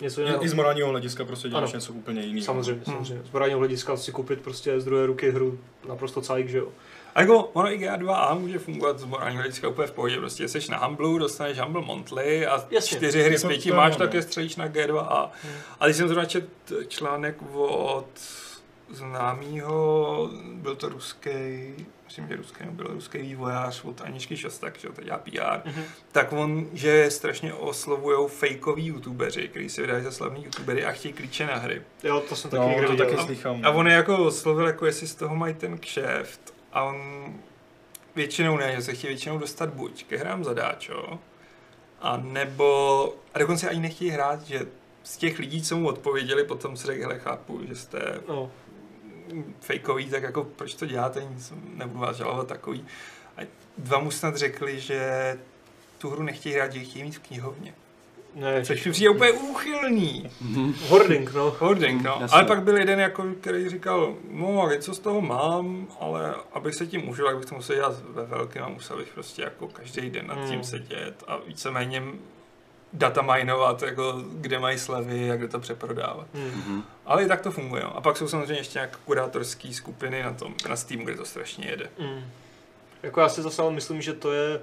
[0.00, 0.44] něco jiného.
[0.44, 1.72] I, z morálního hlediska prostě děláš Ano.
[1.74, 2.44] něco úplně jiného.
[2.44, 2.96] Samozřejmě, Hmm.
[2.96, 3.22] samozřejmě.
[3.30, 6.68] Z morálního hlediska si koupit prostě z druhé ruky hru naprosto cajk, že jo.
[7.14, 10.16] A jako ono i GA2A může fungovat z morálního hlediska úplně v pohodě.
[10.16, 12.96] Prostě jsi na Humble, dostaneš Humble Monthly a Jasně.
[12.96, 14.16] čtyři hry z pěti to máš, tak no.
[14.18, 15.28] je střelíš na G2A.
[15.80, 16.44] A když jsem zrovna čet
[16.88, 18.06] článek od
[18.90, 21.30] známýho, byl to ruský,
[22.04, 25.82] myslím, že ruský, byl ruský vývojář od Aničky Šostak, že jo, to dělá PR, Mhm.
[26.12, 31.14] tak on, že strašně oslovujou fejkoví youtubeři, kteří si vydají za slavní youtubery a chtějí
[31.14, 31.82] klíče na hry.
[32.02, 33.60] Jo, to jsem taky No, někde to taky A- slychám.
[33.64, 36.54] A on je jako oslovil, jako jestli z toho mají ten kšeft.
[36.72, 36.96] A on
[38.14, 41.18] většinou ne, že se chtějí většinou dostat buď ke hrám zadáčo,
[42.00, 44.66] a nebo, a dokonce ani nechtějí hrát, že
[45.02, 48.50] z těch lidí, co mu odpověděli, potom si řekl, hele, chápu, že jste No,
[49.60, 52.86] fejkový, tak jako proč to děláte, nic, nebudu vás žalovat takový.
[53.36, 53.40] A
[53.78, 55.38] dva mu snad řekli, že
[55.98, 57.74] tu hru nechtějí hrát, že ji chtějí mít v knihovně.
[58.34, 60.30] Ne, Což mi přijde úplně úchylný.
[60.88, 61.56] hoarding, no.
[61.58, 62.16] Hoarding, no.
[62.20, 62.34] Jasně.
[62.36, 66.74] Ale pak byl jeden, jako, který říkal, no a co z toho mám, ale abych
[66.74, 69.68] se tím užil, tak bych to musel dělat ve velkém a musel bych prostě jako
[69.68, 70.64] každý den nad tím Hmm.
[70.64, 72.02] sedět a víceméně
[72.92, 76.26] data minovat, jako kde mají slevy a kde to přeprodávat.
[76.34, 76.50] Hmm.
[76.56, 76.82] Mhm.
[77.06, 77.82] Ale i tak to funguje.
[77.82, 77.96] No.
[77.96, 81.66] A pak jsou samozřejmě ještě nějaké kurátorské skupiny na tom, na Steamu, kde to strašně
[81.70, 81.90] jede.
[81.98, 82.24] Mm.
[83.02, 84.60] Jako já si zase ale myslím, že to je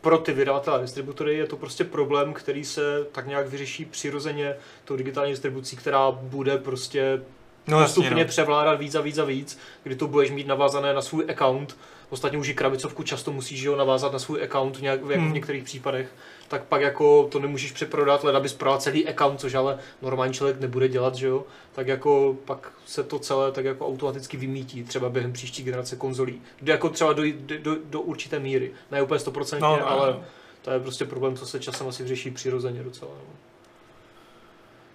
[0.00, 4.54] pro ty vydavatele a distributory je to prostě problém, který se tak nějak vyřeší přirozeně
[4.84, 7.20] tou digitální distribucí, která bude prostě
[7.66, 8.28] No postupně no.
[8.28, 11.76] převládat víc a víc a víc, kdy to budeš mít navázané na svůj account.
[12.10, 15.30] Ostatně už i krabicovku často musíš jo, navázat na svůj account nějak, Hmm.
[15.30, 16.08] v některých případech.
[16.48, 20.60] Tak pak jako to nemůžeš přeprodat, leda bys prodal celý account, což ale normální člověk
[20.60, 21.44] nebude dělat, že jo.
[21.72, 26.42] Tak jako pak se to celé tak jako automaticky vymítí, třeba během příští generace konzolí.
[26.60, 27.22] Kde jako třeba do,
[27.62, 28.70] do, do, určité míry.
[28.90, 30.24] Ne úplně 100%, No, no, ale no.
[30.62, 33.10] to je prostě problém, co se časem asi řeší přirozeně docela.
[33.14, 33.34] No.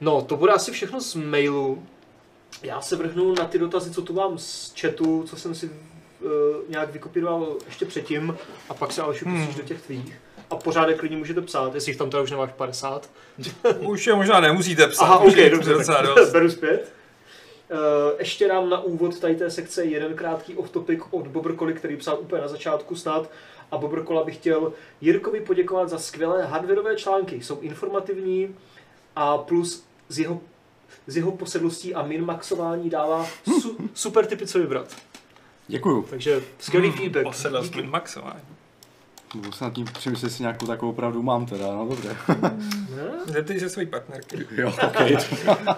[0.01, 1.83] No, to bude asi všechno z mailu.
[2.63, 6.31] Já se vrhnu na ty dotazy, co tu mám z chatu, co jsem si uh,
[6.69, 8.37] nějak vykopíroval ještě předtím
[8.69, 9.53] a pak se Aleši Hmm.
[9.57, 10.19] do těch tvých.
[10.53, 13.09] A pořádek klidně můžete psát, jestli jich tam teda už nemáš 50.
[13.79, 15.03] Už je možná nemusíte psát.
[15.03, 15.75] Aha, už ok, je dobře,
[16.31, 16.93] beru zpět.
[17.71, 17.79] Uh,
[18.19, 22.41] ještě dám na úvod tady té sekce jeden krátký off-topic od Bobrkoly, který psal úplně
[22.41, 23.29] na začátku snad.
[23.71, 27.41] A Bobrkola bych chtěl Jirkovi poděkovat za skvělé hardwareové články.
[27.41, 28.55] Jsou informativní
[29.15, 30.41] a plus z jeho,
[31.07, 33.27] z jeho posedlostí a minmaxování dává
[33.61, 34.95] su, super typy, co vybrat.
[35.67, 36.05] Děkuju.
[36.09, 37.23] Takže skvělý Hmm, feedback.
[37.23, 37.89] Posedl Díky.
[39.33, 42.17] Budu se nad tím přemýšlet, jestli nějakou takovou opravdu mám teda, no dobře.
[42.95, 43.11] Ne?
[43.25, 44.47] Zeptej se své partnerky.
[44.51, 45.01] jo, ok.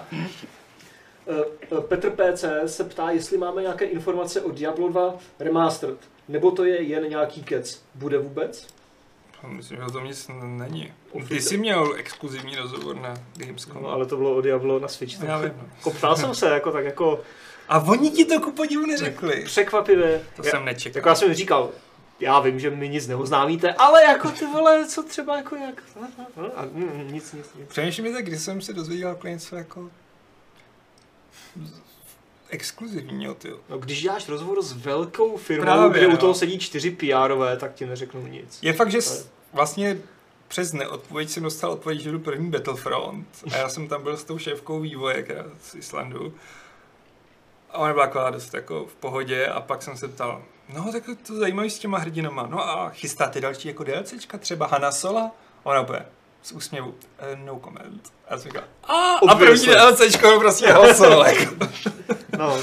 [1.28, 1.44] Eh,
[1.78, 5.98] eh, Petr PC se ptá, jestli máme nějaké informace o Diablo 2 Remastered.
[6.28, 7.82] Nebo to je jen nějaký kec.
[7.94, 8.66] Bude vůbec?
[9.46, 10.92] Myslím, že o tom nic není.
[11.28, 13.82] Ty jsi měl exkluzivní rozhovor na Gamescom.
[13.82, 15.22] No, ale to bylo o Diablo na Switch.
[15.22, 15.52] Já vím.
[15.58, 15.68] no.
[15.76, 17.20] Jako ptal jsem se, jako tak jako
[17.68, 19.44] A oni ti to ku podivu neřekli.
[19.44, 20.22] překvapivě.
[20.36, 20.98] To já, jsem nečekal.
[20.98, 21.70] jako já jsem říkal,
[22.20, 25.82] já vím, že mi nic neoznámíte, ale jako ty vole, co třeba jako jak...
[26.56, 27.68] A, mm, nic, nic, nic.
[27.68, 29.90] Přemýšlím si, kdy jsem se dozvěděl jako něco jako
[32.48, 33.52] exkluzivního, ty.
[33.68, 36.16] No, když děláš rozhovor s velkou firmou, Právě, kde u no.
[36.16, 38.58] toho sedí čtyři PRové, tak ti neřeknu nic.
[38.62, 39.98] Je fakt, že s- vlastně
[40.48, 44.24] přes neodpověď jsem dostal odpověď, že jdu první Battlefront a já jsem tam byl s
[44.24, 46.34] tou šéfkou vývoje která z Islandu
[47.70, 50.42] a ona byla dost jako v pohodě a pak jsem se ptal,
[50.74, 54.92] no tak to zajímavý s těma hrdinama, no a chystáte další jako DLCčka, třeba Hanna
[54.92, 55.30] Sola?
[55.62, 56.00] Ona úplně
[56.42, 58.12] z úsměvu, "Eh, no comment.
[58.28, 58.94] A já jsem říkal, a,
[59.28, 59.66] a první.
[59.66, 61.54] DLCčko je prostě Han Solo, jako.
[62.38, 62.58] No,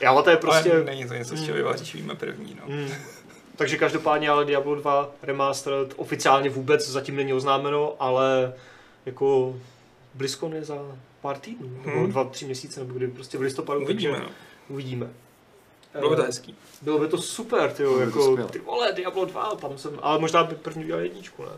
[0.00, 0.72] já, ale to je prostě...
[0.72, 2.74] Ale není to něco, z čeho vyvaříš, víme první, no.
[2.76, 2.88] Mm.
[3.56, 8.52] Takže každopádně ale Diablo 2 Remastered oficiálně vůbec zatím není oznámeno, ale
[9.06, 9.56] jako
[10.14, 10.74] BlizzCon je za
[11.20, 12.10] pár týdnů, nebo Hmm.
[12.10, 14.34] dva, tři měsíce, nebo kdy prostě v listopadu, Uvidíme, takže no.
[14.68, 15.06] uvidíme.
[15.98, 16.54] Bylo by to Eh, hezký.
[16.82, 18.50] Bylo by to super, ty to jako, skvělé.
[18.50, 21.48] ty vole, Diablo 2, tam jsem, ale možná by první udělal jedničku, ne?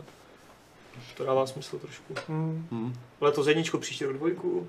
[1.17, 2.15] To dává smysl trošku.
[2.29, 2.67] Hmm.
[2.71, 2.95] Hm.
[3.21, 4.67] Letos jedničku, příští rok dvojku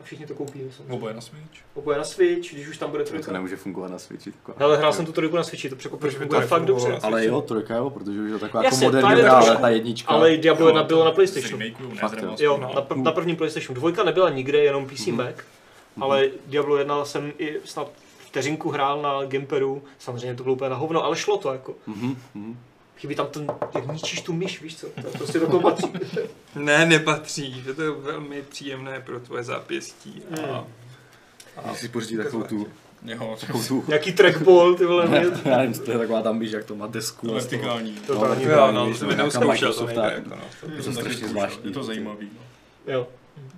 [0.00, 0.94] a všichni to koupíme samozřejmě.
[0.94, 1.58] Oboje na Switch.
[1.74, 3.32] Oboje na Switch, když už tam bude To trojka.
[3.32, 4.32] nemůže fungovat na Switchi.
[4.32, 4.56] Taková.
[4.60, 6.64] Hele, hrál jsem tu trojku na Switchi, to překvapuje, Proč že by to funguje fakt
[6.64, 6.98] dobře.
[7.02, 9.68] Ale jo, trojka jo, protože už je taková Jasně, jako ta moderní hra, ale ta
[9.68, 10.08] jednička.
[10.12, 11.62] Ale Diablo 1 bylo na PlayStation.
[12.00, 12.58] Fakt, jo.
[12.58, 13.74] na, pr- na prvním PlayStation.
[13.74, 15.16] Dvojka nebyla nikde, jenom PC Mhm.
[15.16, 15.36] Mac,
[16.00, 17.90] ale Diablo 1 jsem i snad
[18.28, 21.74] vteřinku hrál na Gamepadu, samozřejmě to bylo úplně na hovno, ale šlo to jako.
[21.86, 22.58] Mhm, mhm.
[22.98, 25.92] Chybí tam ten, jak ničíš tu myš, víš co, to prostě do toho patří.
[26.54, 30.22] Ne, nepatří, to je velmi příjemné pro tvoje zápěstí.
[30.30, 30.64] A, Hmm.
[31.56, 32.66] a Musíš pořídit takovou tu,
[33.04, 33.36] Jo,
[33.68, 36.74] tu, Nějaký trackball, ty vole, ne, já nevím, to je taková tam, víš, jak to
[36.74, 37.28] má desku.
[37.28, 37.92] to a z toho- vertikální.
[38.06, 39.52] To No, tam tak ani- jo, jo, no, no, víš, to by nějaká neuskoušel, to
[39.86, 40.36] Microsoft, nejde, jako no.
[40.60, 40.82] To Mm.
[40.82, 41.64] jsem strašně taky zkoušel, zvláštní.
[41.64, 42.30] Je to zajímavý.
[42.86, 42.92] No.
[42.92, 43.06] Jo.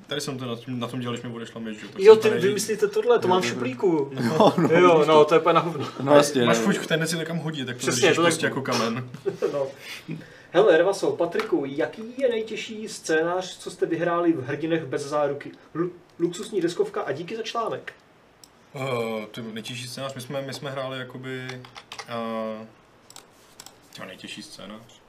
[0.06, 1.88] Tady jsem to na, na tom dělali, když mi odešla myš, že?
[1.88, 4.10] tak Jo, ty tady- vymyslíte tohle, to Jo, mám v to- šuplíku.
[4.14, 5.86] No, no, Jo, vidíš no, to je úplně na hovno.
[6.02, 9.08] No jasně, Máš fuč tendenci někam hodit, tak to Přesně, to tak- prostě jako kamen.
[9.52, 9.66] No.
[10.52, 15.52] Hele, Ervaso, Patriku, jaký je nejtěžší scénář, co jste vyhráli v Hrdinech bez záruky?
[15.74, 17.92] Lu- luxusní deskovka a díky za článek.
[18.74, 18.82] Uh,
[19.30, 21.46] to nejtěžší scénář, my jsme, my jsme hráli jakoby...
[21.50, 22.66] Uh,
[23.96, 24.99] to nejtěžší scénář.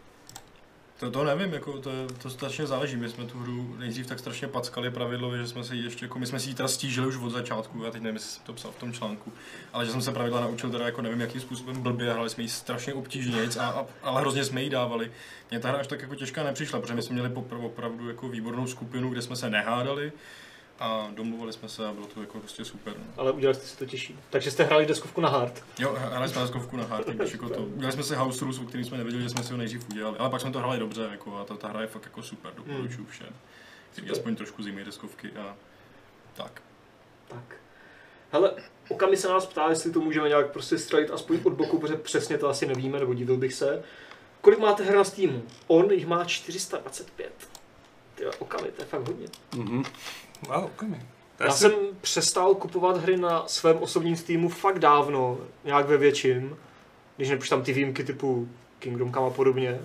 [1.01, 1.91] To, to nevím, jako to,
[2.21, 2.97] to strašně záleží.
[2.97, 6.25] My jsme tu hru nejdřív tak strašně packali pravidlově, že jsme jí ještě, jako my
[6.25, 8.71] jsme si ji teda stížili už od začátku, já teď nevím, jestli jsem to psal
[8.71, 9.33] v tom článku,
[9.73, 12.49] ale že jsem se pravidla naučil teda jako nevím jakým způsobem blbě, hráli jsme ji
[12.49, 15.11] strašně obtížně, a, a, ale hrozně jsme jí dávali.
[15.51, 17.31] Mně ta hra až tak jako těžká nepřišla, protože my jsme měli
[17.61, 20.11] opravdu jako výbornou skupinu, kde jsme se nehádali
[20.81, 22.93] a domluvili jsme se a bylo to jako prostě super.
[22.97, 23.05] No.
[23.17, 24.19] Ale udělali jste si to těžší.
[24.29, 25.63] Takže jste hráli deskovku na hard.
[25.79, 27.63] Jo, hráli jsme deskovku na hard, takže jako to.
[27.63, 30.17] Udělali jsme si house rules, o kterým jsme nevěděli, že jsme si ho nejdřív udělali,
[30.17, 32.53] ale pak jsme to hráli dobře, jako, a ta, ta hra je fakt jako super,
[32.55, 33.35] doporučuju všem.
[33.91, 35.55] Který aspoň trošku zimí deskovky a
[36.33, 36.61] tak.
[37.27, 37.55] Tak.
[38.31, 38.53] Hele,
[38.91, 42.37] Okami se nás ptá, jestli to můžeme nějak prostě střelit aspoň od boku, protože přesně
[42.37, 43.83] to asi nevíme, nebo divil bych se.
[44.41, 45.43] Kolik máte her na Steamu?
[45.67, 47.33] On jich má 425.
[48.21, 49.27] Ty jo, Okami, to je fakt hodně.
[49.55, 49.83] Mhm.
[50.47, 51.01] Wow, komi.
[51.39, 51.71] Já jsem
[52.01, 56.57] přestal kupovat hry na svém osobním Steamu fakt dávno, nějak ve větším,
[57.17, 58.47] když nepočítám ty výjimky typu
[58.79, 59.79] Kingdom Come a podobně.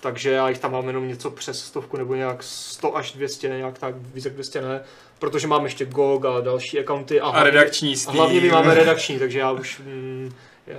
[0.00, 3.78] takže já jich tam mám jenom něco přes stovku nebo nějak 100 až 200, nějak
[3.78, 4.84] tak víc jak 200 ne,
[5.18, 8.74] protože mám ještě GOG a další accounty a, A hlavně- redakční a hlavně my máme
[8.84, 10.32] redakční, takže já už mm,
[10.66, 10.78] já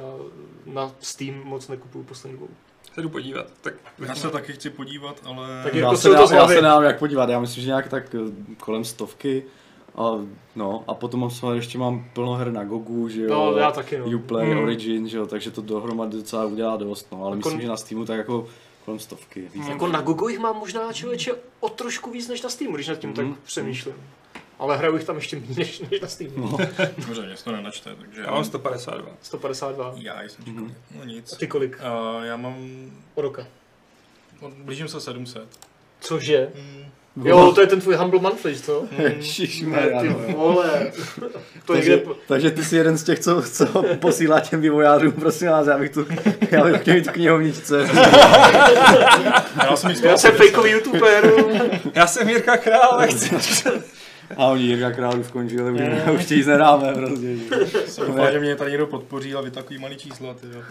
[0.65, 2.53] na Steam moc nekupuju poslední dobou.
[2.95, 3.45] Se jdu podívat.
[3.61, 3.73] Tak
[4.07, 5.47] Já se taky chci podívat, ale...
[5.63, 7.88] Tak Já jako se, to dám, já se nám jak podívat, já myslím, že nějak
[7.89, 9.43] tak eh, kolem stovky.
[9.95, 10.11] A,
[10.55, 13.30] no, a potom mám, samozřejmě ještě mám plno her na Gogu, že jo.
[13.30, 14.05] No, já taky, no.
[14.05, 14.63] Uplay, Mm.
[14.63, 17.77] Origin, že jo, takže to dohromady docela udělá dost, no, ale Jako- myslím, že na
[17.77, 18.47] Steamu tak jako
[18.85, 19.47] kolem stovky.
[19.53, 22.88] Víc Jako na Gogo jich mám možná člověče o trošku víc než na Steamu, když
[22.88, 23.35] nad tím tak Mhm.
[23.45, 23.95] přemýšlím.
[24.60, 26.38] Ale hraju jich tam ještě méně než, než na Steamu.
[26.38, 26.57] No.
[26.98, 28.22] Dobře, mě to nenačte, takže...
[28.22, 29.11] já mám 152.
[29.22, 29.94] 152.
[29.98, 30.73] Já jsem Mhm.
[30.98, 31.34] No nic.
[31.34, 31.80] A ty kolik?
[31.80, 32.56] Uh, já mám...
[33.15, 33.48] O roka.
[34.41, 35.44] no, Blížím se 700.
[35.99, 36.48] Cože?
[36.56, 36.86] Mm.
[37.23, 38.88] Jo, to je ten tvůj Humble Monthly, co?
[38.98, 40.19] Ježišmarja, ty no.
[40.38, 40.91] vole.
[41.65, 42.11] To takže, někde...
[42.27, 45.91] takže ty jsi jeden z těch, co, co posílá těm vývojářům, prosím vás, já bych
[45.91, 46.06] tu,
[46.52, 47.90] já bych chtěl mít tu knihovničce.
[49.64, 51.32] Já jsem Já jsem fejkový youtuber.
[51.95, 53.36] Já jsem Jirka Král, nechci.
[54.38, 55.81] A oni Jirka Králu skončili, už,
[56.15, 57.35] už ti nic nedáme, prostě.
[58.07, 60.61] Doufám, že mě tady někdo podpoří a vy takový malý čísla, ty jo.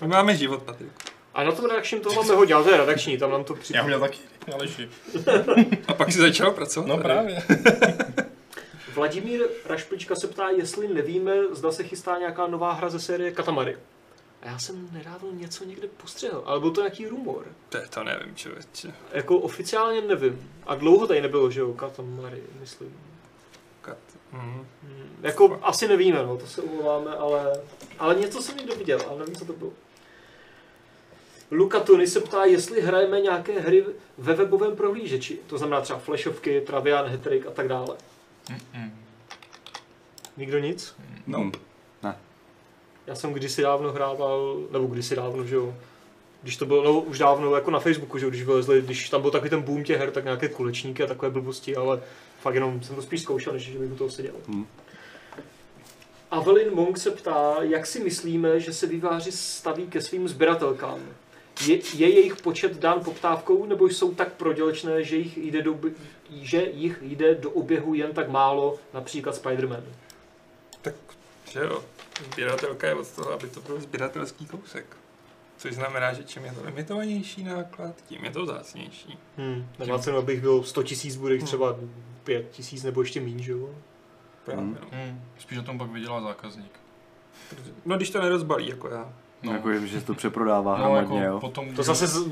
[0.00, 0.88] My máme život, Patrik.
[1.34, 3.60] A na tom redakčním to máme hodně, ale to je redakční, tam nám to Já
[3.60, 3.82] přijde.
[3.82, 4.18] měl taky,
[4.54, 4.88] Aleši.
[5.88, 6.86] A pak si začal pracovat.
[6.88, 7.02] No tady.
[7.04, 7.42] právě.
[8.94, 13.76] Vladimír Rašplička se ptá, jestli nevíme, zda se chystá nějaká nová hra ze série Katamary.
[14.42, 17.46] A já jsem nedávno něco někde postřehl, ale byl to nějaký rumor.
[17.68, 18.94] To, to nevím, člověče.
[19.12, 20.50] Jako oficiálně nevím.
[20.66, 22.96] A dlouho tady nebylo, že jo, Katamary, myslím.
[23.80, 23.98] Kat.
[24.32, 24.66] Mhm.
[24.82, 27.52] Hmm, jako asi nevíme, no, to se uvoláme, ale,
[27.98, 29.72] ale něco jsem někdo viděl, ale nevím, co to bylo.
[31.50, 33.84] Luka Tony se ptá, jestli hrajeme nějaké hry
[34.18, 37.96] ve webovém prohlížeči, to znamená třeba Flashovky, Travian, Hattrick a tak dále.
[40.36, 40.94] Nikdo nic?
[41.26, 41.52] No.
[43.06, 45.74] Já jsem kdysi dávno hrával, nebo kdysi dávno, že jo,
[46.42, 49.22] když to bylo, no už dávno jako na Facebooku, že jo, když vylezli, když tam
[49.22, 52.02] byl takový ten boom těch her, tak nějaké kulečníky a takové blbosti, ale
[52.40, 54.34] fakt jenom jsem to spíš zkoušel, než že bych u toho seděl.
[54.48, 54.66] Hmm.
[56.30, 61.00] Avelin Monk se ptá, jak si myslíme, že se výváři staví ke svým sběratelkám.
[61.66, 65.80] Je, je jejich počet dán poptávkou, nebo jsou tak prodělečné, že jich, jde do,
[66.30, 69.82] že jich jde do oběhu jen tak málo, například Spider-Man?
[70.82, 70.94] Tak,
[71.50, 71.84] že jo.
[72.32, 74.96] Sběratelka je od toho, aby to byl sběratelský kousek.
[75.56, 79.18] Což znamená, že čím je to limitovanější náklad, tím je to vzácnější.
[79.36, 79.66] Hmm.
[79.78, 81.76] Nemá cenu, abych byl 100 tisíc, bude jich třeba
[82.24, 83.68] 5 tisíc nebo ještě méně, že jo?
[84.46, 84.78] Hmm.
[84.80, 84.88] no.
[84.90, 85.20] Hmm.
[85.38, 86.80] Spíš o tom pak vydělá zákazník.
[87.84, 89.12] No když to nerozbalí, jako já.
[89.42, 91.40] No, Jako, že se to přeprodává no hromadně, jako jo.
[91.40, 91.74] potom...
[91.74, 92.28] To zase z,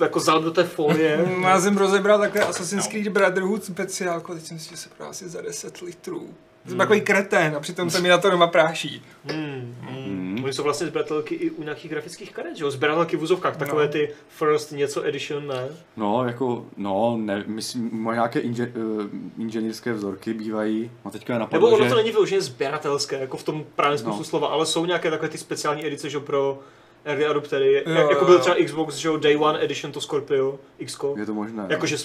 [0.00, 1.28] jako zal do té folie.
[1.42, 5.28] Já jsem rozebral takhle Assassin's Creed Brotherhood speciálku, teď jsem si, že se prodá asi
[5.28, 6.34] za 10 litrů.
[6.68, 9.02] Jsem takový kretén a přitom se mi na to doma práší.
[9.24, 9.74] Hmm.
[9.80, 10.40] Hmm.
[10.44, 12.70] Oni jsou vlastně sběratelky i u nějakých grafických karet, že jo?
[12.70, 13.92] Sběratelky v vozovkách, takové No.
[13.92, 15.68] ty first něco edition, ne?
[15.96, 19.04] No, jako, no, ne, myslím, moje nějaké inže, uh,
[19.38, 21.90] inženýrské vzorky bývají, a teďka je Nebo napadlo, ono že...
[21.90, 24.24] to není vyloženě sběratelské, jako v tom právě smyslu No.
[24.24, 26.58] slova, ale jsou nějaké takové ty speciální edice, že jo, pro
[27.06, 28.40] early adoptery, Jo, jak, jako jo, byl jo.
[28.40, 30.98] třeba Xbox, že jo, Day One Edition, to Scorpio, X.
[31.16, 31.66] Je to možné.
[31.68, 31.96] Jakože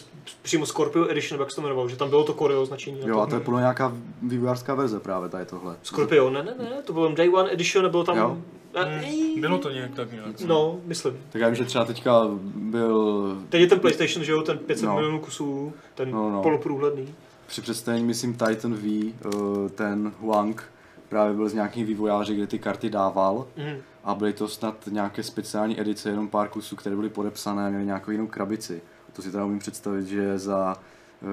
[0.41, 2.99] přímo Scorpio Edition, jak se to jmenovalo, že tam bylo to Core označení.
[3.01, 5.75] na Jo, a to je podle mě nějaká vývojářská verze právě tady tohle.
[5.83, 8.17] Scorpio, ne, ne, ne, to bylo Day One Edition, nebylo tam...
[8.17, 8.37] Jo.
[8.73, 10.41] Ne, Bylo to nějak tak nějak.
[10.45, 11.17] No, myslím.
[11.31, 12.21] Tak já vím, že třeba teďka
[12.55, 14.95] byl Teď je ten PlayStation, že jo, ten 500 No.
[14.95, 16.41] milionů kusů, ten No, no.
[16.41, 17.15] poloprůhledný.
[17.47, 20.63] při představení, myslím, Titan V, eh, ten Huang,
[21.09, 23.77] právě byl z nějakých vývojáři, kde ty karty dával Mhm.
[24.03, 27.85] A byly to snad nějaké speciální edice, jenom pár kusů, které byly podepsané a měly
[27.85, 28.81] nějakou jinou krabici.
[29.13, 30.75] To si teda umím představit, že za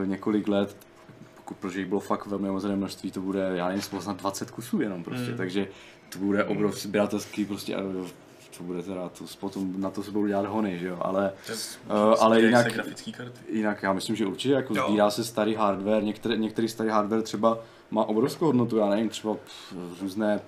[0.03, 0.77] eh, několik let,
[1.36, 4.81] pokud, protože jich bylo fakt velmi omezené množství, to bude, já nevím, snad 20 kusů
[4.81, 5.36] jenom prostě, Mm.
[5.36, 5.69] takže
[6.12, 7.81] to bude obrovský sběratelský prostě, a
[8.59, 11.32] to bude teda, to potom na to se budou dělat hony, že jo, ale
[11.86, 13.12] Uh, ale jinak- karty.
[13.49, 14.85] Jinak já myslím, že určitě jako Jo.
[14.89, 17.59] sbírá se starý hardware, některé, některý starý hardware třeba
[17.90, 20.40] má obrovskou hodnotu, já nevím, třeba pff, různé,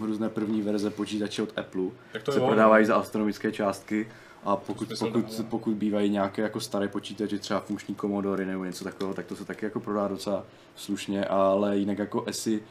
[0.00, 1.82] různé první verze počítače od Apple
[2.30, 4.08] se prodávají za astronomické částky
[4.44, 9.14] a pokud, pokud, pokud bývají nějaké jako staré počítače, třeba funkční Commodore nebo něco takového,
[9.14, 10.44] tak to se taky jako prodá docela
[10.76, 12.62] slušně, ale jinak jako ESI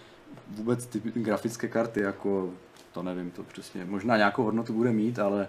[0.47, 2.53] vůbec ty grafické karty, jako
[2.93, 5.47] to nevím, to přesně, možná nějakou hodnotu bude mít, ale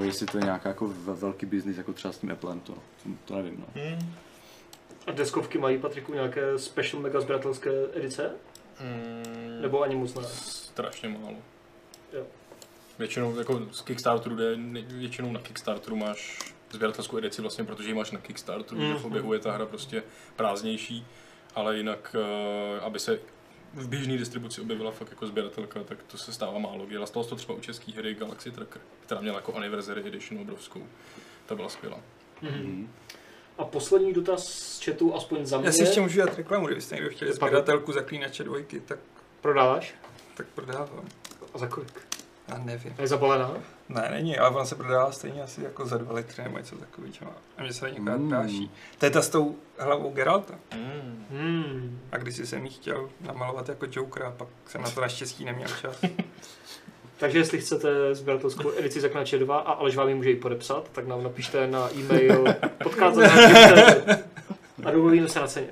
[0.00, 2.74] eh, jestli to je nějaký jako ve- velký biznis, jako třeba s tím Applem, to,
[3.24, 3.54] to nevím.
[3.58, 3.82] No.
[3.82, 4.12] Hmm.
[5.06, 8.30] A deskovky mají, Patriku, nějaké special mega sběratelské edice?
[8.80, 9.62] Hmm.
[9.62, 10.22] Nebo ani moc ne?
[10.24, 11.36] Strašně málo.
[12.12, 12.26] Jo.
[12.98, 16.38] Většinou jako z Kickstarteru jde, většinou na Kickstarteru máš
[16.70, 18.86] sběratelskou edici vlastně, protože ji máš na Kickstarteru, mm.
[18.86, 19.06] že v Mhm.
[19.06, 20.02] oběhu je ta hra prostě
[20.36, 21.06] prázdnější,
[21.54, 23.18] ale jinak, eh, aby se
[23.74, 26.86] v běžné distribuci objevila fakt jako sběratelka, tak to se stává málo.
[26.86, 30.40] Dělala stalo se to třeba u české hry Galaxy Tracker, která měla jako Anniversary Edition
[30.40, 30.86] obrovskou.
[31.46, 32.00] Ta byla skvělá.
[32.42, 32.92] Mhm.
[33.58, 35.66] A poslední dotaz z chatu, aspoň za mě.
[35.68, 38.98] Já si ještě můžu dát reklamu, kdybyste někdo chtěli sběratelku zaklínače dvojky, tak,
[39.40, 39.94] Prodáváš?
[40.36, 41.04] tak prodávám.
[41.54, 42.00] A za kolik?
[42.48, 42.94] Já nevím.
[42.98, 43.54] Je zabalená?
[43.88, 47.32] Ne, není, ale ona se prodává stejně asi jako za dva litry nebo něco takového.
[47.58, 48.28] A mě se ani akorát Mm.
[48.28, 48.70] práší.
[48.98, 50.54] To je ta s tou hlavou Geralta.
[51.30, 52.00] Mm.
[52.12, 55.96] A když jsem ji chtěl namalovat jako Jokera, pak jsem na to naštěstí neměl čas.
[57.20, 61.06] Takže jestli chcete sběratelskou edici Zaklinače 2 a Aleš vám ji může ji podepsat, tak
[61.06, 62.44] nám napište na e-mail
[62.82, 63.18] podcast
[64.84, 65.66] a domluvíme se na ceně.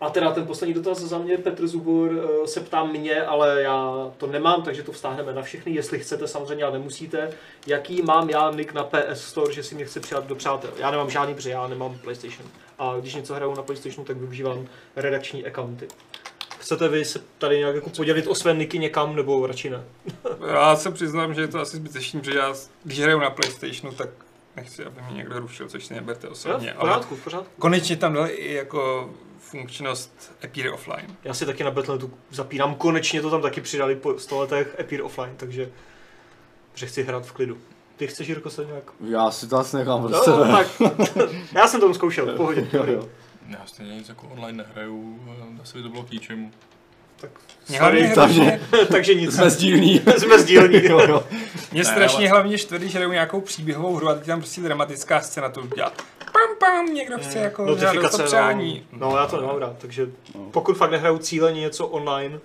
[0.00, 4.10] A teda ten poslední dotaz za mě, Petr Zubor eh, se ptá mě, ale já
[4.16, 7.30] to nemám, takže to vztáhneme na všechny, jestli chcete, samozřejmě, ale nemusíte.
[7.66, 10.70] Jaký mám já nick na PS Store, že si mě chce přijat do přátel?
[10.78, 12.48] Já nemám žádný, protože já nemám PlayStation.
[12.78, 14.66] A když něco hraju na PlayStationu, tak využívám
[14.96, 15.88] redakční accounty.
[16.68, 19.84] Chcete vy se tady nějak jako podělit o své niky někam, nebo radši ne?
[20.52, 22.54] Já se přiznám, že je to asi zbytečný, protože já,
[22.84, 24.08] když hraju na Playstationu, tak
[24.56, 26.72] nechci, aby mě někdo rušil, což si neberte osobně.
[26.72, 27.48] v Ale pořádku, v pořádku.
[27.58, 31.16] konečně tam dali i jako funkčnost Appear Offline.
[31.24, 35.02] Já si taky na Battle.netu zapínám, konečně to tam taky přidali po 100 letech Appear
[35.02, 35.70] Offline, takže
[36.74, 37.58] že chci hrát v klidu.
[37.96, 38.84] Ty chceš, Jirko, se nějak...
[39.08, 40.66] Já si to asi nechám pro No, tak,
[41.54, 42.68] já jsem to zkoušel, v pohodě.
[42.72, 43.08] Jo, jo.
[43.48, 45.20] Já stejně nic jako online nehraju,
[45.58, 46.50] eh, asi by to bylo k ničemu.
[47.20, 47.30] Tak,
[47.78, 48.60] hlavně, takže-
[48.92, 49.34] takže nic.
[49.34, 49.98] Jsme sdílní.
[50.18, 50.84] Jsme sdílní.
[50.84, 51.24] jo, jo.
[51.72, 55.20] mě Ne, strašně hlavně štve, když hraju nějakou příběhovou hru a teď tam prostě dramatická
[55.20, 55.92] scéna to dělá.
[56.18, 58.86] Pam, pam, někdo chce jako Notifikace, přání.
[58.92, 59.10] no.
[59.10, 60.40] no, já to nemám rád, takže No.
[60.50, 62.38] pokud fakt nehraju cíleně něco online,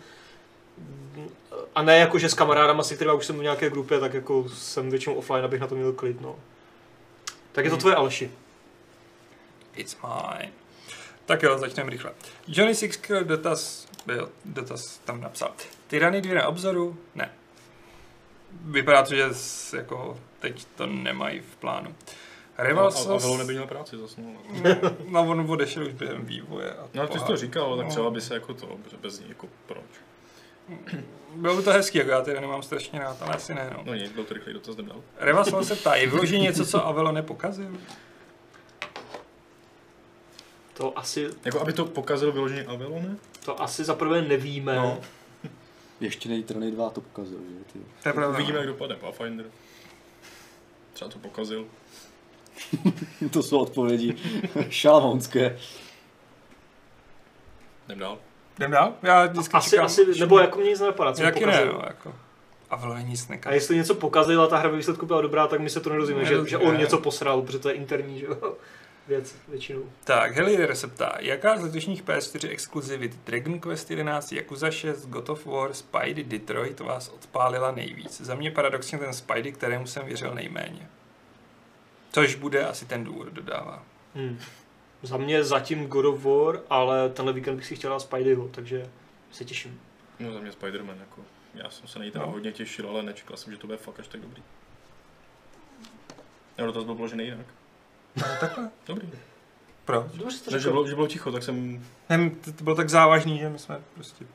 [1.76, 4.50] a ne jako, že s kamarádama, se kterými už jsem v nějaké grupě, tak jako
[4.50, 6.36] jsem většinou offline, abych na to měl klid, no.
[7.52, 7.80] Tak je to Hmm.
[7.82, 8.32] tvoje Aleši.
[9.76, 10.52] It's mine.
[11.26, 12.12] Tak jo, začneme rychle.
[12.48, 15.52] Johnny Sixkill dotaz, byl, dotaz tam napsal.
[15.88, 16.98] Tyrany dvě na obzoru?
[17.16, 17.32] Ne.
[18.66, 19.24] Vypadá to, že
[19.76, 21.96] jako teď to nemají v plánu.
[22.58, 23.08] A, Revalsos...
[23.24, 24.22] a Velo nebyl měl práci zase.
[24.22, 24.32] No.
[25.08, 26.74] No, on odešel už během vývoje.
[26.74, 27.92] A no ty jsi to říkal, tak No.
[27.92, 29.84] třeba by se jako to, že bez ní jako proč.
[31.36, 33.84] Bylo by to hezký, jako já teda nemám strašně rád, ale asi ne, no.
[33.86, 35.02] No nic, byl to rychlý dotaz, nedal.
[35.18, 37.78] Revasol se ptá, je vyloženě něco, co Avelo nepokazil?
[40.74, 43.18] To asi, Jako aby to pokazil vyloženě Avelone?
[43.46, 44.76] to asi zaprvé nevíme.
[44.76, 45.00] No.
[46.00, 47.80] Ještě Nejtrany 2 to pokazil, že ty.
[48.04, 48.38] To je pravda.
[48.38, 49.46] Uvidíme, jak dopadne Pathfinder.
[50.94, 51.66] Třeba to pokazil.
[53.32, 54.16] to jsou odpovědi
[54.70, 55.58] šalamounské.
[57.88, 58.18] Jdem dál.
[58.58, 58.94] Jdem dál?
[59.04, 62.14] Já vždycky Asi, čekám, asi, nebo jako mě nic nenapadá, co Jaký ne, no, jako.
[62.70, 63.56] Avelo je nic A nekazí.
[63.56, 66.26] jestli něco pokazil a ta hra ve výsledku byla dobrá, tak my se to nedozvíme,
[66.26, 66.50] že, Nedozvíme.
[66.50, 68.56] že on něco posral, protože to je interní že jo,
[69.08, 69.84] věc většinou.
[70.04, 75.30] Tak, Helier se ptá, jaká z letošních PS4 exkluzivit Dragon Quest 11, Yakuza 6, God
[75.30, 78.22] of War, Spidey, Detroit vás odpálila nejvíc?
[78.22, 80.90] Za mě paradoxně ten Spidey, kterému jsem věřil nejméně.
[82.12, 83.84] Což bude asi ten důvod, dodává.
[84.16, 84.40] Hmm.
[85.02, 88.90] Za mě zatím God of War, ale tenhle víkend bych si chtěl dát Spideyho, takže
[89.32, 89.82] se těším.
[90.20, 91.22] No za mě Spider-Man, jako.
[91.54, 92.32] Já jsem se na něj No.
[92.32, 94.44] hodně těšil, ale nečekal jsem, že to bude fakt až tak dobrý.
[96.58, 97.46] Jo, dotaz byl položený jinak.
[98.16, 98.70] No, takhle.
[98.88, 99.08] Dobrý.
[99.86, 100.06] Proč?
[100.14, 101.86] Dobře Ne, že, bylo, že bylo ticho, tak jsem...
[102.10, 104.26] Ne, to, to bylo tak závažný, že my jsme prostě...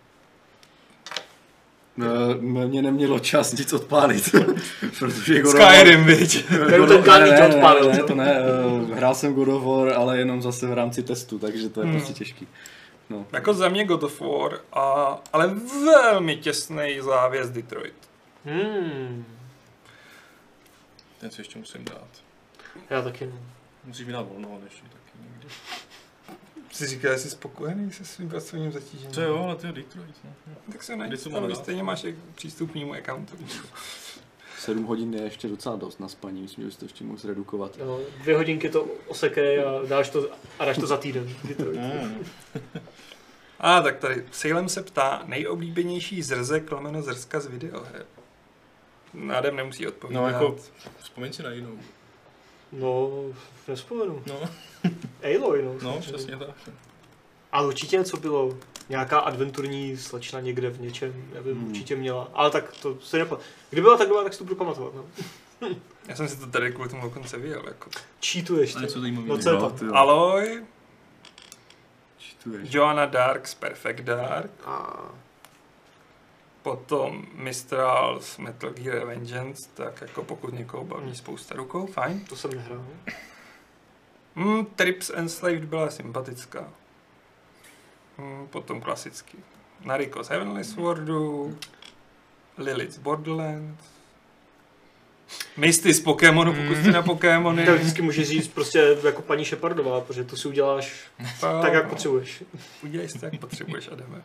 [2.02, 4.30] Eh, Mě nemělo čas nic odpálit,
[4.98, 6.50] protože God of Skyrim, viď?
[7.06, 8.06] Daný ne, tě ne, odpálil, ne, co?
[8.06, 8.38] to ne,
[8.90, 11.86] eh, hrál jsem God of War, ale jenom zase v rámci testu, takže to je
[11.86, 11.96] Hmm.
[11.96, 12.48] prostě těžký.
[13.10, 13.26] No.
[13.32, 14.82] Jako za mě God of War, a,
[15.32, 17.94] ale velmi těsný závěs Detroit.
[18.44, 19.24] Hmm.
[21.20, 22.08] Ten si ještě musím dát.
[22.90, 23.32] Já taky no.
[23.88, 25.48] Musíš mi dát volno, ale ještě taky někdy.
[26.70, 29.14] Jsi říkal, že jsi spokojený se svým pracovním zatížením.
[29.14, 30.14] To jo, ale to je Detroit.
[30.24, 30.54] No.
[30.72, 31.10] Tak se mám
[31.44, 33.36] ale stejně máš jak přístup k mému accountu.
[34.58, 37.78] 7 hodin je ještě docela dost na spaní, myslím, že bys to ještě mohl zredukovat.
[37.78, 38.00] no.
[38.22, 41.34] Dvě hodinky to osekej a dáš to, a dáš to za týden.
[41.44, 41.80] Detroit.
[43.60, 48.06] A tak tady Salem se ptá, nejoblíbenější zrzek lomeno zrska z videoher.
[49.14, 50.20] Nádem nemusí odpovídat.
[50.20, 50.56] No jako,
[50.98, 51.78] vzpomeň si na jinou.
[52.72, 53.10] No,
[53.68, 54.22] nespomenu.
[54.26, 54.40] No,
[55.36, 55.74] Aloy, no.
[55.82, 56.48] no, přesně tak.
[57.52, 58.56] Ale určitě něco bylo.
[58.88, 61.68] Nějaká adventurní slečna někde v něčem, nevím, Hmm.
[61.68, 62.30] určitě měla.
[62.34, 63.38] Ale tak to se nepa...
[63.70, 64.94] Kdyby byla tak dobrá, tak si to budu pamatovat.
[64.94, 65.04] No.
[66.08, 67.62] Já jsem si to tady kvůli tomu dokonce vyjel.
[67.66, 67.90] Jako.
[68.26, 68.84] Cheatuješ A ty.
[68.84, 69.00] něco.
[69.26, 69.74] No co je to?
[69.96, 70.64] Aloy,
[72.18, 72.74] Čtuješ.
[72.74, 74.96] Joanna Dark z Perfect Dark, A...
[76.68, 82.20] potom Mistral z Metal Gear Revengeance, tak jako pokud někoho baví spousta rukou, fajn.
[82.20, 82.84] To jsem nehrál.
[84.34, 86.68] Mm, Trips Enslaved byla sympatická.
[88.18, 89.38] Hm, potom klasicky.
[89.84, 91.58] Nariko z Heavenly Swordu,
[92.58, 93.84] Lilith z Borderlands,
[95.56, 97.64] Misty z Pokémonu, pokud jste na Pokémony.
[97.64, 101.00] Teoreticky můžeš říct prostě jako paní Shepardová, protože to si uděláš
[101.40, 102.44] tak, jak potřebuješ.
[102.82, 104.22] Udělej si to, jak potřebuješ a jdeme.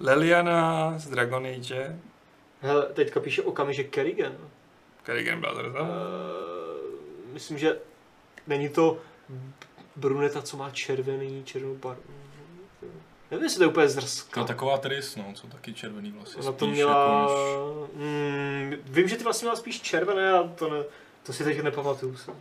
[0.00, 2.00] Leliana z Dragon Age,
[2.62, 4.32] Hele, teďka píše okamžik Kerrigan.
[5.02, 7.78] Kerrigan byl Uh, myslím, že
[8.46, 8.98] není to
[9.96, 12.02] bruneta, co má červený, červenou barvu.
[13.30, 14.40] Nevím, jestli to je úplně zrská.
[14.40, 16.36] No taková Tris, no, co taky červený vlasy.
[16.36, 17.20] Ona to měla...
[17.22, 20.84] Jako, Mm, vím, že ty vlastně měla spíš červené a to, ne,
[21.22, 22.16] to si teď nepamatuju.
[22.16, 22.32] se.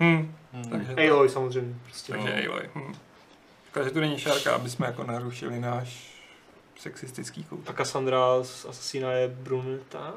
[0.00, 0.66] Hm, než...
[0.70, 1.74] takže, Aloy samozřejmě.
[1.84, 2.12] Prostě.
[2.12, 2.70] takže Aloy.
[2.74, 2.94] Hm.
[3.78, 6.14] Škoda, že tu není šárka, aby jsme jako narušili náš
[6.80, 7.70] sexistický kout.
[7.70, 10.14] A Cassandra z Assassina je bruneta?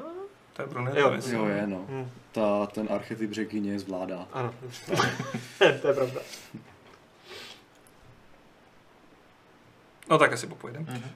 [0.52, 1.34] To je bruneta, Jo, myslím.
[1.34, 1.86] Jo, je, no.
[1.88, 4.28] Hm, Ta, ten archetyp řekyně zvládá.
[4.32, 4.54] ano,
[5.58, 6.20] to je pravda.
[10.10, 10.82] No tak asi popojdem.
[10.82, 11.10] Mhm.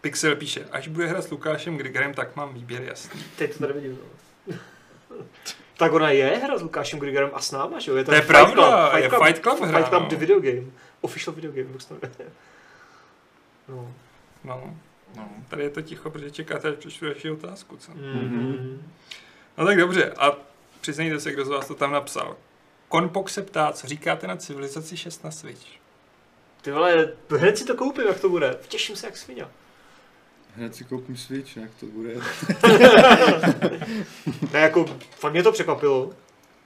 [0.00, 3.20] Pixel píše, až bude hrát s Lukášem Grigerem, tak mám výběr jasný.
[3.36, 3.98] Teď to tady vidím.
[5.76, 8.04] Tak ona je hra s Lukášem Grigerem a s náma, že jo?
[8.04, 10.08] To je Fight pravda, Club, je Fight Club hra, Fight Club no.
[10.08, 10.62] the video game.
[11.00, 11.94] Official video game, jak se.
[13.68, 13.94] No.
[14.44, 14.74] No,
[15.16, 15.28] No.
[15.48, 17.92] tady je to ticho, protože čekáte, až přečtu další otázku, co?
[17.92, 18.78] Mm-hmm.
[19.58, 20.32] No tak dobře, a
[20.80, 22.36] přiznejte se, kdo z vás to tam napsal.
[22.88, 25.66] Konpok se ptá, co říkáte na civilizaci 6 na Switch.
[26.62, 28.58] Ty vole, hned si to koupím, jak to bude.
[28.68, 29.46] Těším se jak svině.
[30.56, 32.10] Hned si koupím Switch, jak to bude.
[34.52, 36.10] Ne, jako, fakt mě to překvapilo.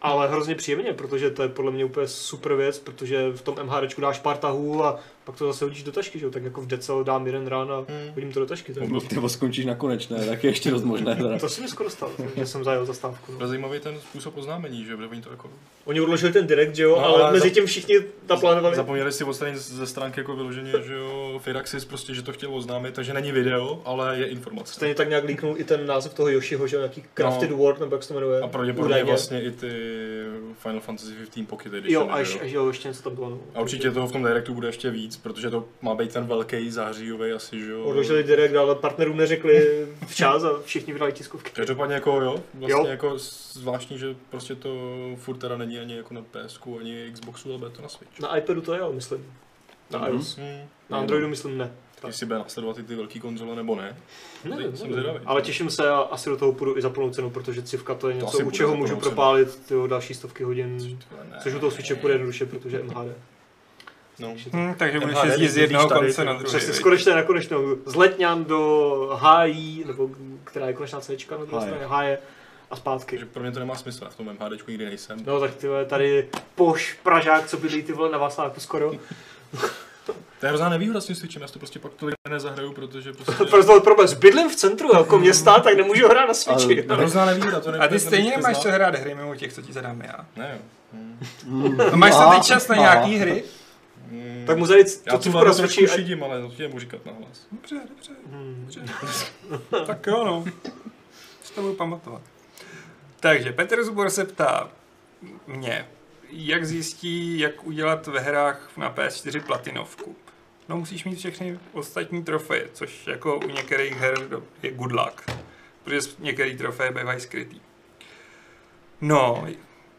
[0.02, 4.00] Ale hrozně příjemně, protože to je podle mě úplně super věc, protože v tom MHDčku
[4.00, 5.00] dáš pár tahů a
[5.30, 6.30] pak to zase hodíš do tašky, že jo?
[6.30, 7.84] Tak jako v Decel dám jeden rán a
[8.14, 8.72] hodím to do tašky.
[8.74, 11.16] To, je- Nebo skončíš na konečné, tak je ještě dost možné.
[11.16, 11.38] Teda.
[11.38, 13.26] to si mi skoro stalo, že jsem zajel zastávku.
[13.26, 13.48] To je No.
[13.48, 15.50] zajímavý ten způsob oznámení, že oni to jako...
[15.84, 17.94] Oni odložili ten direct, že jo, No, ale ale mezi tím všichni
[18.28, 18.76] naplánovali.
[18.76, 22.94] Zapomněli si odstranit ze stránky jako vyloženě, že jo, Firaxis prostě, že to chtěl oznámit,
[22.94, 24.74] takže není video, ale je informace.
[24.74, 27.56] Stejně tak nějak líknul i ten název toho Yoshiho, že jo, nějaký Crafted No.
[27.56, 28.40] World, nebo jak se to jmenuje.
[28.40, 29.04] A pravděpodobně údajně.
[29.04, 29.70] vlastně i ty
[30.58, 32.02] Final Fantasy 15 Pocket Edition.
[32.06, 33.30] Jo, a ještě, jo, ještě něco tam bylo.
[33.30, 33.38] No.
[33.54, 36.70] A určitě toho v tom directu bude ještě víc, protože to má být ten velký
[36.70, 37.84] zářijový asi, že jo.
[37.84, 41.50] Odložili direct, ale partnerům neřekli včas a všichni vydali tiskovky.
[41.54, 42.86] Každopádně jako jo, vlastně Jo.
[42.86, 43.18] jako
[43.52, 44.70] zvláštní, že prostě to
[45.16, 48.20] furt teda není ani jako na PS, ani Xboxu, ale bude to na Switch.
[48.20, 49.26] Na iPadu to je, myslím.
[49.90, 50.08] Na Mhm.
[50.08, 50.36] iOS.
[50.38, 50.68] Hmm.
[50.90, 51.72] Na Androidu myslím ne.
[52.06, 53.96] Jestli bude následovat i ty velké konzole nebo ne.
[54.44, 54.92] Nevím, Jsem nevím.
[54.92, 55.20] zvědavý.
[55.26, 58.08] Ale těším se a asi do toho půjdu i za plnou cenu, protože civka to
[58.08, 59.00] je něco, asi u čeho můžu cenu.
[59.00, 60.98] propálit tyjo, další stovky hodin.
[61.30, 61.38] Ne.
[61.42, 63.08] Což u toho Switche půjde jednoduše, protože MHD.
[64.20, 64.34] No.
[64.52, 66.46] Hm, takže budeš jezdit z jednoho tady, konce na druhý.
[66.46, 67.76] Přesně, z konečné na konečnou.
[67.86, 70.10] Z Letňan do HI, nebo
[70.44, 72.18] která je konečná C, na druhé straně HI
[72.70, 73.16] a zpátky.
[73.16, 75.18] Takže pro mě to nemá smysl, já v tom MHDčku nikdy nejsem.
[75.26, 78.92] No tak ty vole, tady poš Pražák, co bydlí ty vole na Václaváku skoro.
[80.40, 83.12] To je hrozná nevýhoda s tím Switchem, já si to prostě pak tolik nezahraju, protože
[83.12, 83.44] prostě...
[83.50, 86.82] Prostě problém, s bydlím v centru jako města, tak nemůžu hrát na Switchi.
[86.82, 89.52] To je hrozná nevýhoda, to ne, A ty stejně nemáš co hrát hry mimo těch,
[89.52, 90.26] co ti zadám já.
[90.36, 90.58] Ne jo.
[90.92, 91.76] Hmm.
[91.90, 92.82] No, máš tam teď čas na Aha.
[92.82, 93.44] nějaký hry?
[94.10, 94.44] Hmm.
[94.46, 95.88] Tak mu zajít Já to na trošku Switchi.
[95.90, 97.46] a- šidím, ale to říkat na hlas.
[97.52, 98.12] Dobře, dobře.
[98.30, 98.70] Hmm.
[99.86, 100.44] Tak jo, no.
[101.42, 102.22] Si to budu pamatovat.
[103.20, 104.70] Takže Petr Zubor se ptá
[105.46, 105.88] mě,
[106.30, 110.16] jak zjistí, jak udělat ve hrách na PS4 platinovku.
[110.68, 114.14] No musíš mít všechny ostatní trofeje, což jako u některých her
[114.62, 115.30] je good luck.
[115.84, 117.60] Protože některé trofeje bývají skrytý.
[119.00, 119.46] No,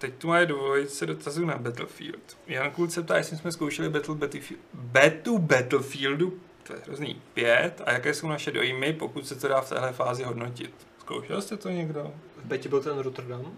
[0.02, 2.38] teď tu mají dvojice dotazů na Battlefield.
[2.48, 7.82] Jan Kult se ptá, jestli jsme zkoušeli Battle Battlefield, Betu Battlefieldu, to je hrozný, pět,
[7.86, 10.74] a jaké jsou naše dojmy, pokud se to dá v téhle fázi hodnotit.
[11.00, 12.14] Zkoušel jste to někdo?
[12.38, 13.54] V Betě byl ten Rotterdam,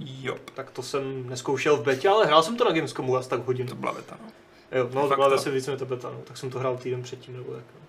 [0.00, 3.46] Jo, tak to jsem neskoušel v Betě, ale hrál jsem to na Gamescomu asi tak
[3.46, 3.68] hodinu.
[3.68, 4.28] to byla beta, no.
[4.78, 6.20] Jo, no, to byla zase víc to beta, no.
[6.24, 7.64] tak jsem to hrál týden předtím nebo tak.
[7.74, 7.80] no.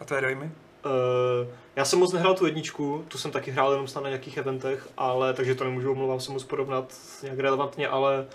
[0.00, 0.50] A tvé dojmy?
[0.84, 4.36] Uh, já jsem moc nehrál tu jedničku, tu jsem taky hrál jenom snad na nějakých
[4.36, 8.26] eventech, ale takže to nemůžu, omlouvám se moc porovnat nějak relevantně, ale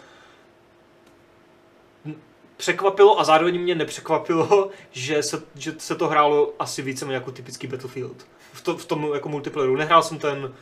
[2.58, 7.68] překvapilo a zároveň mě nepřekvapilo, že se, že se to hrálo asi více jako typický
[7.68, 8.28] Battlefield.
[8.54, 9.76] V, to, v tom jako multiplayeru.
[9.76, 10.54] Nehrál jsem ten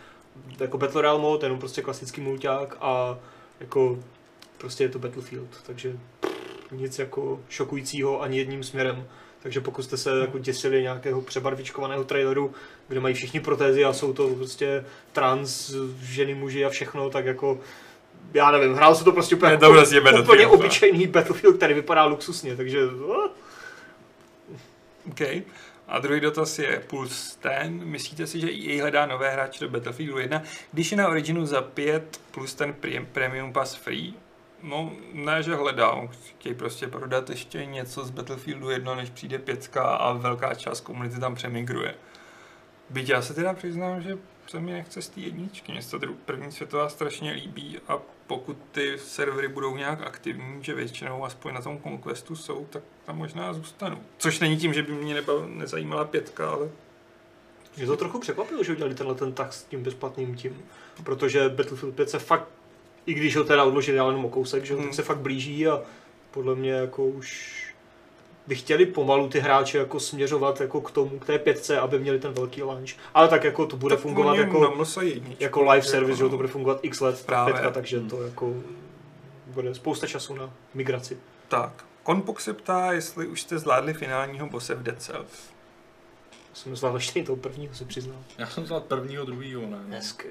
[0.60, 3.18] jako Battle Royale mod, jenom prostě klasický mulťák a
[3.60, 4.00] jako
[4.58, 6.00] prostě je to Battlefield, takže
[6.72, 9.08] nic jako šokujícího ani jedním směrem.
[9.44, 12.54] Takže pokud jste se jako děsili nějakého přebarvičkovaného traileru,
[12.88, 17.60] kde mají všichni protézy a jsou to prostě trans, ženy, muži a všechno, tak jako
[18.34, 20.52] já nevím, hrál se to prostě úplně, to úplně Battlefield, no.
[20.52, 22.80] obyčejný Battlefield, který vypadá luxusně, takže
[25.12, 25.22] OK.
[25.88, 27.70] A druhý dotaz je Pulse 10.
[27.70, 31.62] Myslíte si, že EA hledá nové hráče do Battlefieldu 1, když je na Originu za
[31.62, 34.14] 5 plus ten pre- Premium Pass free?
[34.64, 36.08] No, ne, že hledám.
[36.08, 41.20] Chtějí prostě prodat ještě něco z Battlefieldu 1, než přijde pětka a velká část komunity
[41.20, 41.96] tam přemigruje.
[42.90, 44.18] Byť já se teda přiznám, že
[44.48, 45.72] se mi nechce z té jedničky.
[45.72, 51.26] Mně se první světová strašně líbí a pokud ty servery budou nějak aktivní, že většinou
[51.26, 54.02] aspoň na tom Conquestu jsou, tak tam možná zůstanu.
[54.18, 56.70] Což není tím, že by mě nebav, nezajímala pětka, ale
[57.78, 60.66] Mě to trochu překvapilo, že udělali tenhle ten tak s tím bezplatným tím,
[61.04, 62.48] protože Battlefield 5 se fakt,
[63.08, 64.88] i když ho teda odložili ale jenom o kousek, že jo, Hmm.
[64.88, 65.82] tak se fakt blíží a
[66.32, 67.58] podle mě jako už
[68.48, 72.20] by chtěli pomalu ty hráče jako směřovat jako k tomu, k té pětce, aby měli
[72.20, 72.90] ten velký launch.
[73.14, 76.30] Ale tak jako to bude tak fungovat jako, jedničku, jako live service, že jo, no.
[76.32, 77.54] to bude fungovat x let, Právě.
[77.54, 78.10] pětka, takže Hmm.
[78.10, 78.54] to jako
[79.48, 81.18] bude spousta času na migraci.
[81.48, 85.50] Tak, Konpok se ptá, jestli už jste zvládli finálního bose v Dead Cells.
[86.54, 88.24] Jsem zvládl ještě toho prvního, se přiznám.
[88.38, 89.68] Já jsem zvládl prvního, druhýho, ne.
[89.88, 89.96] No.
[89.96, 90.28] Hezky.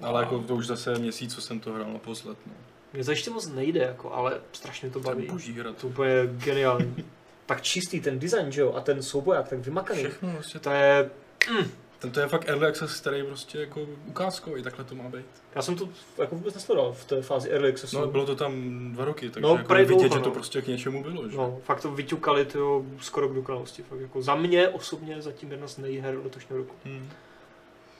[0.00, 2.38] Ale jako to už zase měsíc, co jsem to hrál naposled.
[2.46, 2.52] No.
[2.92, 5.26] Mně to ještě moc nejde, jako, ale strašně to To je baví.
[5.28, 5.72] boží hra.
[5.72, 6.94] To To úplně geniální.
[7.46, 9.98] tak čistý ten design, že jo, a ten souboják tak vymakaný.
[10.04, 11.10] všechno, prostě To je,
[11.98, 15.26] Tento je fakt early access, který prostě jako ukázkový, takhle to má být.
[15.54, 18.00] já jsem to jako vůbec nesledoval v té fázi early accessu.
[18.00, 18.52] No, bylo to tam
[18.92, 20.30] dva roky, takže No, jako vidět, dlouho, že to no.
[20.30, 21.28] prostě k něčemu bylo.
[21.28, 21.36] Že?
[21.36, 23.82] No, fakt to vyťukali tyjo, skoro k dokonalosti.
[23.82, 26.74] Fakt jako za mě osobně zatím jedna z nejher letošního roku.
[26.84, 27.08] Hmm.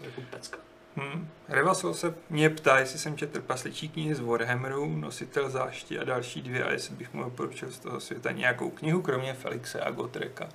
[0.01, 0.59] Jako pecka.
[0.97, 1.29] Hmm.
[1.49, 6.43] Revasol se mě ptá, jestli jsem četl pasličí knihy z Warhammeru, Nositel zášti a další
[6.43, 10.49] dvě a jestli bych mu doporučil z toho světa nějakou knihu, kromě Felixe a Gotreka.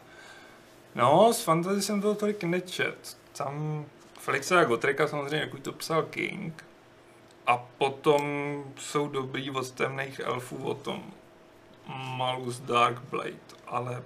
[0.96, 3.18] No, z fantasy jsem toho tolik nečet.
[3.38, 3.86] Tam
[4.20, 6.66] Felixe a Gotreka samozřejmě, jak to psal King.
[7.48, 8.24] A potom
[8.78, 11.04] jsou dobrý od temných elfů o tom
[12.18, 13.34] Malus Darkblade,
[13.68, 14.04] ale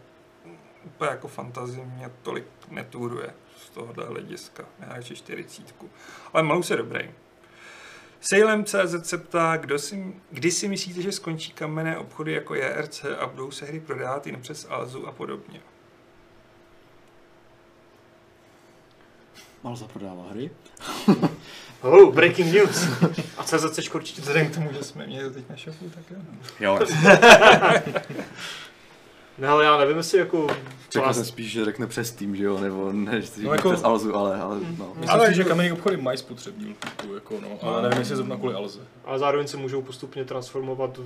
[0.84, 3.34] úplně jako fantazie mě tolik netůruje
[3.66, 4.66] z tohohle hlediska.
[4.80, 5.64] Já radši 40.
[6.34, 7.12] Ale Malus je dobrý.
[8.22, 13.28] Salem.cz se ptá, kdo si, kdy si myslíte, že skončí kamenné obchody jako JRC a
[13.28, 15.62] budou se hry prodávat jen přes Alzu a podobně.
[19.64, 20.52] Mal zaprodává hry.
[21.82, 22.88] Oh, breaking news.
[23.38, 24.22] A CZC určitě.
[24.22, 26.18] Vzhledem k tomu, že jsme měli teď na šofu, tak jo.
[26.32, 26.38] no.
[26.60, 26.80] Jo,
[29.38, 30.48] Ne, ale já nevím, jestli jako...
[30.90, 33.54] čekal vás- jsem spíš, že řekne přes Steam, že jo, nebo ne, že No no,
[33.54, 34.94] jako- přes Alzu, ale, ale no.
[34.96, 38.16] Myslím Ale si, že jako- kamenný obchody mají spotřební lhůtu, jako no, ale nevím, jestli
[38.16, 38.80] zrovna kvůli Alze.
[39.06, 41.00] Ale zároveň se můžou postupně transformovat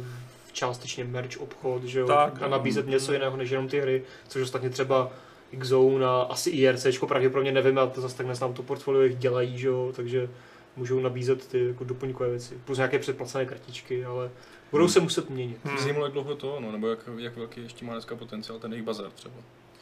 [0.48, 2.08] v částečně merch obchod, že jo?
[2.08, 5.10] Tak, a nabízet něco jiného než jenom ty hry, což ostatně třeba
[5.52, 9.58] X-Zone a asi IRCčko pravděpodobně nevím, já to zase tak neznám to portfolio, jak dělají,
[9.58, 9.92] že jo?
[9.96, 10.30] takže
[10.80, 14.30] můžou nabízet ty jako doplňkové věci, plus nějaké předplacené kartičky, ale
[14.72, 14.92] budou Hmm.
[14.94, 15.60] se muset měnit.
[15.64, 15.74] Hmm.
[15.74, 15.84] Hmm.
[15.84, 18.86] Zajímalo, jak dlouho to, no, nebo jak, jak velký ještě má dneska potenciál ten jejich
[18.86, 19.36] bazar třeba.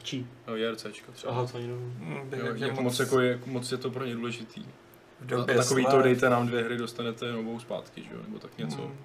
[0.03, 0.27] Čí?
[0.47, 1.33] No, JRCčka třeba.
[1.33, 1.93] Aha, to ani nevím.
[1.99, 4.63] Hmm, Jo, jak, moc, jako je, jak moc je to pro ně důležitý.
[4.63, 8.39] v A době takový to dejte nám dvě hry, dostanete novou zpátky, že jo, nebo
[8.39, 8.81] tak něco.
[8.81, 8.95] Hmm.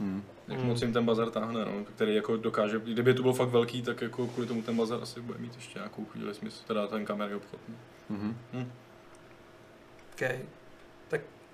[0.00, 0.22] Hmm.
[0.48, 0.68] Jak Hmm.
[0.68, 4.02] moc jim ten bazar táhne, no, který jako dokáže, kdyby to bylo fakt velký, tak
[4.02, 7.34] jako kvůli tomu ten bazar asi bude mít ještě nějakou chvíli smysl, teda ten kamerný
[7.36, 7.60] obchod.
[7.68, 7.74] No.
[8.16, 8.36] Mhm.
[10.14, 10.38] Okay.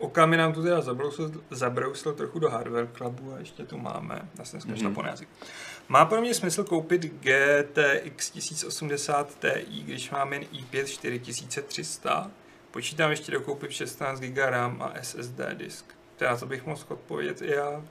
[0.01, 4.45] Okami nám tu teda zabrousil, zabrousil trochu do Hardware Clubu a ještě tu máme, já
[4.45, 4.75] jsem Mhm.
[4.95, 5.27] mm-hmm.
[5.89, 12.31] Má pro mě smysl koupit GTX 1080 Ti, když mám jen i5 4300?
[12.71, 15.85] Počítám ještě dokoupit 16 GB RAM a SSD disk.
[16.17, 17.83] Teda to bych mohl odpovědět i já.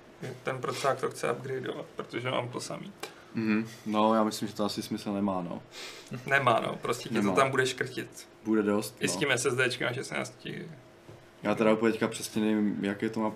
[0.44, 2.94] Ten procák to chce upgradeovat, protože mám to samý.
[3.34, 3.68] Mhm.
[3.86, 5.62] No, já myslím, že to asi smysl nemá, no.
[6.26, 7.36] Nemá no, prostě to Nemá.
[7.36, 8.28] tam bude škrtit.
[8.46, 9.20] Bude dost, I s no.
[9.20, 10.48] tím SSDčkem a 16.
[11.44, 13.32] Já teda úplně teďka přesně nevím, jaké to má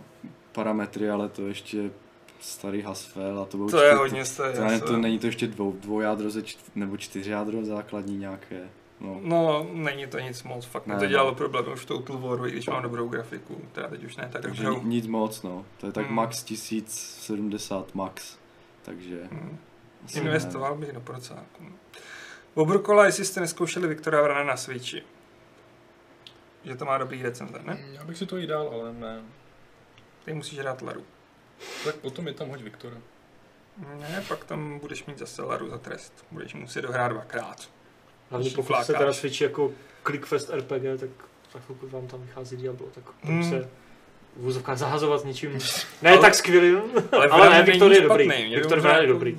[0.52, 1.92] parametry, ale to ještě
[2.40, 4.54] starý Hasvel a to bylo To je hodně staré.
[4.54, 8.62] to, to, to, není to ještě dvou, dvoujádro ze čtv, nebo čtyřjádro základní nějaké.
[9.00, 9.20] No.
[9.24, 11.10] No, není to nic moc, fakt Ne, to no.
[11.10, 14.42] dělalo problém už v Total i když mám dobrou grafiku, teda teď už ne tak
[14.42, 14.82] Takže dobrou.
[14.84, 15.66] ni- nic moc, no.
[15.80, 16.16] To je tak Hmm.
[16.16, 18.38] max 1070 max.
[18.82, 19.20] Takže...
[19.32, 19.58] Hmm.
[20.16, 21.64] Investoval bych do procáku.
[22.54, 25.04] Obrukola, jestli jste neskoušeli Viktora Vrana na Switchi.
[26.64, 27.78] Že to má dobrý recenze, ne?
[27.92, 29.22] Já bych si to jí dal, ale ne.
[30.26, 31.04] Ty musíš hrát Laru.
[31.86, 32.98] Tak potom je tam hoď Viktora.
[34.00, 36.26] Ne, pak tam budeš mít zase Laru za trest.
[36.32, 37.70] Budeš muset dohrát dvakrát.
[38.30, 38.88] Hlavně pokud se flákáš.
[38.98, 39.72] teda switch jako
[40.06, 41.10] Clickfest RPG, tak,
[41.54, 43.42] tak pokud vám tam vychází Diablo, tak Hmm.
[43.42, 43.50] hmm.
[43.50, 43.70] se
[44.36, 45.54] v úzovkách zahazovat s něčím
[46.02, 46.82] ne ale, tak skvělým,
[47.12, 48.30] ale, Vran ne, Viktor je dobrý.
[48.56, 49.38] Viktor Vran je jako- dobrý.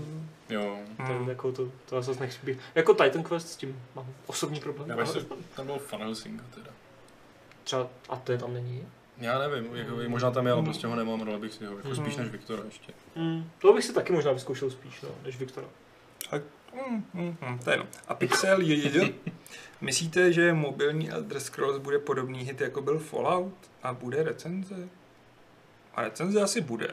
[0.49, 0.79] Jo.
[0.97, 1.29] Ten, Hmm.
[1.29, 2.59] jako to, to zase nechci být.
[2.75, 4.89] Jako Titan Quest s tím mám osobní problém.
[4.89, 5.27] Já ale bych si,
[5.57, 6.15] tam byl Fan
[6.55, 6.71] teda.
[7.65, 8.89] Třeba, a to je tam není?
[9.19, 11.89] Já nevím, jako, možná tam je, ale prostě ho nemám, ale bych si ho jako
[11.89, 11.97] Mhm.
[11.97, 12.93] spíš než Viktora ještě.
[13.17, 13.51] Hmm.
[13.59, 15.67] To bych si taky možná vyzkoušel spíš, no, než Viktora.
[16.77, 17.87] Hmm, hmm, hmm, to je no.
[18.09, 19.13] A Pixel je
[19.81, 23.55] Myslíte, že mobilní Elder Scrolls bude podobný hit, jako byl Fallout?
[23.83, 24.89] A bude recenze?
[25.95, 26.89] A recenze asi bude.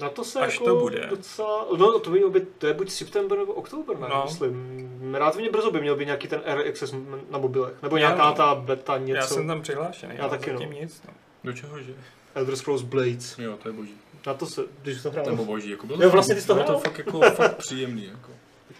[0.00, 1.06] Na to se Až jako to bude.
[1.10, 4.22] docela, no to by mělo být, to je buď september nebo oktober, ne, No.
[4.24, 4.88] myslím.
[5.14, 6.94] Relativně brzo by měl být nějaký ten Early Access
[7.30, 8.34] na mobilech, nebo Já nějaká no.
[8.36, 9.16] ta beta něco.
[9.16, 10.60] Já jsem tam přihlášený, Já ale taky, no.
[10.62, 11.02] nic.
[11.08, 11.14] No.
[11.44, 11.94] Do čeho, že?
[12.34, 13.38] Elder Scrolls Blades.
[13.38, 13.94] Jo, to je boží.
[14.26, 15.26] Na to se, když to hrál.
[15.26, 16.80] Nebo boží, jako bylo Jo, vlastně ty to bylo to hrál?
[16.82, 18.30] fakt jako fakt příjemný, jako.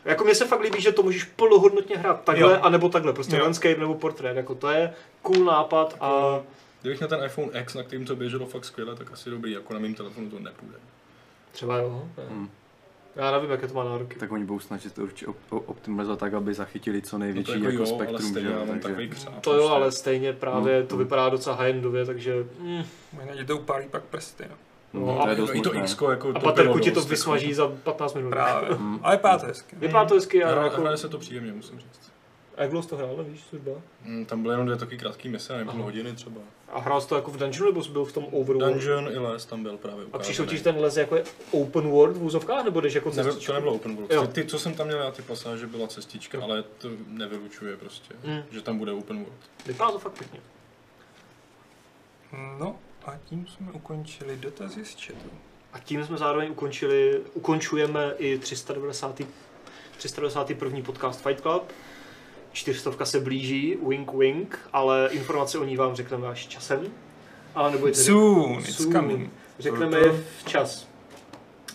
[0.04, 2.58] Jako mně se fakt líbí, že to můžeš plnohodnotně hrát takhle, Jo.
[2.62, 3.42] anebo takhle, prostě Jo.
[3.42, 6.40] landscape nebo portrét, jako to je cool nápad a
[6.80, 9.74] Kdybych měl ten iPhone X, na kterým to běželo fakt skvěle, tak asi dobrý, jako
[9.74, 10.74] na mém telefonu to nepůjde.
[11.52, 12.02] Třeba jo.
[12.30, 12.48] Hmm.
[13.16, 14.18] Já nevím, jaké to má nároky.
[14.18, 17.52] Tak oni budou snažit to určitě op- op- optimalizovat tak, aby zachytili co No největší
[17.52, 18.30] to jako, jako jo, ale spektrum.
[18.30, 19.40] stejně že já jo, mám takže- takový křáp.
[19.40, 20.98] To jo, ale stejně právě No, to no.
[20.98, 22.82] vypadá docela high-endově, takže mm,
[23.36, 24.44] ti to upálí pak prsty.
[24.50, 24.56] No.
[25.00, 25.74] No, No, a- to je dost I to.
[25.76, 28.30] X, jako a to baterku ti to vysmaží za 15 minut.
[28.30, 28.68] Právě.
[28.74, 28.98] Hmm.
[29.02, 29.76] Ale vypadá to hezky.
[29.76, 30.80] Vypadá to hezky a jako...
[30.80, 32.11] Hraje se to příjemně, musím říct.
[32.56, 33.72] A jak dlouho to hrál, nevíš, služba?
[34.04, 35.82] Mm, Tam byly jenom dvě taky krátké mise, půl Aha.
[35.82, 36.40] hodiny třeba.
[36.68, 38.72] A hrál jsi to jako v dungeonu, nebo jsi byl v tom overworld?
[38.74, 40.22] Dungeon i les tam byl právě A ukázaný.
[40.22, 43.24] přišel ti, že ten les jako je open world v úzovkách, nebo jdeš jako Nebyl,
[43.24, 43.46] cestičku?
[43.52, 44.12] to nebylo open world.
[44.12, 44.26] Jo.
[44.26, 48.42] Ty, co jsem tam měl já, ty pasáže, byla cestička, ale to nevylučuje prostě, Mm.
[48.50, 49.38] že tam bude open world.
[49.66, 50.40] Vypadá to fakt pěkně.
[52.58, 55.30] No a tím jsme ukončili dotazy z chatu.
[55.72, 59.20] A tím jsme zároveň ukončili, ukončujeme i 390.
[59.98, 60.82] 391.
[60.82, 61.72] podcast Fight Club.
[62.52, 66.86] Čtyřstovka se blíží, wink wink, ale informace o ní vám řekneme až časem.
[67.54, 68.92] Ale nebojte, Soon, it's Soon.
[68.92, 69.30] coming.
[69.58, 70.88] řekneme je včas.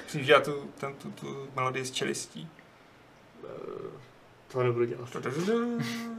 [0.03, 2.47] Musím dělat tu, ten, tu, tu melodii z čelistí.
[3.43, 3.47] Eh,
[4.51, 5.09] To nebudu dělat.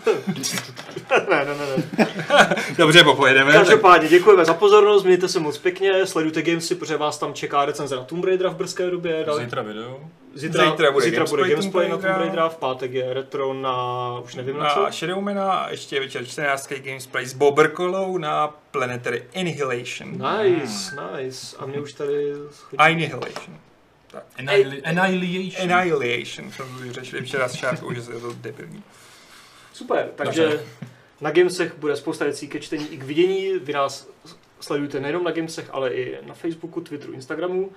[1.29, 2.55] Ne, ne, ne, ne.
[2.77, 3.51] Dobře, popojedeme.
[3.53, 7.95] Každopádně děkujeme za pozornost, mějte se moc pěkně, sledujte Gamesy, protože vás tam čeká recenze
[7.95, 9.23] na Tomb Raidera v brzké době.
[9.27, 9.99] Dal- Zítra video.
[10.33, 12.25] Zítra, Zítra bude zítra bude Gamesplay Gamesplay na Tomb Raidera.
[12.25, 13.75] Raidera, v pátek je retro na,
[14.23, 14.83] už nevím na co.
[14.83, 16.73] Na Shadowmana a ještě večer 14.
[16.73, 20.11] Gamesplay s Boberkolou na Planetary Annihilation.
[20.11, 21.57] Nice, nice.
[21.59, 22.77] A mě už tady chodí...
[22.77, 23.57] Annihilation.
[24.37, 25.71] Annihil- Annihilation.
[25.73, 26.51] Annihilation.
[26.51, 28.83] Jsme to řešili včera s Šárkou, že je to debilní.
[29.73, 30.63] Super, takže
[31.21, 33.59] na Gamesech bude spousta věcí ke čtení i k vidění.
[33.59, 34.07] Vy nás
[34.59, 37.71] sledujte nejenom na Gamesech, ale i na Facebooku, Twitteru, Instagramu,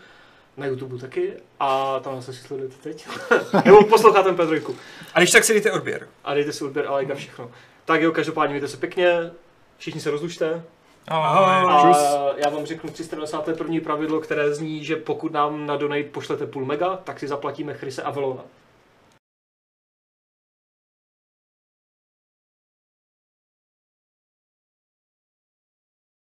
[0.57, 3.09] na YouTube taky a tam nás asi sledujete teď.
[3.65, 4.75] Nebo posloucháte MP3.
[5.15, 6.09] A když tak si dejte odběr.
[6.25, 7.51] A dejte si odběr a like a všechno.
[7.85, 9.31] Tak jo, každopádně mějte se pěkně,
[9.79, 10.63] všichni se rozlučte.
[11.09, 11.95] Ahoj.
[11.95, 13.77] A já vám řeknu 391.
[13.85, 18.03] pravidlo, které zní, že pokud nám na donate pošlete půl mega, tak si zaplatíme Chryse
[18.03, 18.43] Avelona.